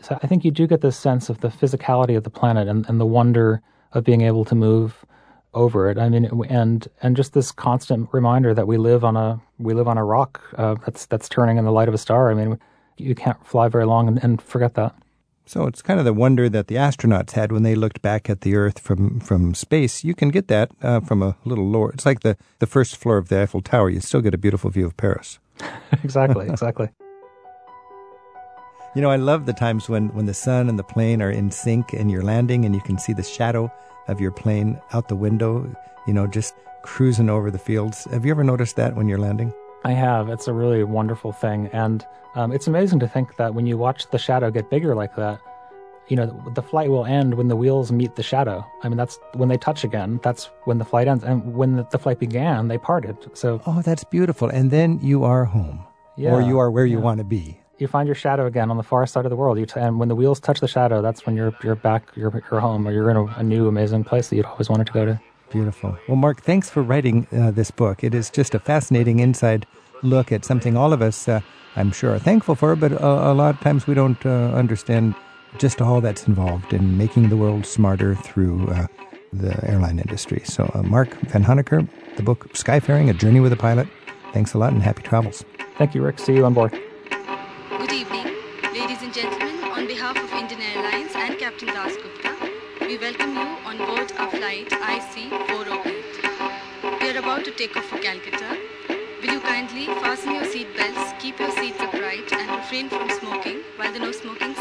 so 0.01 0.17
I 0.21 0.27
think 0.27 0.43
you 0.43 0.51
do 0.51 0.67
get 0.67 0.81
this 0.81 0.97
sense 0.97 1.29
of 1.29 1.41
the 1.41 1.47
physicality 1.47 2.17
of 2.17 2.23
the 2.23 2.29
planet 2.29 2.67
and, 2.67 2.87
and 2.89 2.99
the 2.99 3.05
wonder 3.05 3.61
of 3.93 4.03
being 4.03 4.21
able 4.21 4.45
to 4.45 4.55
move 4.55 5.05
over 5.53 5.89
it. 5.89 5.97
I 5.97 6.09
mean, 6.09 6.25
and 6.49 6.87
and 7.01 7.15
just 7.15 7.33
this 7.33 7.51
constant 7.51 8.09
reminder 8.11 8.53
that 8.53 8.67
we 8.67 8.77
live 8.77 9.03
on 9.05 9.15
a 9.15 9.39
we 9.59 9.73
live 9.73 9.87
on 9.87 9.97
a 9.97 10.03
rock 10.03 10.41
uh, 10.57 10.75
that's 10.85 11.05
that's 11.05 11.29
turning 11.29 11.57
in 11.57 11.65
the 11.65 11.71
light 11.71 11.87
of 11.87 11.93
a 11.93 11.97
star. 11.99 12.31
I 12.31 12.33
mean, 12.33 12.59
you 12.97 13.15
can't 13.15 13.45
fly 13.45 13.67
very 13.67 13.85
long 13.85 14.07
and, 14.07 14.23
and 14.23 14.41
forget 14.41 14.73
that. 14.75 14.95
So 15.45 15.67
it's 15.67 15.81
kind 15.81 15.99
of 15.99 16.05
the 16.05 16.13
wonder 16.13 16.47
that 16.47 16.67
the 16.67 16.75
astronauts 16.75 17.31
had 17.31 17.51
when 17.51 17.63
they 17.63 17.75
looked 17.75 18.01
back 18.01 18.29
at 18.29 18.41
the 18.41 18.55
Earth 18.55 18.79
from, 18.79 19.19
from 19.19 19.53
space. 19.53 20.03
You 20.03 20.15
can 20.15 20.29
get 20.29 20.47
that 20.47 20.71
uh, 20.81 21.01
from 21.01 21.21
a 21.21 21.35
little 21.43 21.67
lower. 21.67 21.91
It's 21.91 22.05
like 22.05 22.21
the, 22.21 22.37
the 22.59 22.65
first 22.65 22.95
floor 22.95 23.17
of 23.17 23.27
the 23.27 23.41
Eiffel 23.41 23.61
Tower. 23.61 23.89
You 23.89 23.99
still 23.99 24.21
get 24.21 24.33
a 24.33 24.37
beautiful 24.37 24.69
view 24.69 24.85
of 24.85 24.95
Paris. 24.95 25.39
exactly, 26.03 26.47
exactly. 26.49 26.89
You 28.95 29.01
know, 29.01 29.09
I 29.09 29.15
love 29.15 29.47
the 29.47 29.53
times 29.53 29.89
when, 29.89 30.09
when 30.09 30.27
the 30.27 30.33
sun 30.33 30.69
and 30.69 30.77
the 30.77 30.83
plane 30.83 31.21
are 31.21 31.31
in 31.31 31.49
sync 31.49 31.93
and 31.93 32.11
you're 32.11 32.21
landing 32.21 32.63
and 32.63 32.75
you 32.75 32.81
can 32.81 32.99
see 32.99 33.13
the 33.13 33.23
shadow 33.23 33.71
of 34.07 34.21
your 34.21 34.31
plane 34.31 34.79
out 34.93 35.07
the 35.07 35.15
window, 35.15 35.75
you 36.05 36.13
know, 36.13 36.27
just 36.27 36.53
cruising 36.83 37.29
over 37.29 37.49
the 37.49 37.57
fields. 37.57 38.05
Have 38.11 38.23
you 38.23 38.31
ever 38.31 38.43
noticed 38.43 38.75
that 38.75 38.95
when 38.95 39.07
you're 39.07 39.17
landing? 39.17 39.51
I 39.83 39.93
have. 39.93 40.29
It's 40.29 40.47
a 40.47 40.53
really 40.53 40.83
wonderful 40.83 41.31
thing. 41.31 41.69
And 41.73 42.05
um, 42.35 42.51
it's 42.51 42.67
amazing 42.67 42.99
to 42.99 43.07
think 43.07 43.35
that 43.37 43.55
when 43.55 43.65
you 43.65 43.77
watch 43.77 44.09
the 44.11 44.19
shadow 44.19 44.51
get 44.51 44.69
bigger 44.69 44.93
like 44.93 45.15
that, 45.15 45.39
you 46.07 46.15
know, 46.15 46.27
the 46.53 46.61
flight 46.61 46.89
will 46.89 47.05
end 47.05 47.35
when 47.35 47.47
the 47.47 47.55
wheels 47.55 47.91
meet 47.91 48.15
the 48.15 48.23
shadow. 48.23 48.65
I 48.83 48.89
mean, 48.89 48.97
that's 48.97 49.19
when 49.33 49.49
they 49.49 49.57
touch 49.57 49.83
again. 49.83 50.19
That's 50.23 50.49
when 50.65 50.77
the 50.77 50.85
flight 50.85 51.07
ends. 51.07 51.23
And 51.23 51.55
when 51.55 51.75
the, 51.77 51.87
the 51.91 51.99
flight 51.99 52.19
began, 52.19 52.67
they 52.67 52.77
parted. 52.77 53.17
So, 53.33 53.61
oh, 53.65 53.81
that's 53.81 54.03
beautiful. 54.03 54.49
And 54.49 54.71
then 54.71 54.99
you 55.01 55.23
are 55.23 55.45
home, 55.45 55.85
yeah, 56.17 56.33
or 56.33 56.41
you 56.41 56.59
are 56.59 56.69
where 56.69 56.85
you 56.85 56.99
want 56.99 57.19
to 57.19 57.23
be 57.23 57.59
you 57.79 57.87
find 57.87 58.07
your 58.07 58.15
shadow 58.15 58.45
again 58.45 58.71
on 58.71 58.77
the 58.77 58.83
far 58.83 59.05
side 59.05 59.25
of 59.25 59.29
the 59.29 59.35
world. 59.35 59.57
T- 59.57 59.79
and 59.79 59.99
when 59.99 60.07
the 60.07 60.15
wheels 60.15 60.39
touch 60.39 60.59
the 60.59 60.67
shadow, 60.67 61.01
that's 61.01 61.25
when 61.25 61.35
you're 61.35 61.53
you're 61.63 61.75
back, 61.75 62.03
you're, 62.15 62.31
you're 62.49 62.59
home, 62.59 62.87
or 62.87 62.91
you're 62.91 63.09
in 63.09 63.17
a, 63.17 63.25
a 63.25 63.43
new 63.43 63.67
amazing 63.67 64.03
place 64.03 64.29
that 64.29 64.35
you'd 64.35 64.45
always 64.45 64.69
wanted 64.69 64.87
to 64.87 64.93
go 64.93 65.05
to. 65.05 65.19
Beautiful. 65.51 65.97
Well, 66.07 66.17
Mark, 66.17 66.41
thanks 66.41 66.69
for 66.69 66.81
writing 66.81 67.27
uh, 67.31 67.51
this 67.51 67.69
book. 67.69 68.03
It 68.03 68.15
is 68.15 68.31
just 68.31 68.55
a 68.55 68.59
fascinating 68.59 69.19
inside 69.19 69.67
look 70.01 70.31
at 70.31 70.43
something 70.45 70.75
all 70.75 70.93
of 70.93 71.01
us, 71.01 71.27
uh, 71.27 71.41
I'm 71.75 71.91
sure, 71.91 72.15
are 72.15 72.19
thankful 72.19 72.55
for, 72.55 72.75
but 72.75 72.91
a, 72.91 73.05
a 73.05 73.33
lot 73.33 73.53
of 73.53 73.61
times 73.61 73.85
we 73.85 73.93
don't 73.93 74.23
uh, 74.25 74.51
understand 74.53 75.13
just 75.57 75.81
all 75.81 76.01
that's 76.01 76.27
involved 76.27 76.73
in 76.73 76.97
making 76.97 77.29
the 77.29 77.37
world 77.37 77.65
smarter 77.65 78.15
through 78.15 78.67
uh, 78.69 78.87
the 79.31 79.57
airline 79.69 79.99
industry. 79.99 80.41
So, 80.45 80.69
uh, 80.73 80.83
Mark 80.83 81.11
Vanhoenacker, 81.21 81.87
the 82.17 82.23
book 82.23 82.51
Skyfaring, 82.53 83.09
A 83.09 83.13
Journey 83.13 83.39
with 83.39 83.53
a 83.53 83.57
Pilot. 83.57 83.87
Thanks 84.33 84.53
a 84.53 84.57
lot 84.57 84.73
and 84.73 84.81
happy 84.81 85.03
travels. 85.03 85.43
Thank 85.77 85.95
you, 85.95 86.03
Rick. 86.03 86.19
See 86.19 86.33
you 86.33 86.45
on 86.45 86.53
board. 86.53 86.71
Good 86.71 87.91
evening, 87.91 88.27
ladies 88.73 89.01
and 89.01 89.13
gentlemen. 89.13 89.63
On 89.71 89.87
behalf 89.87 90.17
of 90.17 90.31
Indian 90.33 90.61
Airlines 90.61 91.11
and 91.15 91.37
Captain 91.39 91.67
Das 91.69 91.95
Gupta. 91.97 92.35
We 92.81 92.97
welcome 92.97 93.33
you 93.33 93.47
on 93.65 93.77
board 93.77 94.11
our 94.17 94.29
flight 94.29 94.69
IC408. 94.69 97.01
We 97.01 97.09
are 97.09 97.17
about 97.17 97.43
to 97.45 97.51
take 97.51 97.75
off 97.75 97.85
for 97.85 97.97
Calcutta. 97.97 98.57
Will 99.21 99.33
you 99.33 99.39
kindly 99.39 99.85
fasten 99.85 100.35
your 100.35 100.45
seat 100.45 100.67
belts, 100.75 101.13
keep 101.19 101.39
your 101.39 101.49
seats 101.51 101.79
upright, 101.79 102.31
and 102.33 102.49
refrain 102.51 102.89
from 102.89 103.09
smoking 103.09 103.61
while 103.77 103.91
the 103.91 103.99
no 103.99 104.11
smoking 104.11 104.52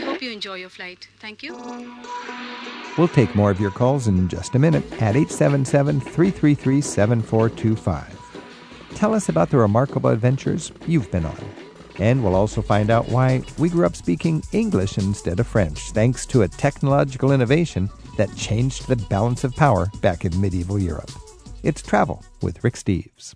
We 0.00 0.06
hope 0.06 0.22
you 0.22 0.30
enjoy 0.30 0.54
your 0.54 0.70
flight. 0.70 1.08
Thank 1.18 1.42
you. 1.42 1.54
We'll 2.96 3.08
take 3.08 3.34
more 3.34 3.50
of 3.50 3.60
your 3.60 3.70
calls 3.70 4.08
in 4.08 4.28
just 4.28 4.54
a 4.54 4.58
minute 4.58 4.82
at 4.94 5.14
877 5.14 6.00
333 6.00 6.80
7425. 6.80 8.94
Tell 8.94 9.12
us 9.12 9.28
about 9.28 9.50
the 9.50 9.58
remarkable 9.58 10.08
adventures 10.08 10.72
you've 10.86 11.10
been 11.10 11.26
on. 11.26 11.36
And 11.98 12.24
we'll 12.24 12.34
also 12.34 12.62
find 12.62 12.90
out 12.90 13.10
why 13.10 13.42
we 13.58 13.68
grew 13.68 13.84
up 13.84 13.94
speaking 13.94 14.42
English 14.52 14.96
instead 14.96 15.38
of 15.38 15.46
French, 15.46 15.90
thanks 15.90 16.24
to 16.26 16.42
a 16.42 16.48
technological 16.48 17.30
innovation 17.30 17.90
that 18.16 18.34
changed 18.36 18.88
the 18.88 18.96
balance 18.96 19.44
of 19.44 19.54
power 19.54 19.90
back 20.00 20.24
in 20.24 20.40
medieval 20.40 20.78
Europe. 20.78 21.10
It's 21.62 21.82
Travel 21.82 22.24
with 22.40 22.64
Rick 22.64 22.76
Steves. 22.76 23.34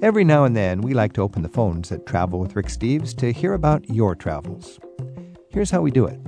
Every 0.00 0.22
now 0.22 0.44
and 0.44 0.56
then, 0.56 0.80
we 0.80 0.94
like 0.94 1.12
to 1.14 1.22
open 1.22 1.42
the 1.42 1.48
phones 1.48 1.90
at 1.90 2.06
Travel 2.06 2.38
with 2.38 2.54
Rick 2.54 2.66
Steves 2.66 3.16
to 3.16 3.32
hear 3.32 3.54
about 3.54 3.88
your 3.90 4.14
travels. 4.14 4.78
Here's 5.50 5.70
how 5.70 5.80
we 5.80 5.90
do 5.90 6.06
it. 6.06 6.20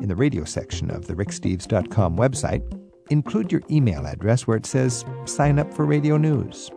In 0.00 0.08
the 0.08 0.14
radio 0.14 0.44
section 0.44 0.90
of 0.90 1.06
the 1.06 1.14
ricksteves.com 1.14 2.16
website, 2.16 2.62
include 3.10 3.50
your 3.50 3.62
email 3.70 4.06
address 4.06 4.46
where 4.46 4.56
it 4.56 4.66
says 4.66 5.04
sign 5.24 5.58
up 5.58 5.74
for 5.74 5.84
radio 5.84 6.16
news. 6.16 6.70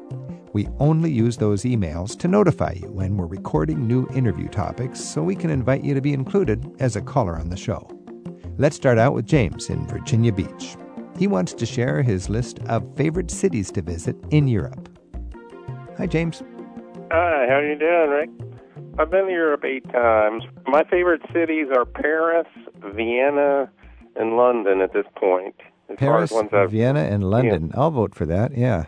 We 0.54 0.67
only 0.80 1.12
use 1.12 1.38
those 1.38 1.63
emails 1.63 2.17
to 2.20 2.28
notify 2.28 2.74
you 2.82 2.89
when 2.89 3.15
we're 3.15 3.28
recording 3.28 3.88
new 3.88 4.08
interview 4.13 4.50
topics 4.50 5.00
so 5.00 5.22
we 5.22 5.36
can 5.36 5.50
invite 5.50 5.84
you 5.84 5.94
to 5.94 6.02
be 6.02 6.13
included 6.13 6.76
as 6.80 6.96
a 6.96 7.02
caller 7.02 7.38
on 7.38 7.50
the 7.50 7.58
show. 7.58 7.88
Let's 8.58 8.76
start 8.76 8.98
out 8.98 9.13
with 9.13 9.26
James 9.26 9.70
in 9.70 9.88
Virginia 9.88 10.34
Beach. 10.34 10.76
He 11.17 11.28
wants 11.28 11.54
to 11.54 11.65
share 11.65 12.02
his 12.02 12.30
list 12.30 12.60
of 12.67 12.96
favorite 12.98 13.32
cities 13.32 13.72
to 13.72 13.82
visit 13.82 14.15
in 14.32 14.48
Europe. 14.48 14.89
Hi, 16.02 16.08
James. 16.08 16.42
Hi, 17.12 17.46
how 17.48 17.58
are 17.58 17.64
you 17.64 17.78
doing, 17.78 18.10
Rick? 18.10 18.30
I've 18.98 19.12
been 19.12 19.28
to 19.28 19.32
Europe 19.32 19.64
eight 19.64 19.88
times. 19.92 20.44
My 20.66 20.84
favorite 20.84 21.22
cities 21.32 21.68
are 21.72 21.86
Paris, 21.86 22.48
Vienna, 22.96 23.70
and 24.16 24.36
London 24.36 24.82
at 24.82 24.94
this 24.94 25.06
point. 25.16 25.54
Paris, 25.98 26.34
Vienna, 26.70 27.02
and 27.02 27.30
London. 27.30 27.68
Yeah. 27.68 27.80
I'll 27.80 27.92
vote 27.92 28.16
for 28.16 28.26
that. 28.26 28.58
Yeah. 28.58 28.86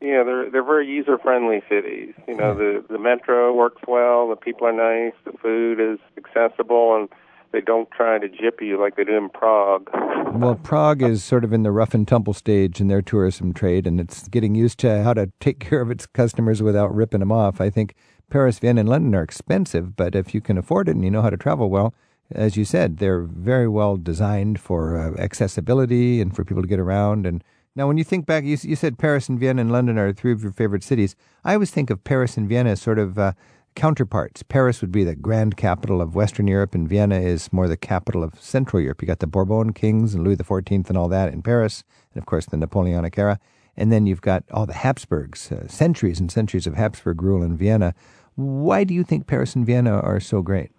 Yeah, 0.00 0.22
they're 0.24 0.50
they're 0.50 0.64
very 0.64 0.88
user 0.88 1.18
friendly 1.18 1.62
cities. 1.68 2.14
You 2.26 2.34
know, 2.34 2.52
yeah. 2.52 2.54
the 2.54 2.84
the 2.88 2.98
metro 2.98 3.52
works 3.52 3.82
well, 3.86 4.30
the 4.30 4.36
people 4.36 4.66
are 4.66 4.72
nice, 4.72 5.12
the 5.26 5.36
food 5.36 5.78
is 5.78 5.98
accessible, 6.16 6.96
and 6.96 7.10
they 7.54 7.60
don't 7.60 7.88
try 7.92 8.18
to 8.18 8.28
jip 8.28 8.60
you 8.60 8.80
like 8.80 8.96
they 8.96 9.04
do 9.04 9.16
in 9.16 9.30
Prague. 9.30 9.88
Well, 10.34 10.56
Prague 10.56 11.02
is 11.02 11.22
sort 11.22 11.44
of 11.44 11.52
in 11.52 11.62
the 11.62 11.70
rough 11.70 11.94
and 11.94 12.06
tumble 12.06 12.34
stage 12.34 12.80
in 12.80 12.88
their 12.88 13.00
tourism 13.00 13.54
trade, 13.54 13.86
and 13.86 14.00
it's 14.00 14.26
getting 14.26 14.56
used 14.56 14.78
to 14.80 15.04
how 15.04 15.14
to 15.14 15.30
take 15.38 15.60
care 15.68 15.80
of 15.80 15.90
its 15.90 16.04
customers 16.04 16.62
without 16.62 16.92
ripping 16.92 17.20
them 17.20 17.30
off. 17.30 17.60
I 17.60 17.70
think 17.70 17.94
Paris, 18.28 18.58
Vienna, 18.58 18.80
and 18.80 18.88
London 18.88 19.14
are 19.14 19.22
expensive, 19.22 19.94
but 19.94 20.16
if 20.16 20.34
you 20.34 20.40
can 20.40 20.58
afford 20.58 20.88
it 20.88 20.96
and 20.96 21.04
you 21.04 21.12
know 21.12 21.22
how 21.22 21.30
to 21.30 21.36
travel 21.36 21.70
well, 21.70 21.94
as 22.32 22.56
you 22.56 22.64
said, 22.64 22.96
they're 22.96 23.22
very 23.22 23.68
well 23.68 23.96
designed 23.96 24.58
for 24.58 24.98
uh, 24.98 25.22
accessibility 25.22 26.20
and 26.20 26.34
for 26.34 26.44
people 26.44 26.62
to 26.62 26.68
get 26.68 26.80
around. 26.80 27.24
And 27.24 27.44
now, 27.76 27.86
when 27.86 27.98
you 27.98 28.04
think 28.04 28.26
back, 28.26 28.42
you, 28.42 28.56
you 28.62 28.74
said 28.74 28.98
Paris 28.98 29.28
and 29.28 29.38
Vienna 29.38 29.60
and 29.60 29.70
London 29.70 29.96
are 29.98 30.12
three 30.12 30.32
of 30.32 30.42
your 30.42 30.52
favorite 30.52 30.82
cities. 30.82 31.14
I 31.44 31.54
always 31.54 31.70
think 31.70 31.90
of 31.90 32.02
Paris 32.02 32.36
and 32.36 32.48
Vienna 32.48 32.70
as 32.70 32.82
sort 32.82 32.98
of 32.98 33.16
uh, 33.16 33.32
counterparts. 33.74 34.42
Paris 34.42 34.80
would 34.80 34.92
be 34.92 35.04
the 35.04 35.14
grand 35.14 35.56
capital 35.56 36.00
of 36.00 36.14
Western 36.14 36.46
Europe, 36.46 36.74
and 36.74 36.88
Vienna 36.88 37.20
is 37.20 37.52
more 37.52 37.68
the 37.68 37.76
capital 37.76 38.22
of 38.22 38.40
Central 38.40 38.80
Europe. 38.80 39.02
You 39.02 39.08
got 39.08 39.18
the 39.18 39.26
Bourbon 39.26 39.72
kings 39.72 40.14
and 40.14 40.24
Louis 40.24 40.36
XIV 40.36 40.88
and 40.88 40.98
all 40.98 41.08
that 41.08 41.32
in 41.32 41.42
Paris, 41.42 41.84
and 42.12 42.22
of 42.22 42.26
course 42.26 42.46
the 42.46 42.56
Napoleonic 42.56 43.18
era. 43.18 43.38
And 43.76 43.90
then 43.90 44.06
you've 44.06 44.20
got 44.20 44.44
all 44.52 44.66
the 44.66 44.74
Habsburgs, 44.74 45.50
uh, 45.50 45.66
centuries 45.66 46.20
and 46.20 46.30
centuries 46.30 46.66
of 46.66 46.74
Habsburg 46.74 47.22
rule 47.22 47.42
in 47.42 47.56
Vienna. 47.56 47.94
Why 48.36 48.84
do 48.84 48.94
you 48.94 49.04
think 49.04 49.26
Paris 49.26 49.56
and 49.56 49.66
Vienna 49.66 49.98
are 49.98 50.20
so 50.20 50.42
great? 50.42 50.70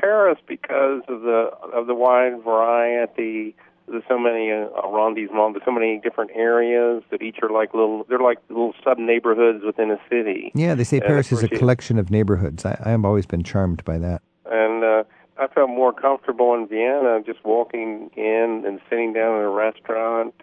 Paris, 0.00 0.38
because 0.46 1.02
of 1.08 1.20
the 1.20 1.50
of 1.74 1.86
the 1.86 1.94
wide 1.94 2.42
variety 2.42 3.54
there's 3.90 4.04
so 4.08 4.18
many 4.18 4.50
uh, 4.50 4.68
arrondissements, 4.84 5.52
there's 5.54 5.64
so 5.64 5.72
many 5.72 6.00
different 6.02 6.30
areas 6.34 7.02
that 7.10 7.22
each 7.22 7.38
are 7.42 7.50
like 7.50 7.74
little, 7.74 8.04
they're 8.08 8.18
like 8.18 8.38
little 8.48 8.74
sub 8.84 8.98
neighborhoods 8.98 9.64
within 9.64 9.90
a 9.90 9.98
city. 10.08 10.52
Yeah, 10.54 10.74
they 10.74 10.84
say 10.84 10.98
and 10.98 11.06
Paris 11.06 11.32
is 11.32 11.42
a 11.42 11.48
collection 11.48 11.98
of 11.98 12.10
neighborhoods. 12.10 12.64
I, 12.64 12.80
I 12.84 12.90
have 12.90 13.04
always 13.04 13.26
been 13.26 13.42
charmed 13.42 13.84
by 13.84 13.98
that. 13.98 14.22
And 14.46 14.84
uh, 14.84 15.04
I 15.38 15.46
felt 15.48 15.70
more 15.70 15.92
comfortable 15.92 16.54
in 16.54 16.68
Vienna 16.68 17.20
just 17.24 17.44
walking 17.44 18.10
in 18.16 18.64
and 18.66 18.80
sitting 18.88 19.12
down 19.12 19.38
in 19.38 19.42
a 19.42 19.50
restaurant. 19.50 20.34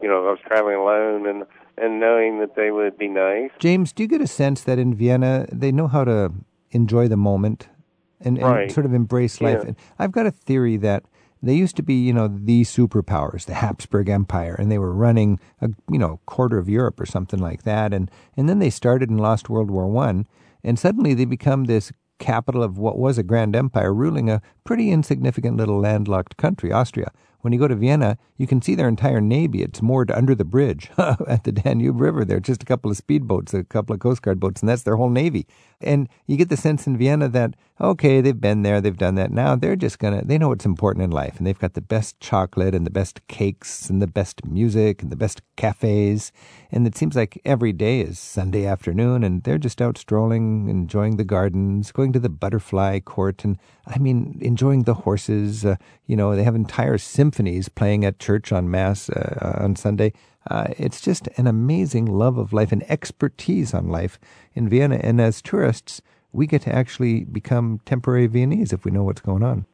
You 0.00 0.08
know, 0.08 0.26
I 0.26 0.30
was 0.30 0.40
traveling 0.46 0.76
alone 0.76 1.26
and 1.26 1.44
and 1.78 1.98
knowing 2.00 2.38
that 2.40 2.54
they 2.54 2.70
would 2.70 2.98
be 2.98 3.08
nice. 3.08 3.50
James, 3.58 3.92
do 3.92 4.02
you 4.02 4.08
get 4.08 4.20
a 4.20 4.26
sense 4.26 4.62
that 4.64 4.78
in 4.78 4.94
Vienna 4.94 5.46
they 5.50 5.72
know 5.72 5.88
how 5.88 6.04
to 6.04 6.32
enjoy 6.70 7.08
the 7.08 7.16
moment 7.16 7.68
and, 8.20 8.36
and 8.36 8.46
right. 8.46 8.70
sort 8.70 8.84
of 8.84 8.92
embrace 8.92 9.40
life? 9.40 9.62
Yeah. 9.64 9.72
I've 9.98 10.12
got 10.12 10.26
a 10.26 10.30
theory 10.30 10.76
that 10.78 11.04
they 11.42 11.54
used 11.54 11.76
to 11.76 11.82
be, 11.82 11.94
you 11.94 12.12
know, 12.12 12.28
the 12.28 12.62
superpowers, 12.62 13.44
the 13.44 13.54
Habsburg 13.62 14.08
Empire, 14.08 14.54
and 14.58 14.70
they 14.70 14.78
were 14.78 14.94
running 14.94 15.40
a, 15.60 15.70
you 15.90 15.98
know, 15.98 16.20
quarter 16.26 16.58
of 16.58 16.68
Europe 16.68 17.00
or 17.00 17.06
something 17.06 17.40
like 17.40 17.64
that. 17.64 17.92
And 17.92 18.10
and 18.36 18.48
then 18.48 18.58
they 18.58 18.70
started 18.70 19.10
and 19.10 19.20
lost 19.20 19.48
World 19.48 19.70
War 19.70 19.86
One, 19.86 20.26
and 20.62 20.78
suddenly 20.78 21.14
they 21.14 21.24
become 21.24 21.64
this 21.64 21.92
capital 22.18 22.62
of 22.62 22.78
what 22.78 22.96
was 22.96 23.18
a 23.18 23.22
grand 23.22 23.56
empire 23.56 23.92
ruling 23.92 24.30
a 24.30 24.40
pretty 24.62 24.90
insignificant 24.90 25.56
little 25.56 25.80
landlocked 25.80 26.36
country, 26.36 26.70
Austria. 26.70 27.10
When 27.42 27.52
you 27.52 27.58
go 27.58 27.66
to 27.66 27.74
Vienna, 27.74 28.18
you 28.36 28.46
can 28.46 28.62
see 28.62 28.76
their 28.76 28.88
entire 28.88 29.20
navy. 29.20 29.62
It's 29.62 29.82
moored 29.82 30.12
under 30.12 30.32
the 30.32 30.44
bridge 30.44 30.90
at 30.98 31.42
the 31.42 31.50
Danube 31.50 32.00
River. 32.00 32.24
There 32.24 32.38
just 32.38 32.62
a 32.62 32.66
couple 32.66 32.88
of 32.90 32.96
speedboats, 32.96 33.52
a 33.52 33.64
couple 33.64 33.94
of 33.94 34.00
Coast 34.00 34.22
Guard 34.22 34.38
boats, 34.38 34.60
and 34.60 34.68
that's 34.68 34.84
their 34.84 34.94
whole 34.94 35.10
navy. 35.10 35.48
And 35.80 36.08
you 36.26 36.36
get 36.36 36.48
the 36.48 36.56
sense 36.56 36.86
in 36.86 36.96
Vienna 36.96 37.28
that, 37.30 37.54
okay, 37.80 38.20
they've 38.20 38.40
been 38.40 38.62
there, 38.62 38.80
they've 38.80 38.96
done 38.96 39.16
that. 39.16 39.32
Now 39.32 39.56
they're 39.56 39.74
just 39.74 39.98
going 39.98 40.20
to, 40.20 40.24
they 40.24 40.38
know 40.38 40.50
what's 40.50 40.64
important 40.64 41.02
in 41.02 41.10
life. 41.10 41.36
And 41.38 41.46
they've 41.46 41.58
got 41.58 41.74
the 41.74 41.80
best 41.80 42.20
chocolate 42.20 42.76
and 42.76 42.86
the 42.86 42.90
best 42.90 43.26
cakes 43.26 43.90
and 43.90 44.00
the 44.00 44.06
best 44.06 44.46
music 44.46 45.02
and 45.02 45.10
the 45.10 45.16
best 45.16 45.42
cafes. 45.56 46.30
And 46.70 46.86
it 46.86 46.96
seems 46.96 47.16
like 47.16 47.40
every 47.44 47.72
day 47.72 48.02
is 48.02 48.20
Sunday 48.20 48.66
afternoon 48.66 49.24
and 49.24 49.42
they're 49.42 49.58
just 49.58 49.82
out 49.82 49.98
strolling, 49.98 50.68
enjoying 50.68 51.16
the 51.16 51.24
gardens, 51.24 51.90
going 51.90 52.12
to 52.12 52.20
the 52.20 52.28
butterfly 52.28 53.00
court. 53.00 53.44
And 53.44 53.58
I 53.86 53.98
mean, 53.98 54.38
enjoying 54.40 54.84
the 54.84 54.94
horses. 54.94 55.64
Uh, 55.64 55.76
you 56.06 56.16
know, 56.16 56.34
they 56.36 56.44
have 56.44 56.54
entire 56.54 56.98
symphonies 56.98 57.68
playing 57.68 58.04
at 58.04 58.18
church 58.18 58.52
on 58.52 58.70
Mass 58.70 59.10
uh, 59.10 59.58
on 59.60 59.76
Sunday. 59.76 60.12
Uh, 60.50 60.68
it's 60.78 61.00
just 61.00 61.28
an 61.36 61.46
amazing 61.46 62.06
love 62.06 62.38
of 62.38 62.52
life 62.52 62.72
and 62.72 62.88
expertise 62.90 63.74
on 63.74 63.88
life 63.88 64.18
in 64.54 64.68
Vienna. 64.68 64.98
And 65.02 65.20
as 65.20 65.40
tourists, 65.40 66.02
we 66.32 66.46
get 66.46 66.62
to 66.62 66.74
actually 66.74 67.24
become 67.24 67.80
temporary 67.84 68.26
Viennese 68.26 68.72
if 68.72 68.84
we 68.84 68.90
know 68.90 69.04
what's 69.04 69.20
going 69.20 69.42
on. 69.42 69.66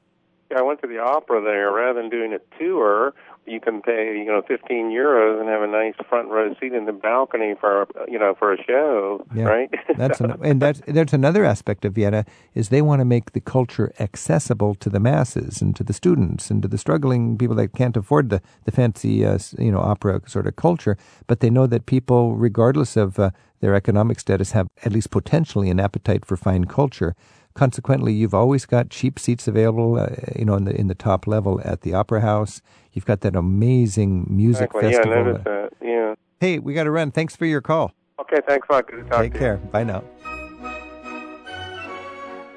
Yeah, 0.51 0.59
I 0.59 0.63
went 0.63 0.81
to 0.81 0.89
the 0.89 0.99
opera 0.99 1.43
there. 1.43 1.71
Rather 1.73 2.01
than 2.01 2.11
doing 2.11 2.33
a 2.33 2.39
tour, 2.59 3.15
you 3.51 3.61
can 3.61 3.83
pay 3.83 4.17
you 4.17 4.27
know 4.27 4.43
15 4.47 4.91
euros 4.91 5.41
and 5.41 5.49
have 5.49 5.63
a 5.63 5.67
nice 5.67 5.95
front 6.09 6.29
row 6.29 6.55
seat 6.61 6.73
in 6.73 6.87
the 6.87 6.93
balcony 6.93 7.55
for 7.61 7.87
you 8.07 8.19
know 8.19 8.35
for 8.39 8.53
a 8.53 8.63
show, 8.63 9.25
yeah, 9.35 9.45
right? 9.45 9.71
that's 9.97 10.21
an, 10.21 10.35
and 10.43 10.61
that's 10.61 10.81
that's 10.87 11.13
another 11.13 11.45
aspect 11.45 11.85
of 11.85 11.95
Vienna 11.95 12.25
is 12.55 12.69
they 12.69 12.83
want 12.83 13.01
to 13.01 13.05
make 13.05 13.33
the 13.33 13.41
culture 13.41 13.93
accessible 13.99 14.75
to 14.77 14.91
the 14.91 15.01
masses 15.01 15.63
and 15.63 15.75
to 15.77 15.85
the 15.85 15.93
students 15.93 16.51
and 16.51 16.63
to 16.63 16.69
the 16.69 16.79
struggling 16.79 17.37
people 17.39 17.57
that 17.57 17.73
can't 17.75 17.97
afford 17.97 18.31
the 18.31 18.41
the 18.65 18.73
fancy 18.73 19.25
uh, 19.25 19.39
you 19.59 19.73
know 19.73 19.81
opera 19.81 20.21
sort 20.27 20.47
of 20.47 20.57
culture, 20.57 20.97
but 21.27 21.41
they 21.41 21.51
know 21.51 21.67
that 21.67 21.87
people, 21.87 22.35
regardless 22.37 22.97
of 22.97 23.19
uh, 23.19 23.31
their 23.61 23.75
economic 23.75 24.21
status, 24.21 24.53
have 24.53 24.69
at 24.85 24.93
least 24.93 25.11
potentially 25.11 25.71
an 25.71 25.81
appetite 25.81 26.25
for 26.25 26.37
fine 26.37 26.65
culture. 26.65 27.15
Consequently, 27.59 28.13
you've 28.13 28.35
always 28.35 28.67
got 28.67 28.89
cheap 28.89 29.19
seats 29.19 29.49
available, 29.49 29.99
uh, 29.99 30.11
you 30.37 30.45
know, 30.45 30.55
in 30.55 30.63
the 30.63 30.81
in 30.81 30.87
the 30.87 30.95
top 30.95 31.27
level 31.27 31.61
at 31.65 31.81
the 31.81 31.93
Opera 31.93 32.21
House. 32.21 32.63
You've 32.93 33.05
got 33.05 33.23
that 33.23 33.35
amazing 33.35 34.29
music 34.31 34.71
exactly. 34.73 34.93
festival. 34.93 35.11
Yeah, 35.11 35.19
I 35.19 35.23
noticed 35.25 35.45
that. 35.45 35.73
Yeah. 35.83 36.15
Hey, 36.39 36.61
we 36.61 36.73
got 36.73 36.85
to 36.85 36.93
run. 36.93 37.11
Thanks 37.11 37.35
for 37.35 37.47
your 37.47 37.61
call. 37.61 37.91
Okay, 38.21 38.37
thanks 38.47 38.69
a 38.71 38.75
lot. 38.75 38.87
Good 38.87 39.03
to 39.03 39.11
talk 39.11 39.23
Take 39.23 39.33
to 39.33 39.39
care. 39.41 39.57
Bye 39.57 39.83
now. 39.83 40.05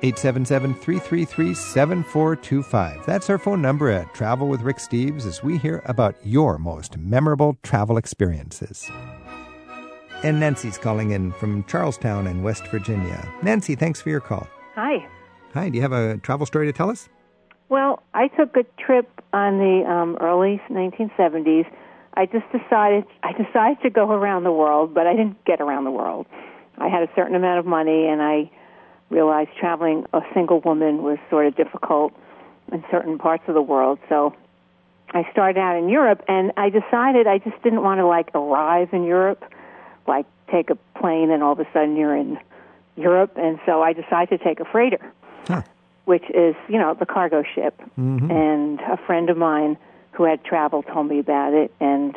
877-333-7425. 0.03 3.03
That's 3.03 3.27
our 3.31 3.39
phone 3.39 3.63
number 3.63 3.89
at 3.89 4.13
Travel 4.13 4.49
with 4.49 4.61
Rick 4.61 4.77
Steves 4.77 5.25
as 5.25 5.41
we 5.41 5.57
hear 5.57 5.81
about 5.85 6.15
your 6.23 6.59
most 6.59 6.99
memorable 6.99 7.57
travel 7.63 7.97
experiences. 7.97 8.87
And 10.21 10.39
Nancy's 10.39 10.77
calling 10.77 11.09
in 11.09 11.31
from 11.31 11.63
Charles 11.63 11.97
Town 11.97 12.27
in 12.27 12.43
West 12.43 12.67
Virginia. 12.67 13.27
Nancy, 13.41 13.73
thanks 13.73 13.99
for 13.99 14.09
your 14.09 14.21
call. 14.21 14.47
Hi. 14.75 15.05
Hi, 15.53 15.67
do 15.67 15.75
you 15.75 15.81
have 15.81 15.91
a 15.91 16.17
travel 16.19 16.45
story 16.45 16.65
to 16.65 16.71
tell 16.71 16.89
us? 16.89 17.09
Well, 17.67 18.03
I 18.13 18.29
took 18.29 18.55
a 18.55 18.63
trip 18.81 19.09
on 19.33 19.57
the 19.57 19.83
um, 19.89 20.17
early 20.21 20.61
1970s. 20.69 21.65
I 22.13 22.25
just 22.25 22.45
decided 22.51 23.05
I 23.23 23.33
decided 23.33 23.81
to 23.83 23.89
go 23.89 24.11
around 24.11 24.43
the 24.43 24.51
world, 24.51 24.93
but 24.93 25.07
I 25.07 25.11
didn't 25.13 25.43
get 25.45 25.59
around 25.59 25.83
the 25.83 25.91
world. 25.91 26.25
I 26.77 26.87
had 26.87 27.03
a 27.03 27.09
certain 27.15 27.35
amount 27.35 27.59
of 27.59 27.65
money, 27.65 28.07
and 28.07 28.21
I 28.21 28.49
realized 29.09 29.49
traveling 29.59 30.05
a 30.13 30.21
single 30.33 30.61
woman 30.61 31.03
was 31.03 31.17
sort 31.29 31.47
of 31.47 31.55
difficult 31.55 32.13
in 32.71 32.83
certain 32.89 33.17
parts 33.17 33.43
of 33.47 33.53
the 33.53 33.61
world. 33.61 33.99
So 34.07 34.33
I 35.13 35.29
started 35.31 35.59
out 35.59 35.77
in 35.77 35.89
Europe, 35.89 36.23
and 36.29 36.53
I 36.55 36.69
decided 36.69 37.27
I 37.27 37.39
just 37.39 37.61
didn't 37.61 37.83
want 37.83 37.99
to 37.99 38.07
like 38.07 38.33
arrive 38.33 38.89
in 38.93 39.03
Europe, 39.03 39.43
like 40.07 40.25
take 40.49 40.69
a 40.69 40.77
plane 40.97 41.29
and 41.31 41.43
all 41.43 41.53
of 41.53 41.59
a 41.59 41.67
sudden 41.73 41.95
you're 41.97 42.15
in 42.15 42.37
Europe, 42.95 43.33
and 43.35 43.59
so 43.65 43.81
I 43.81 43.93
decided 43.93 44.37
to 44.37 44.43
take 44.43 44.59
a 44.59 44.65
freighter, 44.65 45.13
huh. 45.47 45.61
which 46.05 46.23
is 46.29 46.55
you 46.67 46.77
know 46.77 46.93
the 46.93 47.05
cargo 47.05 47.43
ship. 47.43 47.79
Mm-hmm. 47.99 48.31
And 48.31 48.79
a 48.81 48.97
friend 49.05 49.29
of 49.29 49.37
mine 49.37 49.77
who 50.11 50.23
had 50.23 50.43
traveled 50.43 50.85
told 50.91 51.07
me 51.07 51.19
about 51.19 51.53
it, 51.53 51.73
and 51.79 52.15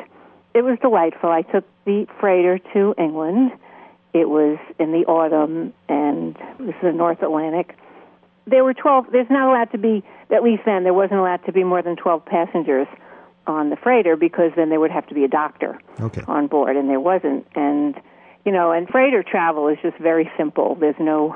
it 0.53 0.63
was 0.63 0.77
delightful. 0.81 1.29
I 1.29 1.41
took 1.41 1.65
the 1.85 2.07
freighter 2.19 2.59
to 2.73 2.95
England. 2.97 3.51
It 4.13 4.29
was 4.29 4.57
in 4.79 4.93
the 4.93 5.05
autumn, 5.05 5.73
and 5.89 6.35
this 6.59 6.75
is 6.75 6.81
the 6.81 6.91
North 6.93 7.21
Atlantic. 7.21 7.77
There 8.47 8.63
were 8.63 8.73
12, 8.73 9.07
there's 9.11 9.29
not 9.29 9.49
allowed 9.49 9.71
to 9.71 9.77
be, 9.77 10.03
at 10.31 10.43
least 10.43 10.63
then, 10.65 10.83
there 10.83 10.93
wasn't 10.93 11.19
allowed 11.19 11.43
to 11.45 11.51
be 11.51 11.63
more 11.65 11.81
than 11.81 11.97
12 11.97 12.25
passengers 12.25 12.87
on 13.47 13.69
the 13.69 13.75
freighter 13.75 14.15
because 14.15 14.51
then 14.55 14.69
there 14.69 14.79
would 14.79 14.91
have 14.91 15.05
to 15.07 15.13
be 15.13 15.25
a 15.25 15.27
doctor 15.27 15.77
okay. 15.99 16.21
on 16.27 16.47
board, 16.47 16.77
and 16.77 16.89
there 16.89 16.99
wasn't. 17.01 17.45
And, 17.55 17.99
you 18.45 18.51
know, 18.51 18.71
and 18.71 18.87
freighter 18.87 19.23
travel 19.23 19.67
is 19.67 19.77
just 19.81 19.97
very 19.97 20.31
simple. 20.37 20.75
There's 20.75 20.95
no, 20.99 21.35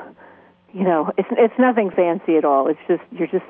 you 0.73 0.83
know, 0.83 1.11
it's, 1.17 1.27
it's 1.31 1.53
nothing 1.57 1.89
fancy 1.89 2.37
at 2.37 2.45
all. 2.45 2.67
It's 2.67 2.79
just, 2.87 3.01
you're 3.11 3.27
just 3.27 3.45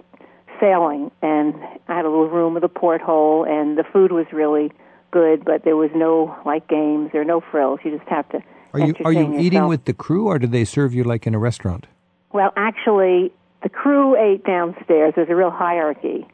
sailing, 0.59 1.11
and 1.21 1.55
I 1.87 1.95
had 1.97 2.05
a 2.05 2.09
little 2.09 2.29
room 2.29 2.53
with 2.53 2.63
a 2.63 2.69
porthole, 2.69 3.45
and 3.45 3.77
the 3.77 3.83
food 3.83 4.11
was 4.11 4.25
really 4.31 4.71
good, 5.11 5.43
but 5.43 5.63
there 5.63 5.75
was 5.75 5.89
no, 5.93 6.35
like, 6.45 6.67
games, 6.67 7.11
there 7.11 7.21
are 7.21 7.25
no 7.25 7.41
frills. 7.41 7.79
You 7.83 7.97
just 7.97 8.09
have 8.09 8.27
to 8.29 8.41
Are 8.73 8.79
you 8.79 8.93
are 9.03 9.11
you 9.11 9.19
entertain 9.19 9.39
eating 9.39 9.67
with 9.67 9.85
the 9.85 9.93
crew 9.93 10.27
or 10.27 10.39
do 10.39 10.47
they 10.47 10.65
serve 10.65 10.93
you 10.93 11.03
like 11.03 11.25
in 11.27 11.33
a 11.33 11.39
restaurant? 11.39 11.87
Well, 12.31 12.51
actually, 12.55 13.31
the 13.63 13.69
crew 13.69 14.15
ate 14.15 14.43
downstairs. 14.45 15.13
There's 15.15 15.29
a 15.29 15.35
real 15.35 15.49
hierarchy, 15.49 16.27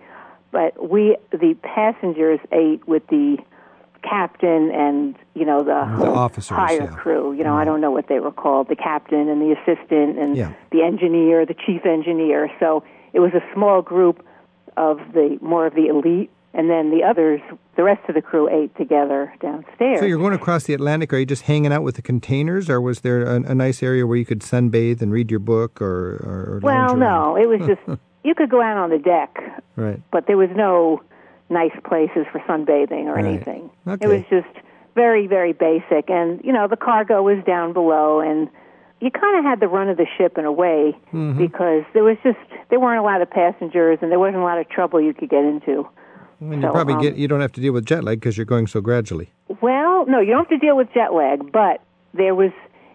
but 0.52 0.90
we, 0.90 1.18
the 1.32 1.56
passengers, 1.64 2.40
ate 2.52 2.88
with 2.88 3.08
the 3.08 3.38
captain 4.08 4.72
and 4.72 5.16
you 5.34 5.46
know 5.46 5.60
the, 5.60 6.04
The 6.04 6.10
officers, 6.10 6.56
higher 6.56 6.84
yeah. 6.84 6.88
crew. 6.88 7.34
You 7.34 7.44
know, 7.44 7.56
I 7.56 7.62
mm-hmm. 7.62 7.72
don't 7.72 7.82
know 7.82 7.92
what 7.92 8.08
they 8.08 8.20
were 8.20 8.32
called. 8.32 8.70
The 8.70 8.76
captain 8.76 9.30
and 9.30 9.42
the 9.42 9.56
assistant 9.58 10.18
and 10.20 10.36
Yeah. 10.36 10.54
the 10.72 10.84
engineer, 10.84 11.46
the 11.46 11.56
chief 11.56 11.86
engineer. 11.86 12.50
So 12.60 12.84
it 13.14 13.20
was 13.20 13.34
a 13.34 13.42
small 13.54 13.82
group 13.82 14.26
of 14.78 15.00
the 15.14 15.38
more 15.42 15.66
of 15.66 15.74
the 15.74 15.88
elite, 15.88 16.30
and 16.54 16.70
then 16.70 16.92
the 16.92 17.04
others, 17.04 17.42
the 17.76 17.84
rest 17.84 18.02
of 18.08 18.16
the 18.16 18.22
crew 18.22 18.50
ate 18.50 18.76
together 18.78 19.34
downstairs. 19.42 20.00
So 20.00 20.06
you're 20.06 20.20
going 20.20 20.34
across 20.34 20.66
the 20.66 20.74
Atlantic. 20.74 21.14
Are 21.14 21.18
you 21.18 21.26
just 21.26 21.44
hanging 21.44 21.72
out 21.72 21.84
with 21.84 21.96
the 21.96 22.02
containers, 22.02 22.70
or 22.70 22.80
was 22.82 23.02
there 23.02 23.24
a, 23.24 23.36
a 23.36 23.56
nice 23.56 23.82
area 23.82 24.06
where 24.06 24.18
you 24.18 24.26
could 24.26 24.42
sunbathe 24.42 25.02
and 25.02 25.12
read 25.12 25.32
your 25.32 25.40
book, 25.40 25.82
or, 25.82 26.16
or, 26.18 26.56
or 26.56 26.60
well, 26.62 26.96
no, 26.96 27.36
around? 27.36 27.42
it 27.42 27.48
was 27.48 27.60
just 27.68 28.00
you 28.24 28.36
could 28.36 28.50
go 28.50 28.62
out 28.62 28.78
on 28.78 28.90
the 28.90 28.98
deck, 28.98 29.38
right. 29.76 30.02
but 30.12 30.28
there 30.28 30.38
was 30.38 30.50
no 30.56 31.02
nice 31.50 31.72
places 31.84 32.26
for 32.32 32.40
sunbathing 32.48 33.06
or 33.06 33.14
Right. 33.16 33.26
anything. 33.26 33.70
Okay. 33.88 34.06
It 34.06 34.08
was 34.08 34.24
just 34.30 34.48
very, 34.96 35.28
very 35.28 35.54
basic. 35.54 36.10
And, 36.10 36.42
you 36.44 36.52
know, 36.54 36.68
the 36.68 36.78
cargo 36.78 37.22
was 37.22 37.44
down 37.46 37.74
below, 37.74 38.20
and 38.20 38.48
you 39.02 39.12
kind 39.12 39.38
of 39.38 39.44
had 39.44 39.60
the 39.60 39.68
run 39.68 39.90
of 39.90 39.98
the 39.98 40.08
ship 40.18 40.38
in 40.38 40.46
a 40.46 40.52
way 40.52 40.96
Mhm. 41.14 41.38
because 41.38 41.84
there 41.94 42.04
was 42.04 42.18
just, 42.24 42.40
there 42.70 42.80
weren't 42.80 43.00
a 43.00 43.04
lot 43.04 43.22
of 43.22 43.30
passengers, 43.30 44.00
and 44.02 44.12
there 44.12 44.20
wasn't 44.20 44.38
a 44.38 44.44
lot 44.46 44.58
of 44.58 44.68
trouble 44.70 45.00
you 45.02 45.14
could 45.14 45.30
get 45.30 45.44
into. 45.44 45.86
And 46.42 46.54
you 46.56 46.62
So, 46.62 46.72
probably 46.72 46.96
um, 46.96 47.02
get 47.02 47.16
you 47.16 47.28
don't 47.28 47.42
have 47.42 47.52
to 47.54 47.62
deal 47.62 47.74
with 47.74 47.86
jet 47.86 48.04
lag 48.04 48.20
because 48.20 48.38
you're 48.38 48.46
going 48.46 48.68
so 48.68 48.82
gradually. 48.82 49.30
Well, 49.62 50.06
no, 50.06 50.20
you 50.20 50.32
don't 50.32 50.40
have 50.50 50.60
to 50.60 50.66
deal 50.66 50.76
with 50.76 50.92
jet 50.94 51.14
lag, 51.14 51.52
but 51.52 51.82
there 52.14 52.36
was 52.36 52.52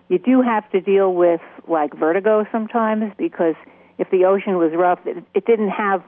you 0.08 0.18
do 0.18 0.42
have 0.42 0.68
to 0.72 0.80
deal 0.80 1.14
with 1.14 1.40
like 1.68 1.94
vertigo 1.94 2.44
sometimes 2.52 3.12
because 3.16 3.54
if 3.98 4.10
the 4.10 4.24
ocean 4.24 4.58
was 4.58 4.72
rough, 4.74 4.98
it, 5.06 5.22
it 5.34 5.46
didn't 5.46 5.68
have 5.70 6.02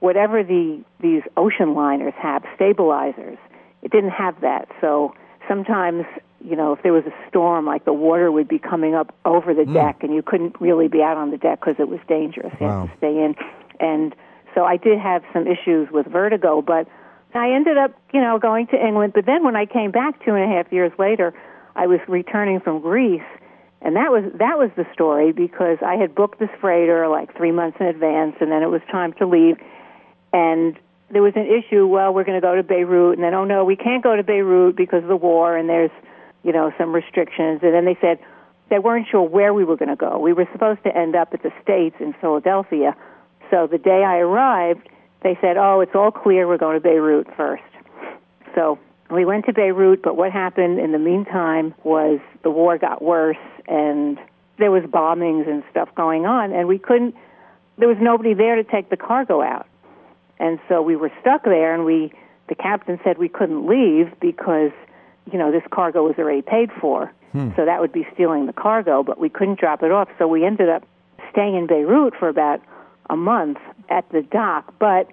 whatever 0.00 0.42
the 0.42 0.82
these 1.00 1.22
ocean 1.36 1.74
liners 1.74 2.14
have 2.16 2.42
stabilizers. 2.54 3.38
It 3.82 3.92
didn't 3.92 4.10
have 4.10 4.40
that, 4.40 4.68
so 4.80 5.14
sometimes 5.46 6.04
you 6.44 6.56
know 6.56 6.72
if 6.72 6.82
there 6.82 6.92
was 6.92 7.04
a 7.06 7.28
storm, 7.28 7.66
like 7.66 7.84
the 7.84 7.92
water 7.92 8.30
would 8.30 8.48
be 8.48 8.58
coming 8.58 8.94
up 8.94 9.14
over 9.24 9.54
the 9.54 9.64
Mm. 9.64 9.74
deck, 9.74 10.02
and 10.02 10.14
you 10.14 10.22
couldn't 10.22 10.60
really 10.60 10.88
be 10.88 11.02
out 11.02 11.16
on 11.16 11.30
the 11.30 11.38
deck 11.38 11.60
because 11.60 11.76
it 11.78 11.88
was 11.88 12.00
dangerous. 12.08 12.52
You 12.60 12.66
had 12.66 12.90
to 12.90 12.96
stay 12.98 13.22
in, 13.24 13.36
and 13.80 14.14
so 14.54 14.64
I 14.64 14.76
did 14.76 14.98
have 14.98 15.22
some 15.32 15.46
issues 15.46 15.90
with 15.90 16.06
vertigo, 16.06 16.62
but 16.62 16.88
I 17.34 17.50
ended 17.52 17.76
up, 17.76 17.92
you 18.12 18.20
know, 18.20 18.38
going 18.38 18.66
to 18.68 18.76
England. 18.76 19.12
But 19.14 19.26
then 19.26 19.44
when 19.44 19.54
I 19.54 19.66
came 19.66 19.90
back 19.90 20.24
two 20.24 20.34
and 20.34 20.42
a 20.42 20.54
half 20.56 20.72
years 20.72 20.92
later, 20.98 21.34
I 21.76 21.86
was 21.86 22.00
returning 22.08 22.58
from 22.58 22.80
Greece, 22.80 23.22
and 23.82 23.94
that 23.96 24.10
was 24.10 24.24
that 24.34 24.58
was 24.58 24.70
the 24.76 24.86
story 24.92 25.30
because 25.32 25.78
I 25.86 25.94
had 25.96 26.14
booked 26.14 26.40
this 26.40 26.50
freighter 26.60 27.06
like 27.06 27.36
three 27.36 27.52
months 27.52 27.76
in 27.80 27.86
advance, 27.86 28.36
and 28.40 28.50
then 28.50 28.62
it 28.62 28.70
was 28.70 28.80
time 28.90 29.12
to 29.14 29.26
leave, 29.26 29.56
and 30.32 30.76
there 31.10 31.22
was 31.22 31.34
an 31.36 31.46
issue. 31.46 31.86
Well, 31.86 32.12
we're 32.12 32.24
going 32.24 32.40
to 32.40 32.46
go 32.46 32.54
to 32.54 32.62
Beirut, 32.62 33.16
and 33.16 33.24
then 33.24 33.34
oh 33.34 33.44
no, 33.44 33.64
we 33.64 33.76
can't 33.76 34.02
go 34.02 34.16
to 34.16 34.22
Beirut 34.22 34.76
because 34.76 35.02
of 35.02 35.08
the 35.08 35.16
war, 35.16 35.56
and 35.56 35.68
there's, 35.68 35.90
you 36.42 36.52
know, 36.52 36.72
some 36.78 36.94
restrictions. 36.94 37.60
And 37.62 37.72
then 37.74 37.84
they 37.84 37.96
said 38.00 38.18
they 38.70 38.78
weren't 38.78 39.06
sure 39.10 39.22
where 39.22 39.54
we 39.54 39.64
were 39.64 39.76
going 39.76 39.88
to 39.88 39.96
go. 39.96 40.18
We 40.18 40.32
were 40.32 40.48
supposed 40.52 40.82
to 40.84 40.96
end 40.96 41.16
up 41.16 41.30
at 41.32 41.42
the 41.42 41.52
States 41.62 41.96
in 42.00 42.14
Philadelphia. 42.20 42.94
So 43.50 43.66
the 43.66 43.78
day 43.78 44.04
I 44.04 44.18
arrived, 44.18 44.88
they 45.22 45.38
said, 45.40 45.56
"Oh, 45.56 45.80
it's 45.80 45.94
all 45.94 46.10
clear. 46.10 46.46
We're 46.46 46.58
going 46.58 46.76
to 46.76 46.82
Beirut 46.82 47.26
first. 47.36 47.62
So 48.54 48.78
we 49.10 49.24
went 49.24 49.46
to 49.46 49.52
Beirut, 49.52 50.02
but 50.02 50.16
what 50.16 50.32
happened 50.32 50.78
in 50.78 50.92
the 50.92 50.98
meantime 50.98 51.74
was 51.84 52.20
the 52.42 52.50
war 52.50 52.76
got 52.76 53.02
worse, 53.02 53.38
and 53.66 54.18
there 54.58 54.70
was 54.70 54.82
bombings 54.84 55.48
and 55.48 55.62
stuff 55.70 55.88
going 55.94 56.26
on, 56.26 56.52
and 56.52 56.68
we 56.68 56.78
couldn't. 56.78 57.14
There 57.78 57.88
was 57.88 57.98
nobody 58.00 58.34
there 58.34 58.56
to 58.56 58.64
take 58.64 58.90
the 58.90 58.96
cargo 58.96 59.40
out, 59.40 59.67
and 60.38 60.58
so 60.68 60.82
we 60.82 60.96
were 60.96 61.10
stuck 61.20 61.44
there. 61.44 61.74
And 61.74 61.84
we, 61.84 62.12
the 62.48 62.54
captain 62.54 62.98
said 63.04 63.18
we 63.18 63.28
couldn't 63.28 63.66
leave 63.66 64.12
because, 64.20 64.70
you 65.30 65.38
know, 65.38 65.50
this 65.52 65.62
cargo 65.70 66.04
was 66.04 66.14
already 66.18 66.42
paid 66.42 66.70
for, 66.80 67.12
Hmm. 67.32 67.50
so 67.56 67.66
that 67.66 67.80
would 67.80 67.92
be 67.92 68.06
stealing 68.14 68.46
the 68.46 68.52
cargo. 68.54 69.02
But 69.02 69.18
we 69.18 69.28
couldn't 69.28 69.58
drop 69.60 69.82
it 69.82 69.90
off, 69.92 70.08
so 70.18 70.26
we 70.26 70.44
ended 70.46 70.68
up 70.70 70.82
staying 71.30 71.54
in 71.56 71.66
Beirut 71.66 72.14
for 72.18 72.28
about 72.28 72.60
a 73.10 73.16
month 73.16 73.58
at 73.90 74.08
the 74.10 74.22
dock. 74.22 74.72
But 74.78 75.10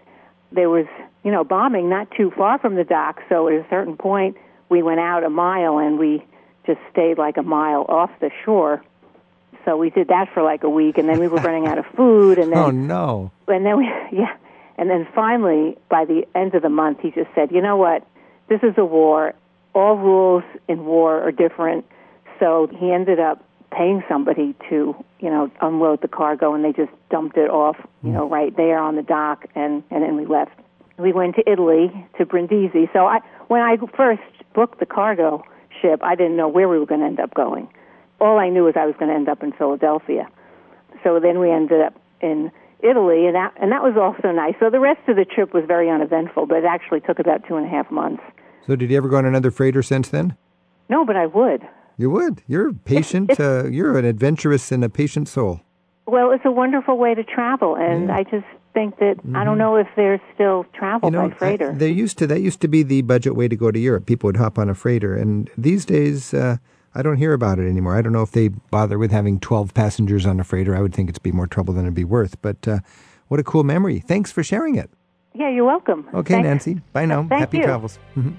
there 0.51 0.69
was, 0.69 0.85
you 1.23 1.31
know, 1.31 1.43
bombing 1.43 1.89
not 1.89 2.09
too 2.11 2.31
far 2.31 2.57
from 2.59 2.75
the 2.75 2.85
dock. 2.85 3.21
So 3.27 3.47
at 3.49 3.53
a 3.55 3.65
certain 3.69 3.97
point, 3.97 4.37
we 4.69 4.81
went 4.81 5.01
out 5.01 5.23
a 5.25 5.29
mile 5.29 5.77
and 5.79 5.99
we 5.99 6.23
just 6.65 6.79
stayed 6.91 7.17
like 7.17 7.35
a 7.37 7.43
mile 7.43 7.85
off 7.89 8.09
the 8.21 8.31
shore. 8.45 8.81
So 9.65 9.75
we 9.77 9.89
did 9.89 10.07
that 10.09 10.29
for 10.33 10.41
like 10.43 10.63
a 10.63 10.69
week, 10.69 10.97
and 10.97 11.09
then 11.09 11.19
we 11.19 11.27
were 11.27 11.37
running 11.41 11.67
out 11.67 11.77
of 11.79 11.85
food, 11.97 12.37
and 12.37 12.51
then 12.53 12.57
Oh 12.59 12.69
no. 12.71 13.31
and 13.47 13.65
then 13.65 13.77
we 13.77 13.85
yeah, 14.11 14.35
and 14.77 14.89
then 14.89 15.07
finally 15.13 15.77
by 15.89 16.05
the 16.05 16.25
end 16.35 16.55
of 16.55 16.61
the 16.61 16.69
month, 16.69 16.99
he 17.01 17.11
just 17.11 17.29
said, 17.33 17.51
you 17.51 17.61
know 17.61 17.77
what, 17.77 18.05
this 18.49 18.61
is 18.63 18.73
a 18.77 18.85
war. 18.85 19.33
All 19.73 19.97
rules 19.97 20.43
in 20.67 20.85
war 20.85 21.21
are 21.21 21.31
different. 21.31 21.85
So 22.39 22.67
he 22.79 22.91
ended 22.91 23.19
up 23.19 23.43
paying 23.71 24.03
somebody 24.07 24.55
to 24.69 24.95
you 25.19 25.29
know 25.29 25.51
unload 25.61 26.01
the 26.01 26.07
cargo, 26.07 26.53
and 26.53 26.63
they 26.63 26.71
just 26.71 26.91
dumped 27.09 27.37
it 27.37 27.49
off 27.49 27.75
you 28.03 28.11
know 28.11 28.27
right 28.27 28.55
there 28.55 28.79
on 28.79 28.95
the 28.95 29.01
dock, 29.01 29.45
and 29.55 29.83
and 29.91 30.03
then 30.03 30.15
we 30.15 30.25
left. 30.25 30.57
We 30.97 31.11
went 31.11 31.35
to 31.35 31.49
Italy 31.49 31.91
to 32.17 32.25
Brindisi. 32.25 32.89
So 32.93 33.05
I 33.05 33.19
when 33.47 33.61
I 33.61 33.77
first 33.95 34.21
booked 34.53 34.79
the 34.79 34.85
cargo 34.85 35.43
ship, 35.81 36.01
I 36.03 36.15
didn't 36.15 36.37
know 36.37 36.47
where 36.47 36.69
we 36.69 36.79
were 36.79 36.85
going 36.85 37.01
to 37.01 37.07
end 37.07 37.19
up 37.19 37.33
going. 37.33 37.67
All 38.21 38.39
I 38.39 38.49
knew 38.49 38.63
was 38.63 38.75
I 38.77 38.85
was 38.85 38.95
going 38.97 39.09
to 39.09 39.15
end 39.15 39.27
up 39.27 39.43
in 39.43 39.51
Philadelphia. 39.51 40.27
So 41.03 41.19
then 41.19 41.39
we 41.39 41.51
ended 41.51 41.81
up 41.81 41.99
in 42.21 42.51
Italy, 42.81 43.25
and 43.25 43.35
that 43.35 43.53
and 43.61 43.71
that 43.71 43.81
was 43.83 43.95
also 43.97 44.31
nice. 44.31 44.53
So 44.59 44.69
the 44.69 44.79
rest 44.79 45.01
of 45.07 45.15
the 45.15 45.25
trip 45.25 45.53
was 45.53 45.63
very 45.67 45.89
uneventful, 45.89 46.45
but 46.45 46.57
it 46.59 46.65
actually 46.65 47.01
took 47.01 47.19
about 47.19 47.47
two 47.47 47.55
and 47.55 47.65
a 47.65 47.69
half 47.69 47.89
months. 47.91 48.21
So 48.67 48.75
did 48.75 48.89
you 48.91 48.97
ever 48.97 49.09
go 49.09 49.17
on 49.17 49.25
another 49.25 49.51
freighter 49.51 49.81
since 49.83 50.09
then? 50.09 50.35
No, 50.89 51.05
but 51.05 51.15
I 51.15 51.25
would. 51.27 51.61
You 51.97 52.09
would. 52.11 52.41
You're 52.47 52.73
patient. 52.73 53.39
uh, 53.39 53.65
you're 53.65 53.97
an 53.97 54.05
adventurous 54.05 54.71
and 54.71 54.83
a 54.83 54.89
patient 54.89 55.27
soul. 55.27 55.61
Well, 56.07 56.31
it's 56.31 56.45
a 56.45 56.51
wonderful 56.51 56.97
way 56.97 57.15
to 57.15 57.23
travel, 57.23 57.75
and 57.75 58.11
I 58.11 58.23
just 58.23 58.45
think 58.73 58.99
that 58.99 59.15
I 59.33 59.43
don't 59.45 59.57
know 59.57 59.77
if 59.77 59.87
there's 59.95 60.19
still 60.33 60.65
travel 60.73 61.09
Mm-hmm. 61.09 61.15
You 61.15 61.23
know, 61.23 61.29
by 61.29 61.35
freighter. 61.35 61.71
I- 61.71 61.75
there 61.75 61.89
used 61.89 62.17
to 62.19 62.27
that 62.27 62.41
used 62.41 62.59
to 62.61 62.67
be 62.67 62.83
the 62.83 63.01
budget 63.01 63.35
way 63.35 63.47
to 63.47 63.55
go 63.55 63.71
to 63.71 63.79
Europe. 63.79 64.05
People 64.05 64.27
would 64.27 64.37
hop 64.37 64.59
on 64.59 64.69
a 64.69 64.75
freighter, 64.75 65.15
and 65.15 65.49
these 65.57 65.85
days 65.85 66.33
uh, 66.33 66.57
I 66.97 67.01
don't 67.01 67.17
hear 67.17 67.33
about 67.33 67.59
it 67.59 67.67
anymore. 67.69 67.95
I 67.97 68.01
don't 68.01 68.13
know 68.13 68.21
if 68.23 68.31
they 68.31 68.47
bother 68.47 68.97
with 68.97 69.11
having 69.11 69.39
twelve 69.39 69.73
passengers 69.73 70.25
on 70.25 70.39
a 70.39 70.43
freighter. 70.45 70.75
I 70.75 70.81
would 70.81 70.93
think 70.93 71.09
it's 71.09 71.19
be 71.19 71.31
more 71.33 71.45
trouble 71.47 71.73
than 71.73 71.83
it'd 71.83 71.93
be 71.93 72.05
worth. 72.05 72.41
But 72.41 72.65
uh, 72.67 72.79
what 73.27 73.39
a 73.39 73.43
cool 73.43 73.63
memory! 73.65 73.99
Thanks 73.99 74.31
for 74.31 74.43
sharing 74.43 74.75
it. 74.75 74.89
yeah, 75.33 75.49
you're 75.49 75.65
welcome. 75.65 76.07
Okay, 76.13 76.35
Thanks. 76.35 76.47
Nancy. 76.47 76.81
Bye 76.93 77.05
now. 77.05 77.27
Thank 77.27 77.39
Happy 77.41 77.57
you. 77.57 77.63
travels. 77.63 77.99
Mhm. 78.15 78.35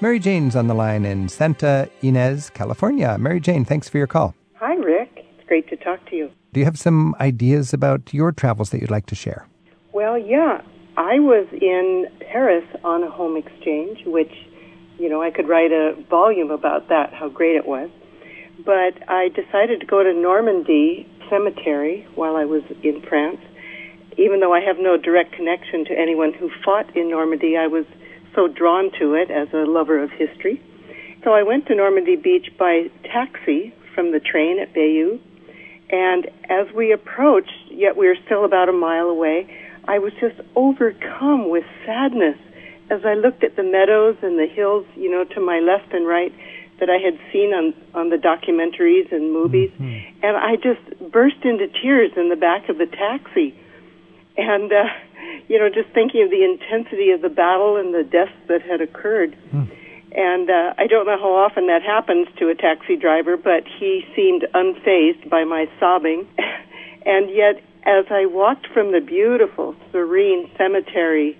Mary 0.00 0.18
Jane's 0.18 0.56
on 0.56 0.66
the 0.66 0.74
line 0.74 1.04
in 1.04 1.28
Santa 1.28 1.88
Ynez, 2.02 2.50
California. 2.54 3.18
Mary 3.18 3.38
Jane, 3.40 3.64
thanks 3.64 3.88
for 3.88 3.98
your 3.98 4.06
call. 4.06 4.34
Hi, 4.54 4.74
Rick. 4.74 5.10
It's 5.38 5.46
great 5.46 5.68
to 5.68 5.76
talk 5.76 6.04
to 6.08 6.16
you. 6.16 6.30
Do 6.52 6.60
you 6.60 6.64
have 6.66 6.78
some 6.78 7.14
ideas 7.20 7.74
about 7.74 8.12
your 8.14 8.32
travels 8.32 8.70
that 8.70 8.80
you'd 8.80 8.90
like 8.90 9.06
to 9.06 9.14
share? 9.14 9.46
Well, 9.92 10.16
yeah, 10.16 10.62
I 10.96 11.18
was 11.18 11.48
in 11.50 12.06
Paris 12.30 12.64
on 12.84 13.02
a 13.02 13.10
home 13.10 13.36
exchange, 13.36 14.06
which, 14.06 14.30
you 14.98 15.08
know, 15.08 15.20
I 15.20 15.32
could 15.32 15.48
write 15.48 15.72
a 15.72 15.96
volume 16.08 16.52
about 16.52 16.88
that, 16.90 17.12
how 17.12 17.28
great 17.28 17.56
it 17.56 17.66
was. 17.66 17.90
But 18.64 19.08
I 19.08 19.30
decided 19.30 19.80
to 19.80 19.86
go 19.86 20.04
to 20.04 20.14
Normandy 20.14 21.08
Cemetery 21.28 22.06
while 22.14 22.36
I 22.36 22.44
was 22.44 22.62
in 22.84 23.02
France. 23.08 23.40
Even 24.16 24.38
though 24.38 24.54
I 24.54 24.60
have 24.60 24.76
no 24.78 24.96
direct 24.96 25.32
connection 25.32 25.84
to 25.86 25.98
anyone 25.98 26.34
who 26.34 26.50
fought 26.64 26.96
in 26.96 27.10
Normandy, 27.10 27.56
I 27.56 27.66
was 27.66 27.84
so 28.36 28.46
drawn 28.46 28.92
to 29.00 29.14
it 29.14 29.28
as 29.30 29.48
a 29.52 29.66
lover 29.66 30.00
of 30.00 30.10
history. 30.12 30.62
So 31.24 31.32
I 31.32 31.42
went 31.42 31.66
to 31.66 31.74
Normandy 31.74 32.14
Beach 32.14 32.46
by 32.56 32.90
taxi 33.02 33.74
from 33.92 34.12
the 34.12 34.20
train 34.20 34.60
at 34.60 34.72
Bayeux. 34.72 35.18
And 35.90 36.28
as 36.48 36.72
we 36.76 36.92
approached, 36.92 37.50
yet 37.68 37.96
we 37.96 38.06
were 38.06 38.16
still 38.24 38.44
about 38.44 38.68
a 38.68 38.72
mile 38.72 39.06
away, 39.08 39.48
I 39.86 39.98
was 39.98 40.12
just 40.20 40.36
overcome 40.56 41.50
with 41.50 41.64
sadness 41.84 42.36
as 42.90 43.04
I 43.04 43.14
looked 43.14 43.44
at 43.44 43.56
the 43.56 43.62
meadows 43.62 44.16
and 44.22 44.38
the 44.38 44.46
hills, 44.46 44.84
you 44.96 45.10
know, 45.10 45.24
to 45.24 45.40
my 45.40 45.60
left 45.60 45.92
and 45.92 46.06
right 46.06 46.32
that 46.80 46.90
I 46.90 46.96
had 46.96 47.18
seen 47.32 47.52
on, 47.52 47.74
on 47.94 48.10
the 48.10 48.16
documentaries 48.16 49.12
and 49.12 49.32
movies. 49.32 49.70
And 50.22 50.36
I 50.36 50.56
just 50.56 51.12
burst 51.12 51.44
into 51.44 51.68
tears 51.68 52.12
in 52.16 52.30
the 52.30 52.36
back 52.36 52.68
of 52.68 52.78
the 52.78 52.86
taxi. 52.86 53.54
And, 54.36 54.72
uh, 54.72 54.84
you 55.48 55.58
know, 55.58 55.68
just 55.68 55.90
thinking 55.94 56.22
of 56.24 56.30
the 56.30 56.42
intensity 56.42 57.10
of 57.10 57.20
the 57.20 57.28
battle 57.28 57.76
and 57.76 57.94
the 57.94 58.02
deaths 58.02 58.32
that 58.48 58.62
had 58.62 58.80
occurred. 58.80 59.36
And 60.12 60.50
uh, 60.50 60.74
I 60.76 60.86
don't 60.88 61.06
know 61.06 61.18
how 61.18 61.34
often 61.36 61.68
that 61.68 61.82
happens 61.82 62.26
to 62.38 62.48
a 62.48 62.54
taxi 62.54 62.96
driver, 62.96 63.36
but 63.36 63.64
he 63.78 64.04
seemed 64.16 64.44
unfazed 64.54 65.28
by 65.28 65.44
my 65.44 65.66
sobbing. 65.78 66.26
and 67.06 67.30
yet, 67.30 67.62
as 67.84 68.06
I 68.10 68.26
walked 68.26 68.66
from 68.72 68.92
the 68.92 69.00
beautiful, 69.00 69.74
serene 69.92 70.50
cemetery 70.56 71.38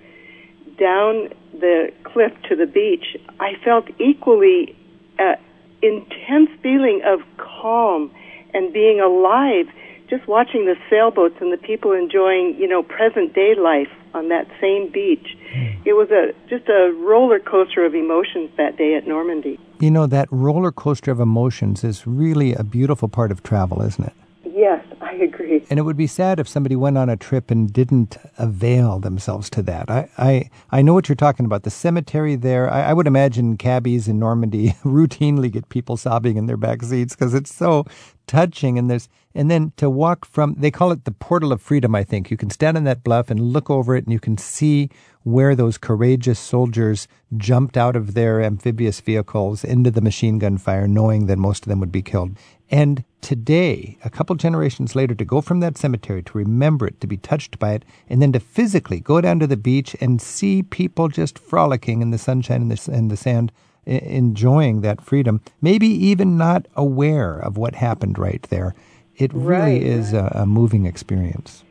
down 0.78 1.28
the 1.52 1.92
cliff 2.04 2.32
to 2.48 2.56
the 2.56 2.66
beach, 2.66 3.16
I 3.38 3.52
felt 3.64 3.86
equally 3.98 4.76
uh, 5.18 5.36
intense 5.82 6.50
feeling 6.62 7.02
of 7.04 7.20
calm 7.36 8.10
and 8.54 8.72
being 8.72 9.00
alive. 9.00 9.66
Just 10.08 10.26
watching 10.26 10.64
the 10.66 10.76
sailboats 10.88 11.36
and 11.40 11.52
the 11.52 11.56
people 11.56 11.92
enjoying, 11.92 12.56
you 12.58 12.66
know, 12.66 12.82
present 12.82 13.32
day 13.32 13.54
life 13.54 13.90
on 14.12 14.28
that 14.28 14.48
same 14.60 14.90
beach. 14.90 15.36
It 15.84 15.92
was 15.92 16.10
a 16.10 16.32
just 16.48 16.68
a 16.68 16.92
roller 16.92 17.38
coaster 17.38 17.84
of 17.84 17.94
emotions 17.94 18.50
that 18.56 18.76
day 18.76 18.94
at 18.96 19.06
Normandy. 19.06 19.58
You 19.78 19.90
know, 19.90 20.06
that 20.06 20.28
roller 20.30 20.72
coaster 20.72 21.10
of 21.10 21.20
emotions 21.20 21.84
is 21.84 22.06
really 22.06 22.54
a 22.54 22.64
beautiful 22.64 23.08
part 23.08 23.30
of 23.30 23.42
travel, 23.42 23.82
isn't 23.82 24.04
it? 24.04 24.12
Yes, 24.44 24.84
I 25.10 25.14
agree. 25.14 25.66
And 25.68 25.78
it 25.80 25.82
would 25.82 25.96
be 25.96 26.06
sad 26.06 26.38
if 26.38 26.46
somebody 26.46 26.76
went 26.76 26.96
on 26.96 27.08
a 27.08 27.16
trip 27.16 27.50
and 27.50 27.72
didn't 27.72 28.16
avail 28.38 29.00
themselves 29.00 29.50
to 29.50 29.62
that. 29.62 29.90
I, 29.90 30.08
I, 30.16 30.50
I 30.70 30.82
know 30.82 30.94
what 30.94 31.08
you're 31.08 31.16
talking 31.16 31.46
about. 31.46 31.64
The 31.64 31.70
cemetery 31.70 32.36
there, 32.36 32.70
I, 32.70 32.90
I 32.90 32.92
would 32.92 33.08
imagine 33.08 33.56
cabbies 33.56 34.06
in 34.06 34.20
Normandy 34.20 34.68
routinely 34.84 35.50
get 35.50 35.68
people 35.68 35.96
sobbing 35.96 36.36
in 36.36 36.46
their 36.46 36.56
back 36.56 36.84
seats 36.84 37.16
because 37.16 37.34
it's 37.34 37.52
so 37.52 37.86
touching. 38.28 38.78
And 38.78 38.88
there's, 38.88 39.08
and 39.34 39.50
then 39.50 39.72
to 39.78 39.90
walk 39.90 40.24
from, 40.24 40.54
they 40.56 40.70
call 40.70 40.92
it 40.92 41.04
the 41.04 41.10
portal 41.10 41.52
of 41.52 41.60
freedom, 41.60 41.92
I 41.96 42.04
think. 42.04 42.30
You 42.30 42.36
can 42.36 42.50
stand 42.50 42.76
on 42.76 42.84
that 42.84 43.02
bluff 43.02 43.30
and 43.30 43.52
look 43.52 43.68
over 43.68 43.96
it 43.96 44.04
and 44.04 44.12
you 44.12 44.20
can 44.20 44.38
see 44.38 44.90
where 45.24 45.56
those 45.56 45.76
courageous 45.76 46.38
soldiers 46.38 47.08
jumped 47.36 47.76
out 47.76 47.96
of 47.96 48.14
their 48.14 48.40
amphibious 48.40 49.00
vehicles 49.00 49.64
into 49.64 49.90
the 49.90 50.00
machine 50.00 50.38
gun 50.38 50.56
fire, 50.56 50.86
knowing 50.86 51.26
that 51.26 51.36
most 51.36 51.64
of 51.64 51.68
them 51.68 51.80
would 51.80 51.92
be 51.92 52.00
killed. 52.02 52.36
And 52.70 53.04
today, 53.20 53.96
a 54.04 54.10
couple 54.10 54.34
generations 54.36 54.94
later, 54.94 55.14
to 55.14 55.24
go 55.24 55.40
from 55.40 55.60
that 55.60 55.76
cemetery, 55.76 56.22
to 56.22 56.38
remember 56.38 56.86
it, 56.86 57.00
to 57.00 57.06
be 57.06 57.16
touched 57.16 57.58
by 57.58 57.72
it, 57.72 57.84
and 58.08 58.20
then 58.20 58.32
to 58.32 58.40
physically 58.40 59.00
go 59.00 59.20
down 59.20 59.38
to 59.40 59.46
the 59.46 59.56
beach 59.56 59.96
and 60.00 60.20
see 60.20 60.62
people 60.62 61.08
just 61.08 61.38
frolicking 61.38 62.02
in 62.02 62.10
the 62.10 62.18
sunshine 62.18 62.62
and 62.62 62.70
the, 62.70 62.92
and 62.92 63.10
the 63.10 63.16
sand, 63.16 63.52
e- 63.86 64.00
enjoying 64.02 64.80
that 64.80 65.00
freedom, 65.00 65.40
maybe 65.60 65.86
even 65.86 66.36
not 66.36 66.66
aware 66.76 67.38
of 67.38 67.56
what 67.56 67.74
happened 67.74 68.18
right 68.18 68.42
there. 68.50 68.74
It 69.16 69.32
really 69.34 69.80
Right, 69.80 69.82
is 69.82 70.12
a, 70.12 70.32
a 70.34 70.46
moving 70.46 70.86
experience. 70.86 71.62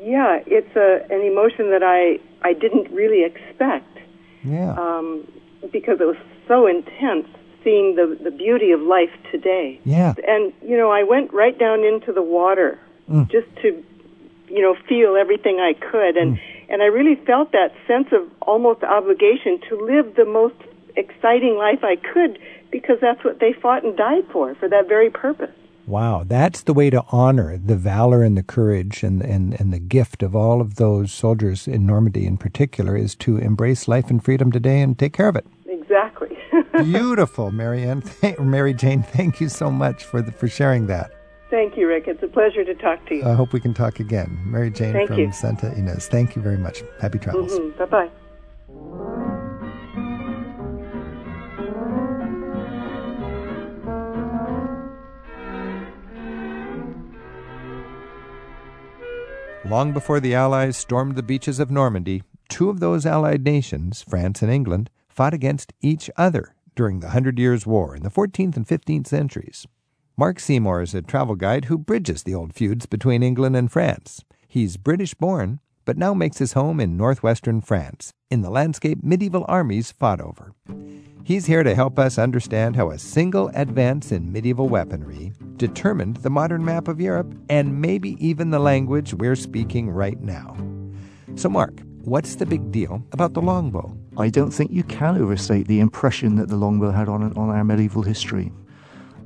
Yeah, 0.00 0.40
it's 0.46 0.76
a 0.76 1.04
an 1.12 1.22
emotion 1.22 1.70
that 1.70 1.82
I 1.82 2.18
I 2.42 2.52
didn't 2.52 2.90
really 2.92 3.24
expect. 3.24 3.98
Yeah. 4.44 4.72
Um, 4.74 5.26
because 5.72 6.00
it 6.00 6.06
was 6.06 6.16
so 6.46 6.66
intense 6.66 7.26
seeing 7.64 7.96
the 7.96 8.18
the 8.22 8.30
beauty 8.30 8.70
of 8.72 8.80
life 8.80 9.10
today. 9.30 9.80
Yeah. 9.84 10.14
And 10.26 10.52
you 10.62 10.76
know, 10.76 10.90
I 10.90 11.02
went 11.02 11.32
right 11.32 11.58
down 11.58 11.84
into 11.84 12.12
the 12.12 12.22
water 12.22 12.78
Mm. 13.10 13.30
just 13.30 13.48
to 13.62 13.82
you 14.50 14.62
know 14.62 14.74
feel 14.88 15.16
everything 15.16 15.60
I 15.60 15.72
could 15.72 16.16
and 16.16 16.36
Mm. 16.36 16.40
and 16.68 16.82
I 16.82 16.86
really 16.86 17.14
felt 17.14 17.52
that 17.52 17.72
sense 17.86 18.08
of 18.12 18.22
almost 18.42 18.84
obligation 18.84 19.58
to 19.68 19.76
live 19.80 20.14
the 20.14 20.26
most 20.26 20.56
exciting 20.96 21.56
life 21.56 21.82
I 21.82 21.96
could 21.96 22.38
because 22.70 22.98
that's 23.00 23.24
what 23.24 23.40
they 23.40 23.52
fought 23.54 23.82
and 23.84 23.96
died 23.96 24.26
for 24.30 24.54
for 24.56 24.68
that 24.68 24.88
very 24.88 25.08
purpose. 25.10 25.50
Wow, 25.86 26.22
that's 26.26 26.60
the 26.64 26.74
way 26.74 26.90
to 26.90 27.02
honor 27.10 27.56
the 27.56 27.76
valor 27.76 28.22
and 28.22 28.36
the 28.36 28.42
courage 28.42 29.02
and, 29.02 29.22
and, 29.22 29.58
and 29.58 29.72
the 29.72 29.78
gift 29.78 30.22
of 30.22 30.36
all 30.36 30.60
of 30.60 30.74
those 30.74 31.10
soldiers 31.12 31.66
in 31.66 31.86
Normandy 31.86 32.26
in 32.26 32.36
particular 32.36 32.94
is 32.94 33.14
to 33.16 33.38
embrace 33.38 33.88
life 33.88 34.10
and 34.10 34.22
freedom 34.22 34.52
today 34.52 34.82
and 34.82 34.98
take 34.98 35.14
care 35.14 35.28
of 35.28 35.36
it. 35.36 35.46
Exactly. 35.66 36.36
Beautiful, 36.72 37.50
Mary 37.50 37.86
Mary 38.38 38.74
Jane, 38.74 39.02
thank 39.02 39.40
you 39.40 39.48
so 39.48 39.70
much 39.70 40.04
for 40.04 40.22
the, 40.22 40.32
for 40.32 40.48
sharing 40.48 40.86
that. 40.86 41.12
Thank 41.50 41.76
you, 41.78 41.88
Rick. 41.88 42.04
It's 42.06 42.22
a 42.22 42.28
pleasure 42.28 42.64
to 42.64 42.74
talk 42.74 43.06
to 43.06 43.14
you. 43.14 43.24
I 43.24 43.32
hope 43.32 43.52
we 43.52 43.60
can 43.60 43.72
talk 43.72 44.00
again. 44.00 44.38
Mary 44.44 44.70
Jane 44.70 44.92
thank 44.92 45.08
from 45.08 45.18
you. 45.18 45.32
Santa 45.32 45.70
Ynez. 45.70 46.06
Thank 46.08 46.36
you 46.36 46.42
very 46.42 46.58
much. 46.58 46.82
Happy 47.00 47.18
travels. 47.18 47.58
Mm-hmm. 47.58 47.78
Bye 47.78 47.86
bye. 47.86 48.10
Long 59.64 59.92
before 59.92 60.20
the 60.20 60.34
Allies 60.34 60.76
stormed 60.78 61.14
the 61.14 61.22
beaches 61.22 61.60
of 61.60 61.70
Normandy, 61.70 62.22
two 62.48 62.70
of 62.70 62.80
those 62.80 63.04
Allied 63.04 63.44
nations, 63.44 64.02
France 64.02 64.40
and 64.40 64.50
England, 64.50 64.88
fought 65.18 65.34
against 65.34 65.72
each 65.80 66.08
other 66.16 66.54
during 66.76 67.00
the 67.00 67.08
Hundred 67.08 67.40
Years' 67.40 67.66
War 67.66 67.96
in 67.96 68.04
the 68.04 68.08
14th 68.08 68.56
and 68.56 68.64
15th 68.64 69.08
centuries. 69.08 69.66
Mark 70.16 70.38
Seymour 70.38 70.80
is 70.80 70.94
a 70.94 71.02
travel 71.02 71.34
guide 71.34 71.64
who 71.64 71.76
bridges 71.76 72.22
the 72.22 72.36
old 72.36 72.54
feuds 72.54 72.86
between 72.86 73.24
England 73.24 73.56
and 73.56 73.68
France. 73.68 74.22
He's 74.46 74.76
British 74.76 75.14
born, 75.14 75.58
but 75.84 75.98
now 75.98 76.14
makes 76.14 76.38
his 76.38 76.52
home 76.52 76.78
in 76.78 76.96
northwestern 76.96 77.60
France, 77.62 78.12
in 78.30 78.42
the 78.42 78.48
landscape 78.48 79.02
medieval 79.02 79.44
armies 79.48 79.90
fought 79.90 80.20
over. 80.20 80.52
He's 81.24 81.46
here 81.46 81.64
to 81.64 81.74
help 81.74 81.98
us 81.98 82.16
understand 82.16 82.76
how 82.76 82.90
a 82.92 82.98
single 82.98 83.50
advance 83.54 84.12
in 84.12 84.30
medieval 84.30 84.68
weaponry 84.68 85.32
determined 85.56 86.18
the 86.18 86.30
modern 86.30 86.64
map 86.64 86.86
of 86.86 87.00
Europe 87.00 87.34
and 87.50 87.80
maybe 87.80 88.16
even 88.24 88.50
the 88.50 88.60
language 88.60 89.14
we're 89.14 89.34
speaking 89.34 89.90
right 89.90 90.20
now. 90.20 90.56
So, 91.34 91.48
Mark, 91.48 91.82
what's 92.04 92.36
the 92.36 92.46
big 92.46 92.70
deal 92.70 93.02
about 93.10 93.34
the 93.34 93.42
longbow? 93.42 93.97
I 94.18 94.30
don't 94.30 94.50
think 94.50 94.72
you 94.72 94.82
can 94.82 95.16
overstate 95.16 95.68
the 95.68 95.78
impression 95.78 96.34
that 96.36 96.48
the 96.48 96.56
longbow 96.56 96.90
had 96.90 97.08
on, 97.08 97.22
on 97.36 97.50
our 97.50 97.62
medieval 97.62 98.02
history. 98.02 98.50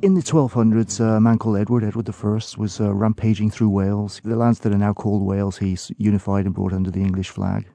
In 0.02 0.12
the 0.12 0.20
1200s, 0.20 1.00
uh, 1.00 1.16
a 1.16 1.20
man 1.20 1.38
called 1.38 1.56
Edward, 1.56 1.82
Edward 1.82 2.10
I, 2.10 2.40
was 2.58 2.78
uh, 2.78 2.92
rampaging 2.92 3.50
through 3.50 3.70
Wales. 3.70 4.20
The 4.22 4.36
lands 4.36 4.58
that 4.58 4.72
are 4.74 4.76
now 4.76 4.92
called 4.92 5.22
Wales, 5.22 5.56
he 5.56 5.78
unified 5.96 6.44
and 6.44 6.54
brought 6.54 6.74
under 6.74 6.90
the 6.90 7.00
English 7.00 7.30
flag. 7.30 7.70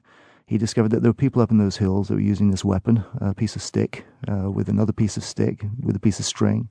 He 0.46 0.58
discovered 0.58 0.90
that 0.92 1.02
there 1.02 1.10
were 1.10 1.14
people 1.14 1.42
up 1.42 1.50
in 1.50 1.58
those 1.58 1.78
hills 1.78 2.06
that 2.06 2.14
were 2.14 2.20
using 2.20 2.52
this 2.52 2.64
weapon, 2.64 3.04
a 3.20 3.34
piece 3.34 3.56
of 3.56 3.62
stick, 3.62 4.06
uh, 4.30 4.48
with 4.48 4.68
another 4.68 4.92
piece 4.92 5.16
of 5.16 5.24
stick, 5.24 5.66
with 5.82 5.96
a 5.96 6.00
piece 6.00 6.20
of 6.20 6.24
string, 6.24 6.68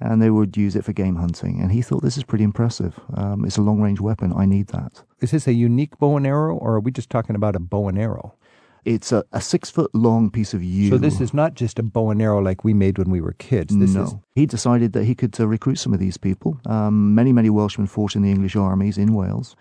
and 0.00 0.22
they 0.22 0.30
would 0.30 0.56
use 0.56 0.74
it 0.74 0.86
for 0.86 0.94
game 0.94 1.16
hunting. 1.16 1.60
And 1.60 1.70
he 1.70 1.82
thought 1.82 2.02
this 2.02 2.16
is 2.16 2.24
pretty 2.24 2.44
impressive. 2.44 2.98
Um, 3.12 3.44
it's 3.44 3.58
a 3.58 3.62
long 3.62 3.82
range 3.82 4.00
weapon. 4.00 4.32
I 4.34 4.46
need 4.46 4.68
that. 4.68 5.02
Is 5.20 5.32
this 5.32 5.46
a 5.46 5.52
unique 5.52 5.98
bow 5.98 6.16
and 6.16 6.26
arrow, 6.26 6.56
or 6.56 6.76
are 6.76 6.80
we 6.80 6.92
just 6.92 7.10
talking 7.10 7.36
about 7.36 7.56
a 7.56 7.60
bow 7.60 7.88
and 7.88 7.98
arrow? 7.98 8.36
It's 8.84 9.12
a, 9.12 9.24
a 9.32 9.40
six 9.40 9.70
foot 9.70 9.94
long 9.94 10.30
piece 10.30 10.54
of 10.54 10.62
yew. 10.62 10.90
So 10.90 10.98
this 10.98 11.20
is 11.20 11.32
not 11.32 11.54
just 11.54 11.78
a 11.78 11.82
bow 11.82 12.10
and 12.10 12.20
arrow 12.20 12.40
like 12.40 12.64
we 12.64 12.74
made 12.74 12.98
when 12.98 13.10
we 13.10 13.20
were 13.20 13.32
kids. 13.34 13.76
This 13.76 13.94
no. 13.94 14.02
Is... 14.02 14.14
He 14.34 14.46
decided 14.46 14.92
that 14.92 15.04
he 15.04 15.14
could 15.14 15.38
uh, 15.38 15.46
recruit 15.46 15.76
some 15.76 15.94
of 15.94 16.00
these 16.00 16.16
people. 16.16 16.60
Um, 16.66 17.14
many, 17.14 17.32
many 17.32 17.48
Welshmen 17.48 17.86
fought 17.86 18.16
in 18.16 18.22
the 18.22 18.30
English 18.30 18.56
armies 18.56 18.98
in 18.98 19.14
Wales. 19.14 19.54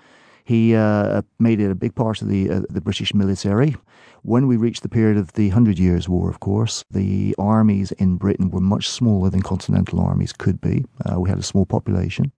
He 0.43 0.76
uh, 0.76 1.22
made 1.38 1.59
it 1.59 1.69
a 1.69 1.76
big 1.76 1.93
part 1.93 2.22
of 2.22 2.28
the 2.28 2.49
uh, 2.49 2.61
the 2.69 2.82
British 2.82 3.13
military. 3.13 3.76
When 4.24 4.47
we 4.47 4.57
reached 4.57 4.82
the 4.82 4.89
period 4.89 5.17
of 5.17 5.34
the 5.34 5.49
Hundred 5.49 5.78
Years' 5.78 6.09
War, 6.09 6.30
of 6.30 6.39
course, 6.39 6.84
the 6.89 7.36
armies 7.38 7.91
in 7.93 8.17
Britain 8.17 8.49
were 8.49 8.59
much 8.59 8.89
smaller 8.89 9.30
than 9.30 9.41
continental 9.41 9.99
armies 9.99 10.34
could 10.34 10.59
be. 10.59 10.86
Uh, 11.05 11.19
we 11.19 11.30
had 11.30 11.39
a 11.39 11.43
small 11.43 11.65
population. 11.65 12.32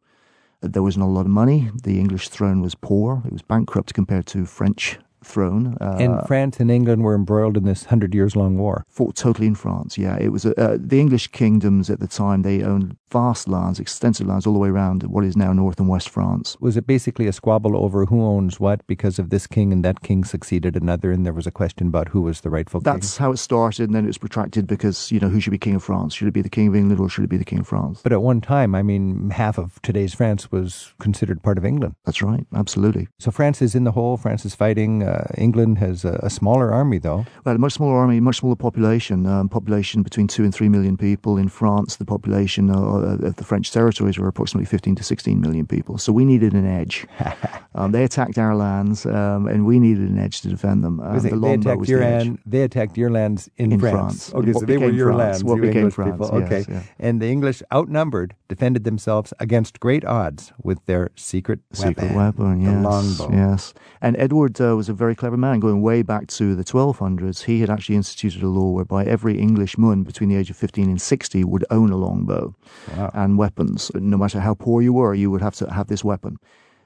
There 0.62 0.84
wasn't 0.84 1.04
a 1.04 1.10
lot 1.10 1.26
of 1.26 1.32
money. 1.32 1.72
The 1.84 2.00
English 2.00 2.30
throne 2.30 2.62
was 2.62 2.76
poor. 2.76 3.22
It 3.26 3.34
was 3.34 3.42
bankrupt 3.42 3.94
compared 3.94 4.26
to 4.28 4.46
French 4.46 4.98
throne. 5.26 5.78
Uh, 5.82 5.98
and 6.00 6.28
France 6.28 6.60
and 6.60 6.72
England 6.72 7.04
were 7.04 7.16
embroiled 7.16 7.58
in 7.58 7.66
this 7.66 7.86
hundred 7.86 8.14
years 8.14 8.36
long 8.36 8.58
war. 8.58 8.86
Fought 8.90 9.16
totally 9.16 9.48
in 9.48 9.56
France. 9.56 9.98
Yeah, 9.98 10.18
it 10.20 10.30
was 10.30 10.46
uh, 10.46 10.78
the 10.80 11.00
English 11.00 11.28
kingdoms 11.28 11.90
at 11.90 12.00
the 12.00 12.08
time. 12.08 12.42
They 12.42 12.64
owned 12.64 12.98
vast 13.12 13.48
lands, 13.48 13.80
extensive 13.80 14.28
lands 14.28 14.48
all 14.48 14.54
the 14.54 14.60
way 14.60 14.70
around 14.70 15.04
what 15.04 15.24
is 15.24 15.38
now 15.38 15.54
North 15.54 15.80
and 15.80 15.88
West 15.88 16.10
France. 16.10 16.58
Was 16.60 16.76
it 16.76 16.88
basically 16.88 17.28
a 17.28 17.34
squabble 17.34 17.78
over 17.78 18.06
who 18.06 18.24
owns 18.24 18.60
what 18.60 18.86
because 18.88 19.20
of 19.20 19.30
this 19.30 19.46
king 19.46 19.72
and 19.72 19.86
that 19.86 20.02
king 20.02 20.24
succeeded 20.24 20.76
another, 20.76 21.12
and 21.12 21.26
there 21.26 21.34
was 21.34 21.48
a 21.48 21.52
question 21.52 21.88
about 21.88 22.10
who 22.10 22.22
was 22.22 22.42
the 22.42 22.50
rightful 22.50 22.82
That's 22.82 22.94
king? 22.94 23.00
That's 23.02 23.18
how 23.18 23.32
it 23.32 23.38
started, 23.38 23.84
and 23.86 23.96
then 23.96 24.04
it 24.06 24.08
was 24.08 24.18
protracted 24.18 24.68
because 24.68 25.12
you 25.12 25.20
know 25.20 25.30
who 25.30 25.40
should 25.40 25.52
be 25.52 25.58
king 25.58 25.76
of 25.76 25.84
France? 25.84 26.16
Should 26.16 26.28
it 26.28 26.34
be 26.34 26.42
the 26.42 26.50
king 26.50 26.68
of 26.68 26.76
England 26.76 27.00
or 27.00 27.10
should 27.10 27.24
it 27.24 27.30
be 27.30 27.38
the 27.38 27.46
king 27.46 27.60
of 27.60 27.68
France? 27.68 28.02
But 28.02 28.14
at 28.14 28.22
one 28.22 28.42
time, 28.42 28.76
I 28.76 28.82
mean, 28.82 29.30
half 29.30 29.58
of 29.58 29.82
today's 29.82 30.14
France 30.14 30.52
was 30.52 30.94
considered 31.00 31.44
part 31.44 31.58
of 31.58 31.66
England. 31.66 31.96
That's 32.06 32.22
right, 32.22 32.46
absolutely. 32.56 33.08
So 33.20 33.32
France 33.32 33.62
is 33.62 33.76
in 33.76 33.84
the 33.84 33.92
hole. 33.92 34.18
France 34.18 34.44
is 34.46 34.56
fighting. 34.56 35.04
Uh, 35.04 35.13
England 35.38 35.78
has 35.80 36.06
a, 36.06 36.20
a, 36.24 36.30
smaller 36.30 36.72
army, 36.72 37.00
though. 37.00 37.26
Well, 37.46 37.56
a 37.56 37.58
much 37.58 37.74
smaller 37.74 37.96
army, 37.96 38.20
much 38.20 38.38
smaller 38.38 38.56
population. 38.56 39.26
Um, 39.26 39.50
population 39.50 40.04
between 40.04 40.28
two 40.28 40.44
and 40.44 40.54
three 40.54 40.70
million 40.70 40.98
people. 40.98 41.38
In 41.38 41.50
France, 41.50 41.98
the 41.98 42.06
population 42.06 42.70
uh, 42.70 43.28
of 43.30 43.36
the 43.36 43.44
French 43.44 43.72
territories 43.72 44.18
were 44.18 44.28
approximately 44.28 44.66
15 44.66 44.96
to 44.96 45.04
16 45.04 45.40
million 45.40 45.66
people. 45.66 45.98
So 45.98 46.12
we 46.12 46.26
needed 46.26 46.54
an 46.54 46.66
edge. 46.66 47.06
um, 47.76 47.92
they 47.92 48.04
attacked 48.04 48.38
our 48.38 48.56
lands, 48.56 49.06
um, 49.06 49.48
and 49.48 49.66
we 49.66 49.80
needed 49.80 50.10
an 50.10 50.18
edge 50.18 50.42
to 50.42 50.50
defend 50.50 50.84
them. 50.84 51.00
Um, 51.00 51.20
the 51.20 51.30
they, 51.36 51.54
attacked 51.54 51.88
your 51.88 52.00
the 52.00 52.06
land, 52.06 52.40
they 52.46 52.62
attacked 52.62 52.98
your 52.98 53.10
lands 53.10 53.50
in, 53.58 53.72
in 53.72 53.80
France. 53.80 54.30
France. 54.30 54.34
Okay, 54.34 54.54
so 54.54 54.66
they 54.66 54.78
were 54.78 54.90
your 54.90 55.14
France, 55.14 55.20
lands. 55.20 55.44
What 55.44 55.56
you 55.56 55.62
became 55.62 55.78
English 55.78 55.94
France, 55.94 56.12
people. 56.12 56.40
yes, 56.40 56.52
okay, 56.52 56.74
yeah. 56.74 56.84
and 57.00 57.22
the 57.22 57.28
English 57.28 57.62
outnumbered 57.72 58.36
defended 58.48 58.84
themselves 58.84 59.34
against 59.40 59.80
great 59.80 60.06
odds 60.06 60.54
with 60.64 60.80
their 60.86 61.12
secret 61.16 61.60
secret 61.72 62.12
weapon, 62.14 62.16
weapon 62.16 62.62
yes, 62.62 62.74
the 62.74 62.90
longbow. 62.90 63.32
Yes, 63.32 63.74
and 64.02 64.16
Edward 64.18 64.60
uh, 64.62 64.76
was 64.76 64.90
a 64.90 64.94
very 65.04 65.16
clever 65.16 65.38
man, 65.38 65.60
going 65.60 65.82
way 65.82 66.02
back 66.02 66.28
to 66.28 66.56
the 66.56 66.64
1200s. 66.64 67.44
He 67.44 67.60
had 67.60 67.70
actually 67.70 67.96
instituted 67.96 68.42
a 68.44 68.48
law 68.48 68.70
whereby 68.70 69.04
every 69.04 69.38
English 69.40 69.74
Englishman 69.74 70.04
between 70.04 70.30
the 70.30 70.36
age 70.36 70.50
of 70.50 70.58
15 70.58 70.90
and 70.90 71.02
60 71.02 71.44
would 71.44 71.66
own 71.70 71.92
a 71.92 71.96
longbow 71.96 72.56
wow. 72.96 73.12
and 73.14 73.38
weapons. 73.38 73.92
No 73.96 74.18
matter 74.18 74.40
how 74.40 74.54
poor 74.54 74.82
you 74.82 74.94
were, 74.94 75.14
you 75.14 75.32
would 75.32 75.42
have 75.42 75.56
to 75.56 75.72
have 75.72 75.88
this 75.88 76.04
weapon. 76.04 76.38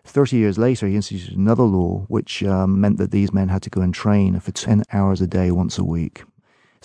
30 0.06 0.38
years 0.38 0.58
later, 0.58 0.88
he 0.88 0.96
instituted 0.96 1.38
another 1.38 1.64
law 1.64 2.06
which 2.08 2.44
um, 2.44 2.80
meant 2.80 2.98
that 2.98 3.12
these 3.12 3.34
men 3.34 3.50
had 3.50 3.62
to 3.64 3.70
go 3.70 3.82
and 3.82 3.94
train 3.94 4.40
for 4.40 4.52
10 4.52 4.84
hours 4.94 5.22
a 5.22 5.28
day 5.28 5.52
once 5.52 5.78
a 5.78 5.84
week. 5.84 6.24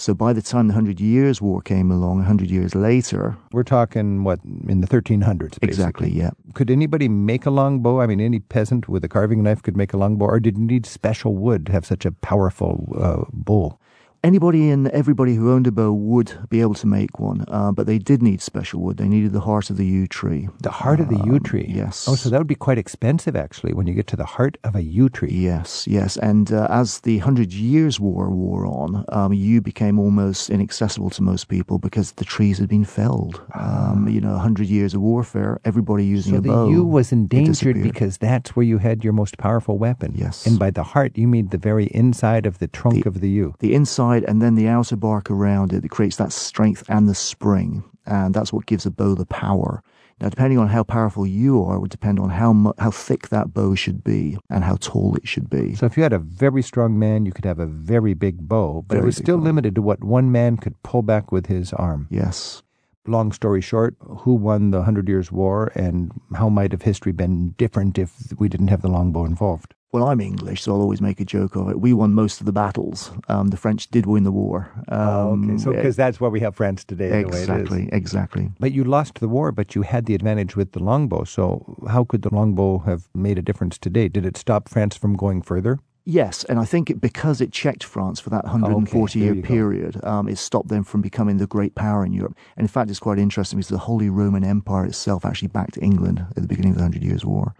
So 0.03 0.14
by 0.14 0.32
the 0.32 0.42
time 0.42 0.66
the 0.66 0.74
Hundred 0.74 0.98
Years' 0.98 1.40
War 1.40 1.62
came 1.62 1.92
along, 1.92 2.22
a 2.22 2.24
hundred 2.24 2.50
years 2.50 2.74
later, 2.74 3.36
we're 3.53 3.62
talking 3.62 4.24
what 4.24 4.40
in 4.68 4.80
the 4.80 4.88
1300s. 4.88 5.38
Basically. 5.38 5.68
Exactly. 5.68 6.11
Yeah. 6.11 6.30
Could 6.55 6.72
anybody 6.72 7.07
make 7.09 7.46
a 7.46 7.50
longbow? 7.50 8.00
I 8.00 8.09
mean, 8.09 8.20
any 8.20 8.40
peasant 8.40 8.88
with 8.88 9.05
a 9.05 9.09
carving 9.09 9.44
knife 9.44 9.62
could 9.62 9.76
make 9.76 9.92
a 9.92 9.96
longbow, 9.96 10.24
or 10.24 10.40
did 10.40 10.59
you 10.59 10.64
need 10.64 10.86
special 10.86 11.36
wood 11.36 11.66
to 11.66 11.72
have 11.72 11.86
such 11.86 12.05
a 12.05 12.11
powerful 12.11 12.92
uh, 12.98 13.30
bow? 13.32 13.78
Anybody 14.25 14.70
and 14.70 14.87
everybody 14.91 15.35
who 15.35 15.51
owned 15.51 15.66
a 15.66 15.73
bow 15.73 15.93
would 15.93 16.33
be 16.49 16.61
able 16.61 16.75
to 16.75 16.87
make 16.87 17.18
one, 17.18 17.45
uh, 17.49 17.73
but 17.73 17.89
they 17.89 17.99
did 17.99 18.23
need 18.23 18.41
special 18.41 18.81
wood. 18.81 18.97
They 18.97 19.09
needed 19.09 19.33
the 19.33 19.41
heart 19.41 19.68
of 19.68 19.77
the 19.79 19.85
yew 19.85 20.07
tree. 20.07 20.49
The 20.61 20.70
heart 20.70 21.01
of 21.01 21.09
the 21.09 21.16
yew 21.27 21.39
Um, 21.39 21.41
tree? 21.41 21.66
Yes. 21.68 22.07
Oh, 22.09 22.14
so 22.14 22.31
that 22.31 22.39
would 22.39 22.47
be 22.47 22.55
quite 22.55 22.79
expensive, 22.79 23.35
actually, 23.35 23.75
when 23.75 23.89
you 23.89 23.95
get 23.95 24.07
to 24.09 24.16
the 24.16 24.25
heart 24.25 24.59
of 24.62 24.77
a 24.77 24.83
yew 24.85 25.09
tree. 25.09 25.33
Yes, 25.33 25.89
yes. 25.89 26.16
And 26.18 26.53
uh, 26.53 26.68
as 26.70 27.01
the 27.01 27.18
Hundred 27.18 27.53
Years' 27.53 27.99
War 27.99 28.31
wore 28.31 28.64
on, 28.64 29.05
um, 29.09 29.33
yew 29.33 29.61
became 29.61 29.99
almost 29.99 30.51
inaccessible 30.51 31.11
to 31.11 31.23
most 31.25 31.49
people 31.49 31.81
because 31.81 32.12
the 32.12 32.25
trees 32.25 32.59
had 32.59 32.68
been 32.68 32.85
felled. 32.85 33.43
Um, 33.55 34.07
you 34.09 34.20
know, 34.20 34.37
a 34.37 34.39
hundred 34.39 34.68
years 34.68 34.95
of 34.95 35.01
warfare, 35.01 35.59
everybody 35.64 36.05
using 36.05 36.37
Ah. 36.37 36.43
So 36.43 36.53
a 36.53 36.64
the 36.66 36.70
yew 36.70 36.85
was 36.85 37.11
endangered 37.11 37.83
because 37.83 38.18
that's 38.18 38.55
where 38.55 38.64
you 38.64 38.79
had 38.79 39.03
your 39.03 39.14
most 39.14 39.37
powerful 39.37 39.79
weapon. 39.79 40.12
Yes. 40.14 40.47
And 40.47 40.61
by 40.61 40.70
the 40.70 40.85
heart, 40.85 41.18
you 41.18 41.27
mean 41.27 41.49
the 41.49 41.59
very 41.59 41.87
inside 41.87 42.47
of 42.47 42.61
the 42.61 42.68
trunk 42.68 43.05
of 43.05 43.18
the 43.20 43.29
yew. 43.29 43.55
the 43.59 43.75
inside 43.75 44.11
and 44.18 44.40
then 44.42 44.54
the 44.54 44.68
outer 44.68 44.96
bark 44.96 45.30
around 45.30 45.72
it 45.72 45.82
that 45.82 45.90
creates 45.90 46.16
that 46.16 46.32
strength 46.32 46.84
and 46.88 47.08
the 47.08 47.14
spring. 47.14 47.84
And 48.06 48.34
that's 48.34 48.52
what 48.52 48.66
gives 48.66 48.86
a 48.86 48.90
bow 48.90 49.14
the 49.14 49.26
power. 49.26 49.82
Now, 50.20 50.28
depending 50.28 50.58
on 50.58 50.68
how 50.68 50.84
powerful 50.84 51.26
you 51.26 51.64
are, 51.64 51.76
it 51.76 51.80
would 51.80 51.90
depend 51.90 52.20
on 52.20 52.30
how 52.30 52.52
mu- 52.52 52.72
how 52.78 52.92
thick 52.92 53.28
that 53.30 53.52
bow 53.52 53.74
should 53.74 54.04
be 54.04 54.38
and 54.48 54.62
how 54.62 54.76
tall 54.76 55.16
it 55.16 55.26
should 55.26 55.50
be. 55.50 55.74
So 55.74 55.86
if 55.86 55.96
you 55.96 56.04
had 56.04 56.12
a 56.12 56.18
very 56.18 56.62
strong 56.62 56.96
man, 56.96 57.26
you 57.26 57.32
could 57.32 57.44
have 57.44 57.58
a 57.58 57.66
very 57.66 58.14
big 58.14 58.48
bow, 58.48 58.84
but 58.86 58.98
it 58.98 59.04
was 59.04 59.16
still 59.16 59.38
bow. 59.38 59.44
limited 59.44 59.74
to 59.74 59.82
what 59.82 60.04
one 60.04 60.30
man 60.30 60.58
could 60.58 60.80
pull 60.84 61.02
back 61.02 61.32
with 61.32 61.46
his 61.46 61.72
arm. 61.72 62.06
Yes. 62.10 62.62
Long 63.04 63.32
story 63.32 63.60
short, 63.60 63.96
who 64.00 64.34
won 64.34 64.70
the 64.70 64.82
Hundred 64.82 65.08
Years' 65.08 65.32
War 65.32 65.72
and 65.74 66.12
how 66.36 66.48
might 66.48 66.70
have 66.70 66.82
history 66.82 67.10
been 67.10 67.50
different 67.58 67.98
if 67.98 68.32
we 68.38 68.48
didn't 68.48 68.68
have 68.68 68.82
the 68.82 68.88
longbow 68.88 69.24
involved? 69.24 69.74
Well, 69.93 70.09
I'm 70.09 70.22
English, 70.22 70.62
so 70.62 70.72
I'll 70.72 70.80
always 70.80 71.03
make 71.03 71.20
a 71.20 71.24
joke 71.24 71.55
of 71.55 71.68
it. 71.68 71.78
We 71.78 71.93
won 71.93 72.14
most 72.14 72.40
of 72.40 72.47
the 72.47 72.53
battles. 72.53 73.12
Um, 73.28 73.49
the 73.49 73.59
French 73.59 73.88
did 73.88 74.07
win 74.07 74.24
the 74.24 74.32
war. 74.32 74.72
Um, 74.88 74.99
oh, 74.99 75.51
okay. 75.51 75.59
So 75.59 75.70
eh, 75.70 75.76
because 75.76 75.97
that's 75.97 76.18
why 76.18 76.28
we 76.28 76.40
have 76.40 76.57
France 76.57 76.82
today, 76.82 77.20
exactly, 77.20 77.64
the 77.64 77.74
way 77.74 77.82
it 77.82 77.88
is. 77.88 77.99
exactly. 77.99 78.51
But 78.59 78.72
you 78.72 78.84
lost 78.84 79.20
the 79.20 79.28
war, 79.28 79.53
but 79.53 79.74
you 79.74 79.82
had 79.82 80.07
the 80.07 80.14
advantage 80.14 80.57
with 80.57 80.72
the 80.72 80.82
longbow. 80.82 81.24
So 81.24 81.76
how 81.90 82.05
could 82.05 82.22
the 82.22 82.34
longbow 82.34 82.78
have 82.78 83.11
made 83.14 83.36
a 83.36 83.43
difference 83.43 83.76
today? 83.76 84.09
Did 84.09 84.24
it 84.24 84.38
stop 84.38 84.70
France 84.70 84.97
from 84.97 85.14
going 85.14 85.43
further? 85.43 85.78
Yes, 86.07 86.43
and 86.45 86.59
I 86.59 86.64
think 86.64 86.88
it, 86.88 86.99
because 86.99 87.43
it 87.43 87.53
checked 87.53 87.84
France 87.84 88.18
for 88.18 88.30
that 88.30 88.45
140 88.45 89.20
there 89.20 89.34
year 89.34 89.43
period, 89.43 90.03
um, 90.05 90.26
it 90.26 90.38
stopped 90.38 90.68
them 90.68 90.84
from 90.84 91.03
becoming 91.03 91.36
the 91.36 91.47
great 91.47 91.74
power 91.74 92.05
in 92.05 92.14
Europe. 92.14 92.34
And 92.57 92.64
in 92.64 92.68
fact, 92.68 92.90
it's 92.90 92.99
quite 92.99 93.18
interesting 93.18 93.59
because 93.59 93.68
the 93.68 93.78
Holy 93.78 94.09
Roman 94.09 94.43
Empire 94.43 94.86
itself 94.86 95.26
actually 95.26 95.49
backed 95.49 95.78
England 95.82 96.24
at 96.30 96.36
the 96.36 96.49
beginning 96.49 96.72
of 96.72 96.78
the 96.78 96.82
Hundred 96.82 97.05
Years' 97.05 97.26
War. 97.26 97.55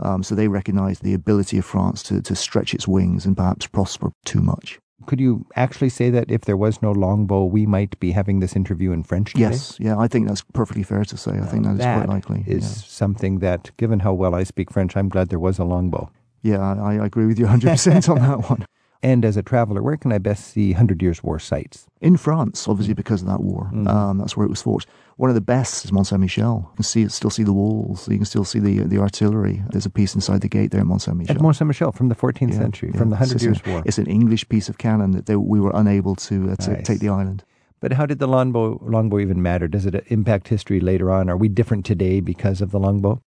Um, 0.00 0.22
so 0.22 0.34
they 0.34 0.48
recognized 0.48 1.02
the 1.02 1.14
ability 1.14 1.58
of 1.58 1.64
France 1.64 2.02
to, 2.04 2.22
to 2.22 2.34
stretch 2.36 2.74
its 2.74 2.86
wings 2.86 3.26
and 3.26 3.36
perhaps 3.36 3.66
prosper 3.66 4.12
too 4.24 4.40
much. 4.40 4.78
Could 5.06 5.20
you 5.20 5.46
actually 5.56 5.88
say 5.88 6.10
that 6.10 6.30
if 6.30 6.42
there 6.42 6.56
was 6.56 6.82
no 6.82 6.92
longbow, 6.92 7.44
we 7.44 7.64
might 7.66 7.98
be 7.98 8.12
having 8.12 8.40
this 8.40 8.54
interview 8.54 8.92
in 8.92 9.04
French 9.04 9.32
today? 9.32 9.42
Yes, 9.42 9.76
yeah, 9.80 9.96
I 9.96 10.06
think 10.06 10.28
that's 10.28 10.42
perfectly 10.52 10.82
fair 10.82 11.04
to 11.04 11.16
say. 11.16 11.38
I 11.38 11.46
think 11.46 11.64
that 11.64 11.76
is 11.76 11.80
quite 11.80 12.08
likely. 12.08 12.44
is 12.46 12.64
yeah. 12.64 12.88
something 12.88 13.38
that, 13.38 13.70
given 13.78 14.00
how 14.00 14.12
well 14.12 14.34
I 14.34 14.42
speak 14.42 14.70
French, 14.70 14.96
I'm 14.96 15.08
glad 15.08 15.30
there 15.30 15.38
was 15.38 15.58
a 15.58 15.64
longbow. 15.64 16.10
Yeah, 16.42 16.60
I, 16.60 16.96
I 16.96 17.06
agree 17.06 17.26
with 17.26 17.38
you 17.38 17.46
100% 17.46 18.08
on 18.08 18.18
that 18.18 18.50
one. 18.50 18.66
And 19.02 19.24
as 19.24 19.36
a 19.36 19.42
traveler, 19.42 19.82
where 19.82 19.96
can 19.96 20.12
I 20.12 20.18
best 20.18 20.48
see 20.48 20.72
Hundred 20.72 21.00
Years' 21.02 21.22
War 21.22 21.38
sites? 21.38 21.86
In 22.00 22.16
France, 22.16 22.66
obviously 22.66 22.94
because 22.94 23.22
of 23.22 23.28
that 23.28 23.40
war. 23.40 23.70
Mm. 23.72 23.88
Um, 23.88 24.18
that's 24.18 24.36
where 24.36 24.44
it 24.44 24.50
was 24.50 24.62
fought. 24.62 24.86
One 25.18 25.30
of 25.30 25.34
the 25.34 25.40
best 25.40 25.84
is 25.84 25.90
Mont 25.90 26.06
Saint 26.06 26.20
Michel. 26.20 26.68
You 26.72 26.76
can 26.76 26.84
see, 26.84 27.08
still 27.08 27.28
see 27.30 27.42
the 27.42 27.52
walls. 27.52 28.08
You 28.08 28.16
can 28.18 28.24
still 28.24 28.44
see 28.44 28.60
the 28.60 28.84
the 28.84 28.98
artillery. 28.98 29.62
There's 29.70 29.84
a 29.84 29.90
piece 29.90 30.14
inside 30.14 30.42
the 30.42 30.48
gate 30.48 30.70
there 30.70 30.80
at 30.80 30.86
Mont 30.86 31.02
Saint 31.02 31.16
Michel. 31.16 31.34
At 31.36 31.42
Mont 31.42 31.56
Saint 31.56 31.66
Michel 31.66 31.90
from 31.90 32.08
the 32.08 32.14
14th 32.14 32.52
Yeah, 32.52 32.58
century, 32.58 32.90
yeah. 32.92 32.98
from 33.00 33.10
the 33.10 33.16
Hundred 33.16 33.42
Years' 33.42 33.60
War. 33.66 33.82
It's 33.84 33.98
an 33.98 34.06
English 34.06 34.48
piece 34.48 34.68
of 34.68 34.78
cannon 34.78 35.10
that 35.10 35.26
they, 35.26 35.34
we 35.34 35.58
were 35.60 35.72
unable 35.74 36.14
to, 36.16 36.50
uh, 36.52 36.56
to 36.56 36.70
Nice. 36.74 36.86
take 36.86 37.00
the 37.00 37.08
island. 37.08 37.42
But 37.80 37.92
how 37.94 38.06
did 38.06 38.20
the 38.20 38.28
longbow 38.28 38.78
longbow 38.82 39.18
even 39.18 39.42
matter? 39.42 39.66
Does 39.66 39.86
it 39.86 39.94
impact 40.06 40.46
history 40.48 40.78
later 40.80 41.10
on? 41.10 41.28
Are 41.28 41.36
we 41.36 41.48
different 41.48 41.84
today 41.84 42.20
because 42.20 42.60
of 42.60 42.70
the 42.70 42.78
longbow? 42.78 43.20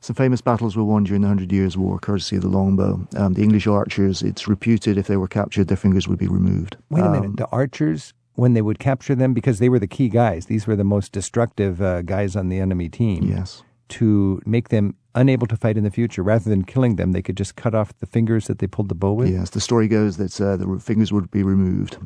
Some 0.00 0.16
famous 0.16 0.40
battles 0.40 0.76
were 0.76 0.84
won 0.84 1.04
during 1.04 1.20
the 1.22 1.28
Hundred 1.28 1.52
Years' 1.52 1.76
War, 1.76 1.98
courtesy 1.98 2.36
of 2.36 2.42
the 2.42 2.48
longbow. 2.48 3.06
Um, 3.16 3.34
the 3.34 3.42
English 3.42 3.66
archers, 3.66 4.22
it's 4.22 4.48
reputed 4.48 4.96
if 4.98 5.06
they 5.08 5.16
were 5.18 5.28
captured, 5.28 5.68
their 5.68 5.76
fingers 5.78 6.08
would 6.08 6.18
be 6.18 6.26
removed. 6.28 6.76
Wait 6.90 7.00
a 7.02 7.06
Um, 7.06 7.12
minute. 7.12 7.36
The 7.36 7.48
archers, 7.48 8.12
when 8.34 8.54
they 8.54 8.62
would 8.62 8.78
capture 8.78 9.14
them, 9.14 9.34
because 9.34 9.58
they 9.58 9.68
were 9.68 9.78
the 9.78 9.86
key 9.86 10.08
guys, 10.08 10.46
these 10.46 10.66
were 10.66 10.76
the 10.76 10.84
most 10.84 11.12
destructive 11.12 11.80
uh, 11.80 12.02
guys 12.02 12.36
on 12.36 12.48
the 12.48 12.58
enemy 12.58 12.88
team. 12.88 13.24
Yes. 13.24 13.62
To 13.90 14.40
make 14.44 14.70
them 14.70 14.96
unable 15.14 15.46
to 15.46 15.56
fight 15.56 15.76
in 15.76 15.84
the 15.84 15.90
future, 15.90 16.22
rather 16.22 16.48
than 16.50 16.64
killing 16.64 16.96
them, 16.96 17.12
they 17.12 17.22
could 17.22 17.36
just 17.36 17.54
cut 17.54 17.74
off 17.74 17.96
the 18.00 18.06
fingers 18.06 18.46
that 18.46 18.58
they 18.58 18.66
pulled 18.66 18.88
the 18.88 18.94
bow 18.94 19.12
with. 19.12 19.30
Yes, 19.30 19.50
the 19.50 19.60
story 19.60 19.88
goes 19.88 20.16
that 20.16 20.40
uh, 20.40 20.56
the 20.56 20.80
fingers 20.80 21.12
would 21.12 21.30
be 21.30 21.42
removed. 21.42 21.98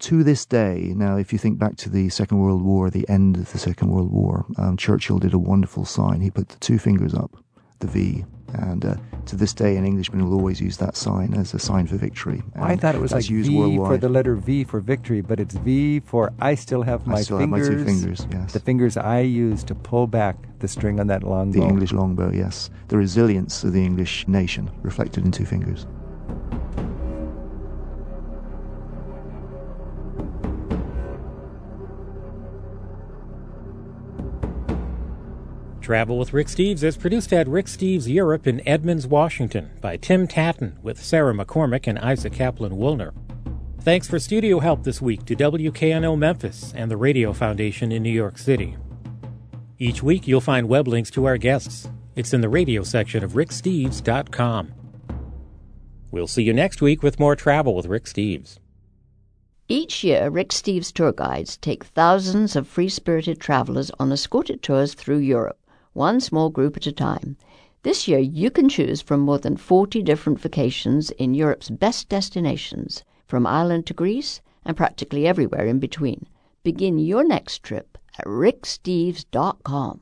To 0.00 0.22
this 0.22 0.44
day, 0.46 0.92
now, 0.94 1.16
if 1.16 1.32
you 1.32 1.38
think 1.38 1.58
back 1.58 1.76
to 1.76 1.90
the 1.90 2.10
Second 2.10 2.38
World 2.38 2.62
War, 2.62 2.90
the 2.90 3.08
end 3.08 3.36
of 3.36 3.50
the 3.52 3.58
Second 3.58 3.90
World 3.90 4.12
War, 4.12 4.44
um, 4.58 4.76
Churchill 4.76 5.18
did 5.18 5.32
a 5.32 5.38
wonderful 5.38 5.84
sign. 5.84 6.20
He 6.20 6.30
put 6.30 6.50
the 6.50 6.58
two 6.58 6.78
fingers 6.78 7.14
up, 7.14 7.36
the 7.80 7.86
V, 7.86 8.24
and 8.54 8.84
uh, 8.84 8.94
to 9.26 9.36
this 9.36 9.52
day, 9.52 9.76
an 9.76 9.84
Englishman 9.84 10.24
will 10.24 10.34
always 10.34 10.60
use 10.60 10.76
that 10.78 10.96
sign 10.96 11.34
as 11.34 11.52
a 11.54 11.58
sign 11.58 11.86
for 11.86 11.96
victory. 11.96 12.42
I 12.54 12.76
thought 12.76 12.94
it 12.94 13.00
was 13.00 13.12
like 13.12 13.28
used 13.28 13.50
V 13.50 13.76
for 13.76 13.96
the 13.96 14.08
letter 14.08 14.36
V 14.36 14.64
for 14.64 14.80
victory, 14.80 15.20
but 15.20 15.40
it's 15.40 15.54
V 15.56 16.00
for 16.00 16.32
I 16.40 16.54
still 16.54 16.82
have 16.82 17.06
my 17.06 17.16
I 17.16 17.22
still 17.22 17.38
have 17.38 17.48
my 17.48 17.60
fingers. 17.60 17.78
two 17.78 17.84
fingers, 17.84 18.26
yes. 18.30 18.52
The 18.52 18.60
fingers 18.60 18.96
I 18.96 19.20
use 19.20 19.64
to 19.64 19.74
pull 19.74 20.06
back 20.06 20.36
the 20.60 20.68
string 20.68 21.00
on 21.00 21.06
that 21.08 21.22
longbow. 21.22 21.60
The 21.60 21.66
English 21.66 21.92
longbow, 21.92 22.32
yes. 22.32 22.70
The 22.88 22.96
resilience 22.96 23.64
of 23.64 23.72
the 23.72 23.84
English 23.84 24.26
nation 24.28 24.70
reflected 24.82 25.24
in 25.24 25.32
two 25.32 25.44
fingers. 25.44 25.86
Travel 35.86 36.18
with 36.18 36.32
Rick 36.32 36.48
Steves 36.48 36.82
is 36.82 36.96
produced 36.96 37.32
at 37.32 37.46
Rick 37.46 37.66
Steves 37.66 38.12
Europe 38.12 38.48
in 38.48 38.60
Edmonds, 38.66 39.06
Washington 39.06 39.70
by 39.80 39.96
Tim 39.96 40.26
Tattan 40.26 40.76
with 40.82 41.00
Sarah 41.00 41.32
McCormick 41.32 41.86
and 41.86 41.96
Isaac 42.00 42.32
Kaplan 42.32 42.76
Woolner. 42.76 43.14
Thanks 43.82 44.08
for 44.08 44.18
studio 44.18 44.58
help 44.58 44.82
this 44.82 45.00
week 45.00 45.24
to 45.26 45.36
WKNO 45.36 46.18
Memphis 46.18 46.72
and 46.74 46.90
the 46.90 46.96
Radio 46.96 47.32
Foundation 47.32 47.92
in 47.92 48.02
New 48.02 48.10
York 48.10 48.36
City. 48.36 48.76
Each 49.78 50.02
week 50.02 50.26
you'll 50.26 50.40
find 50.40 50.68
web 50.68 50.88
links 50.88 51.08
to 51.12 51.24
our 51.24 51.38
guests. 51.38 51.88
It's 52.16 52.34
in 52.34 52.40
the 52.40 52.48
radio 52.48 52.82
section 52.82 53.22
of 53.22 53.34
ricksteves.com. 53.34 54.72
We'll 56.10 56.26
see 56.26 56.42
you 56.42 56.52
next 56.52 56.82
week 56.82 57.04
with 57.04 57.20
more 57.20 57.36
travel 57.36 57.76
with 57.76 57.86
Rick 57.86 58.06
Steves. 58.06 58.58
Each 59.68 60.02
year, 60.02 60.30
Rick 60.30 60.48
Steves 60.48 60.92
tour 60.92 61.12
guides 61.12 61.56
take 61.56 61.84
thousands 61.84 62.56
of 62.56 62.66
free 62.66 62.88
spirited 62.88 63.40
travelers 63.40 63.92
on 64.00 64.10
escorted 64.10 64.64
tours 64.64 64.92
through 64.92 65.18
Europe, 65.18 65.60
one 65.96 66.20
small 66.20 66.50
group 66.50 66.76
at 66.76 66.86
a 66.86 66.92
time. 66.92 67.36
This 67.82 68.06
year, 68.06 68.18
you 68.18 68.50
can 68.50 68.68
choose 68.68 69.00
from 69.00 69.20
more 69.20 69.38
than 69.38 69.56
40 69.56 70.02
different 70.02 70.38
vacations 70.38 71.10
in 71.12 71.34
Europe's 71.34 71.70
best 71.70 72.08
destinations, 72.08 73.02
from 73.26 73.46
Ireland 73.46 73.86
to 73.86 73.94
Greece 73.94 74.40
and 74.64 74.76
practically 74.76 75.26
everywhere 75.26 75.66
in 75.66 75.78
between. 75.78 76.26
Begin 76.62 76.98
your 76.98 77.24
next 77.24 77.62
trip 77.62 77.96
at 78.18 78.26
ricksteves.com. 78.26 80.00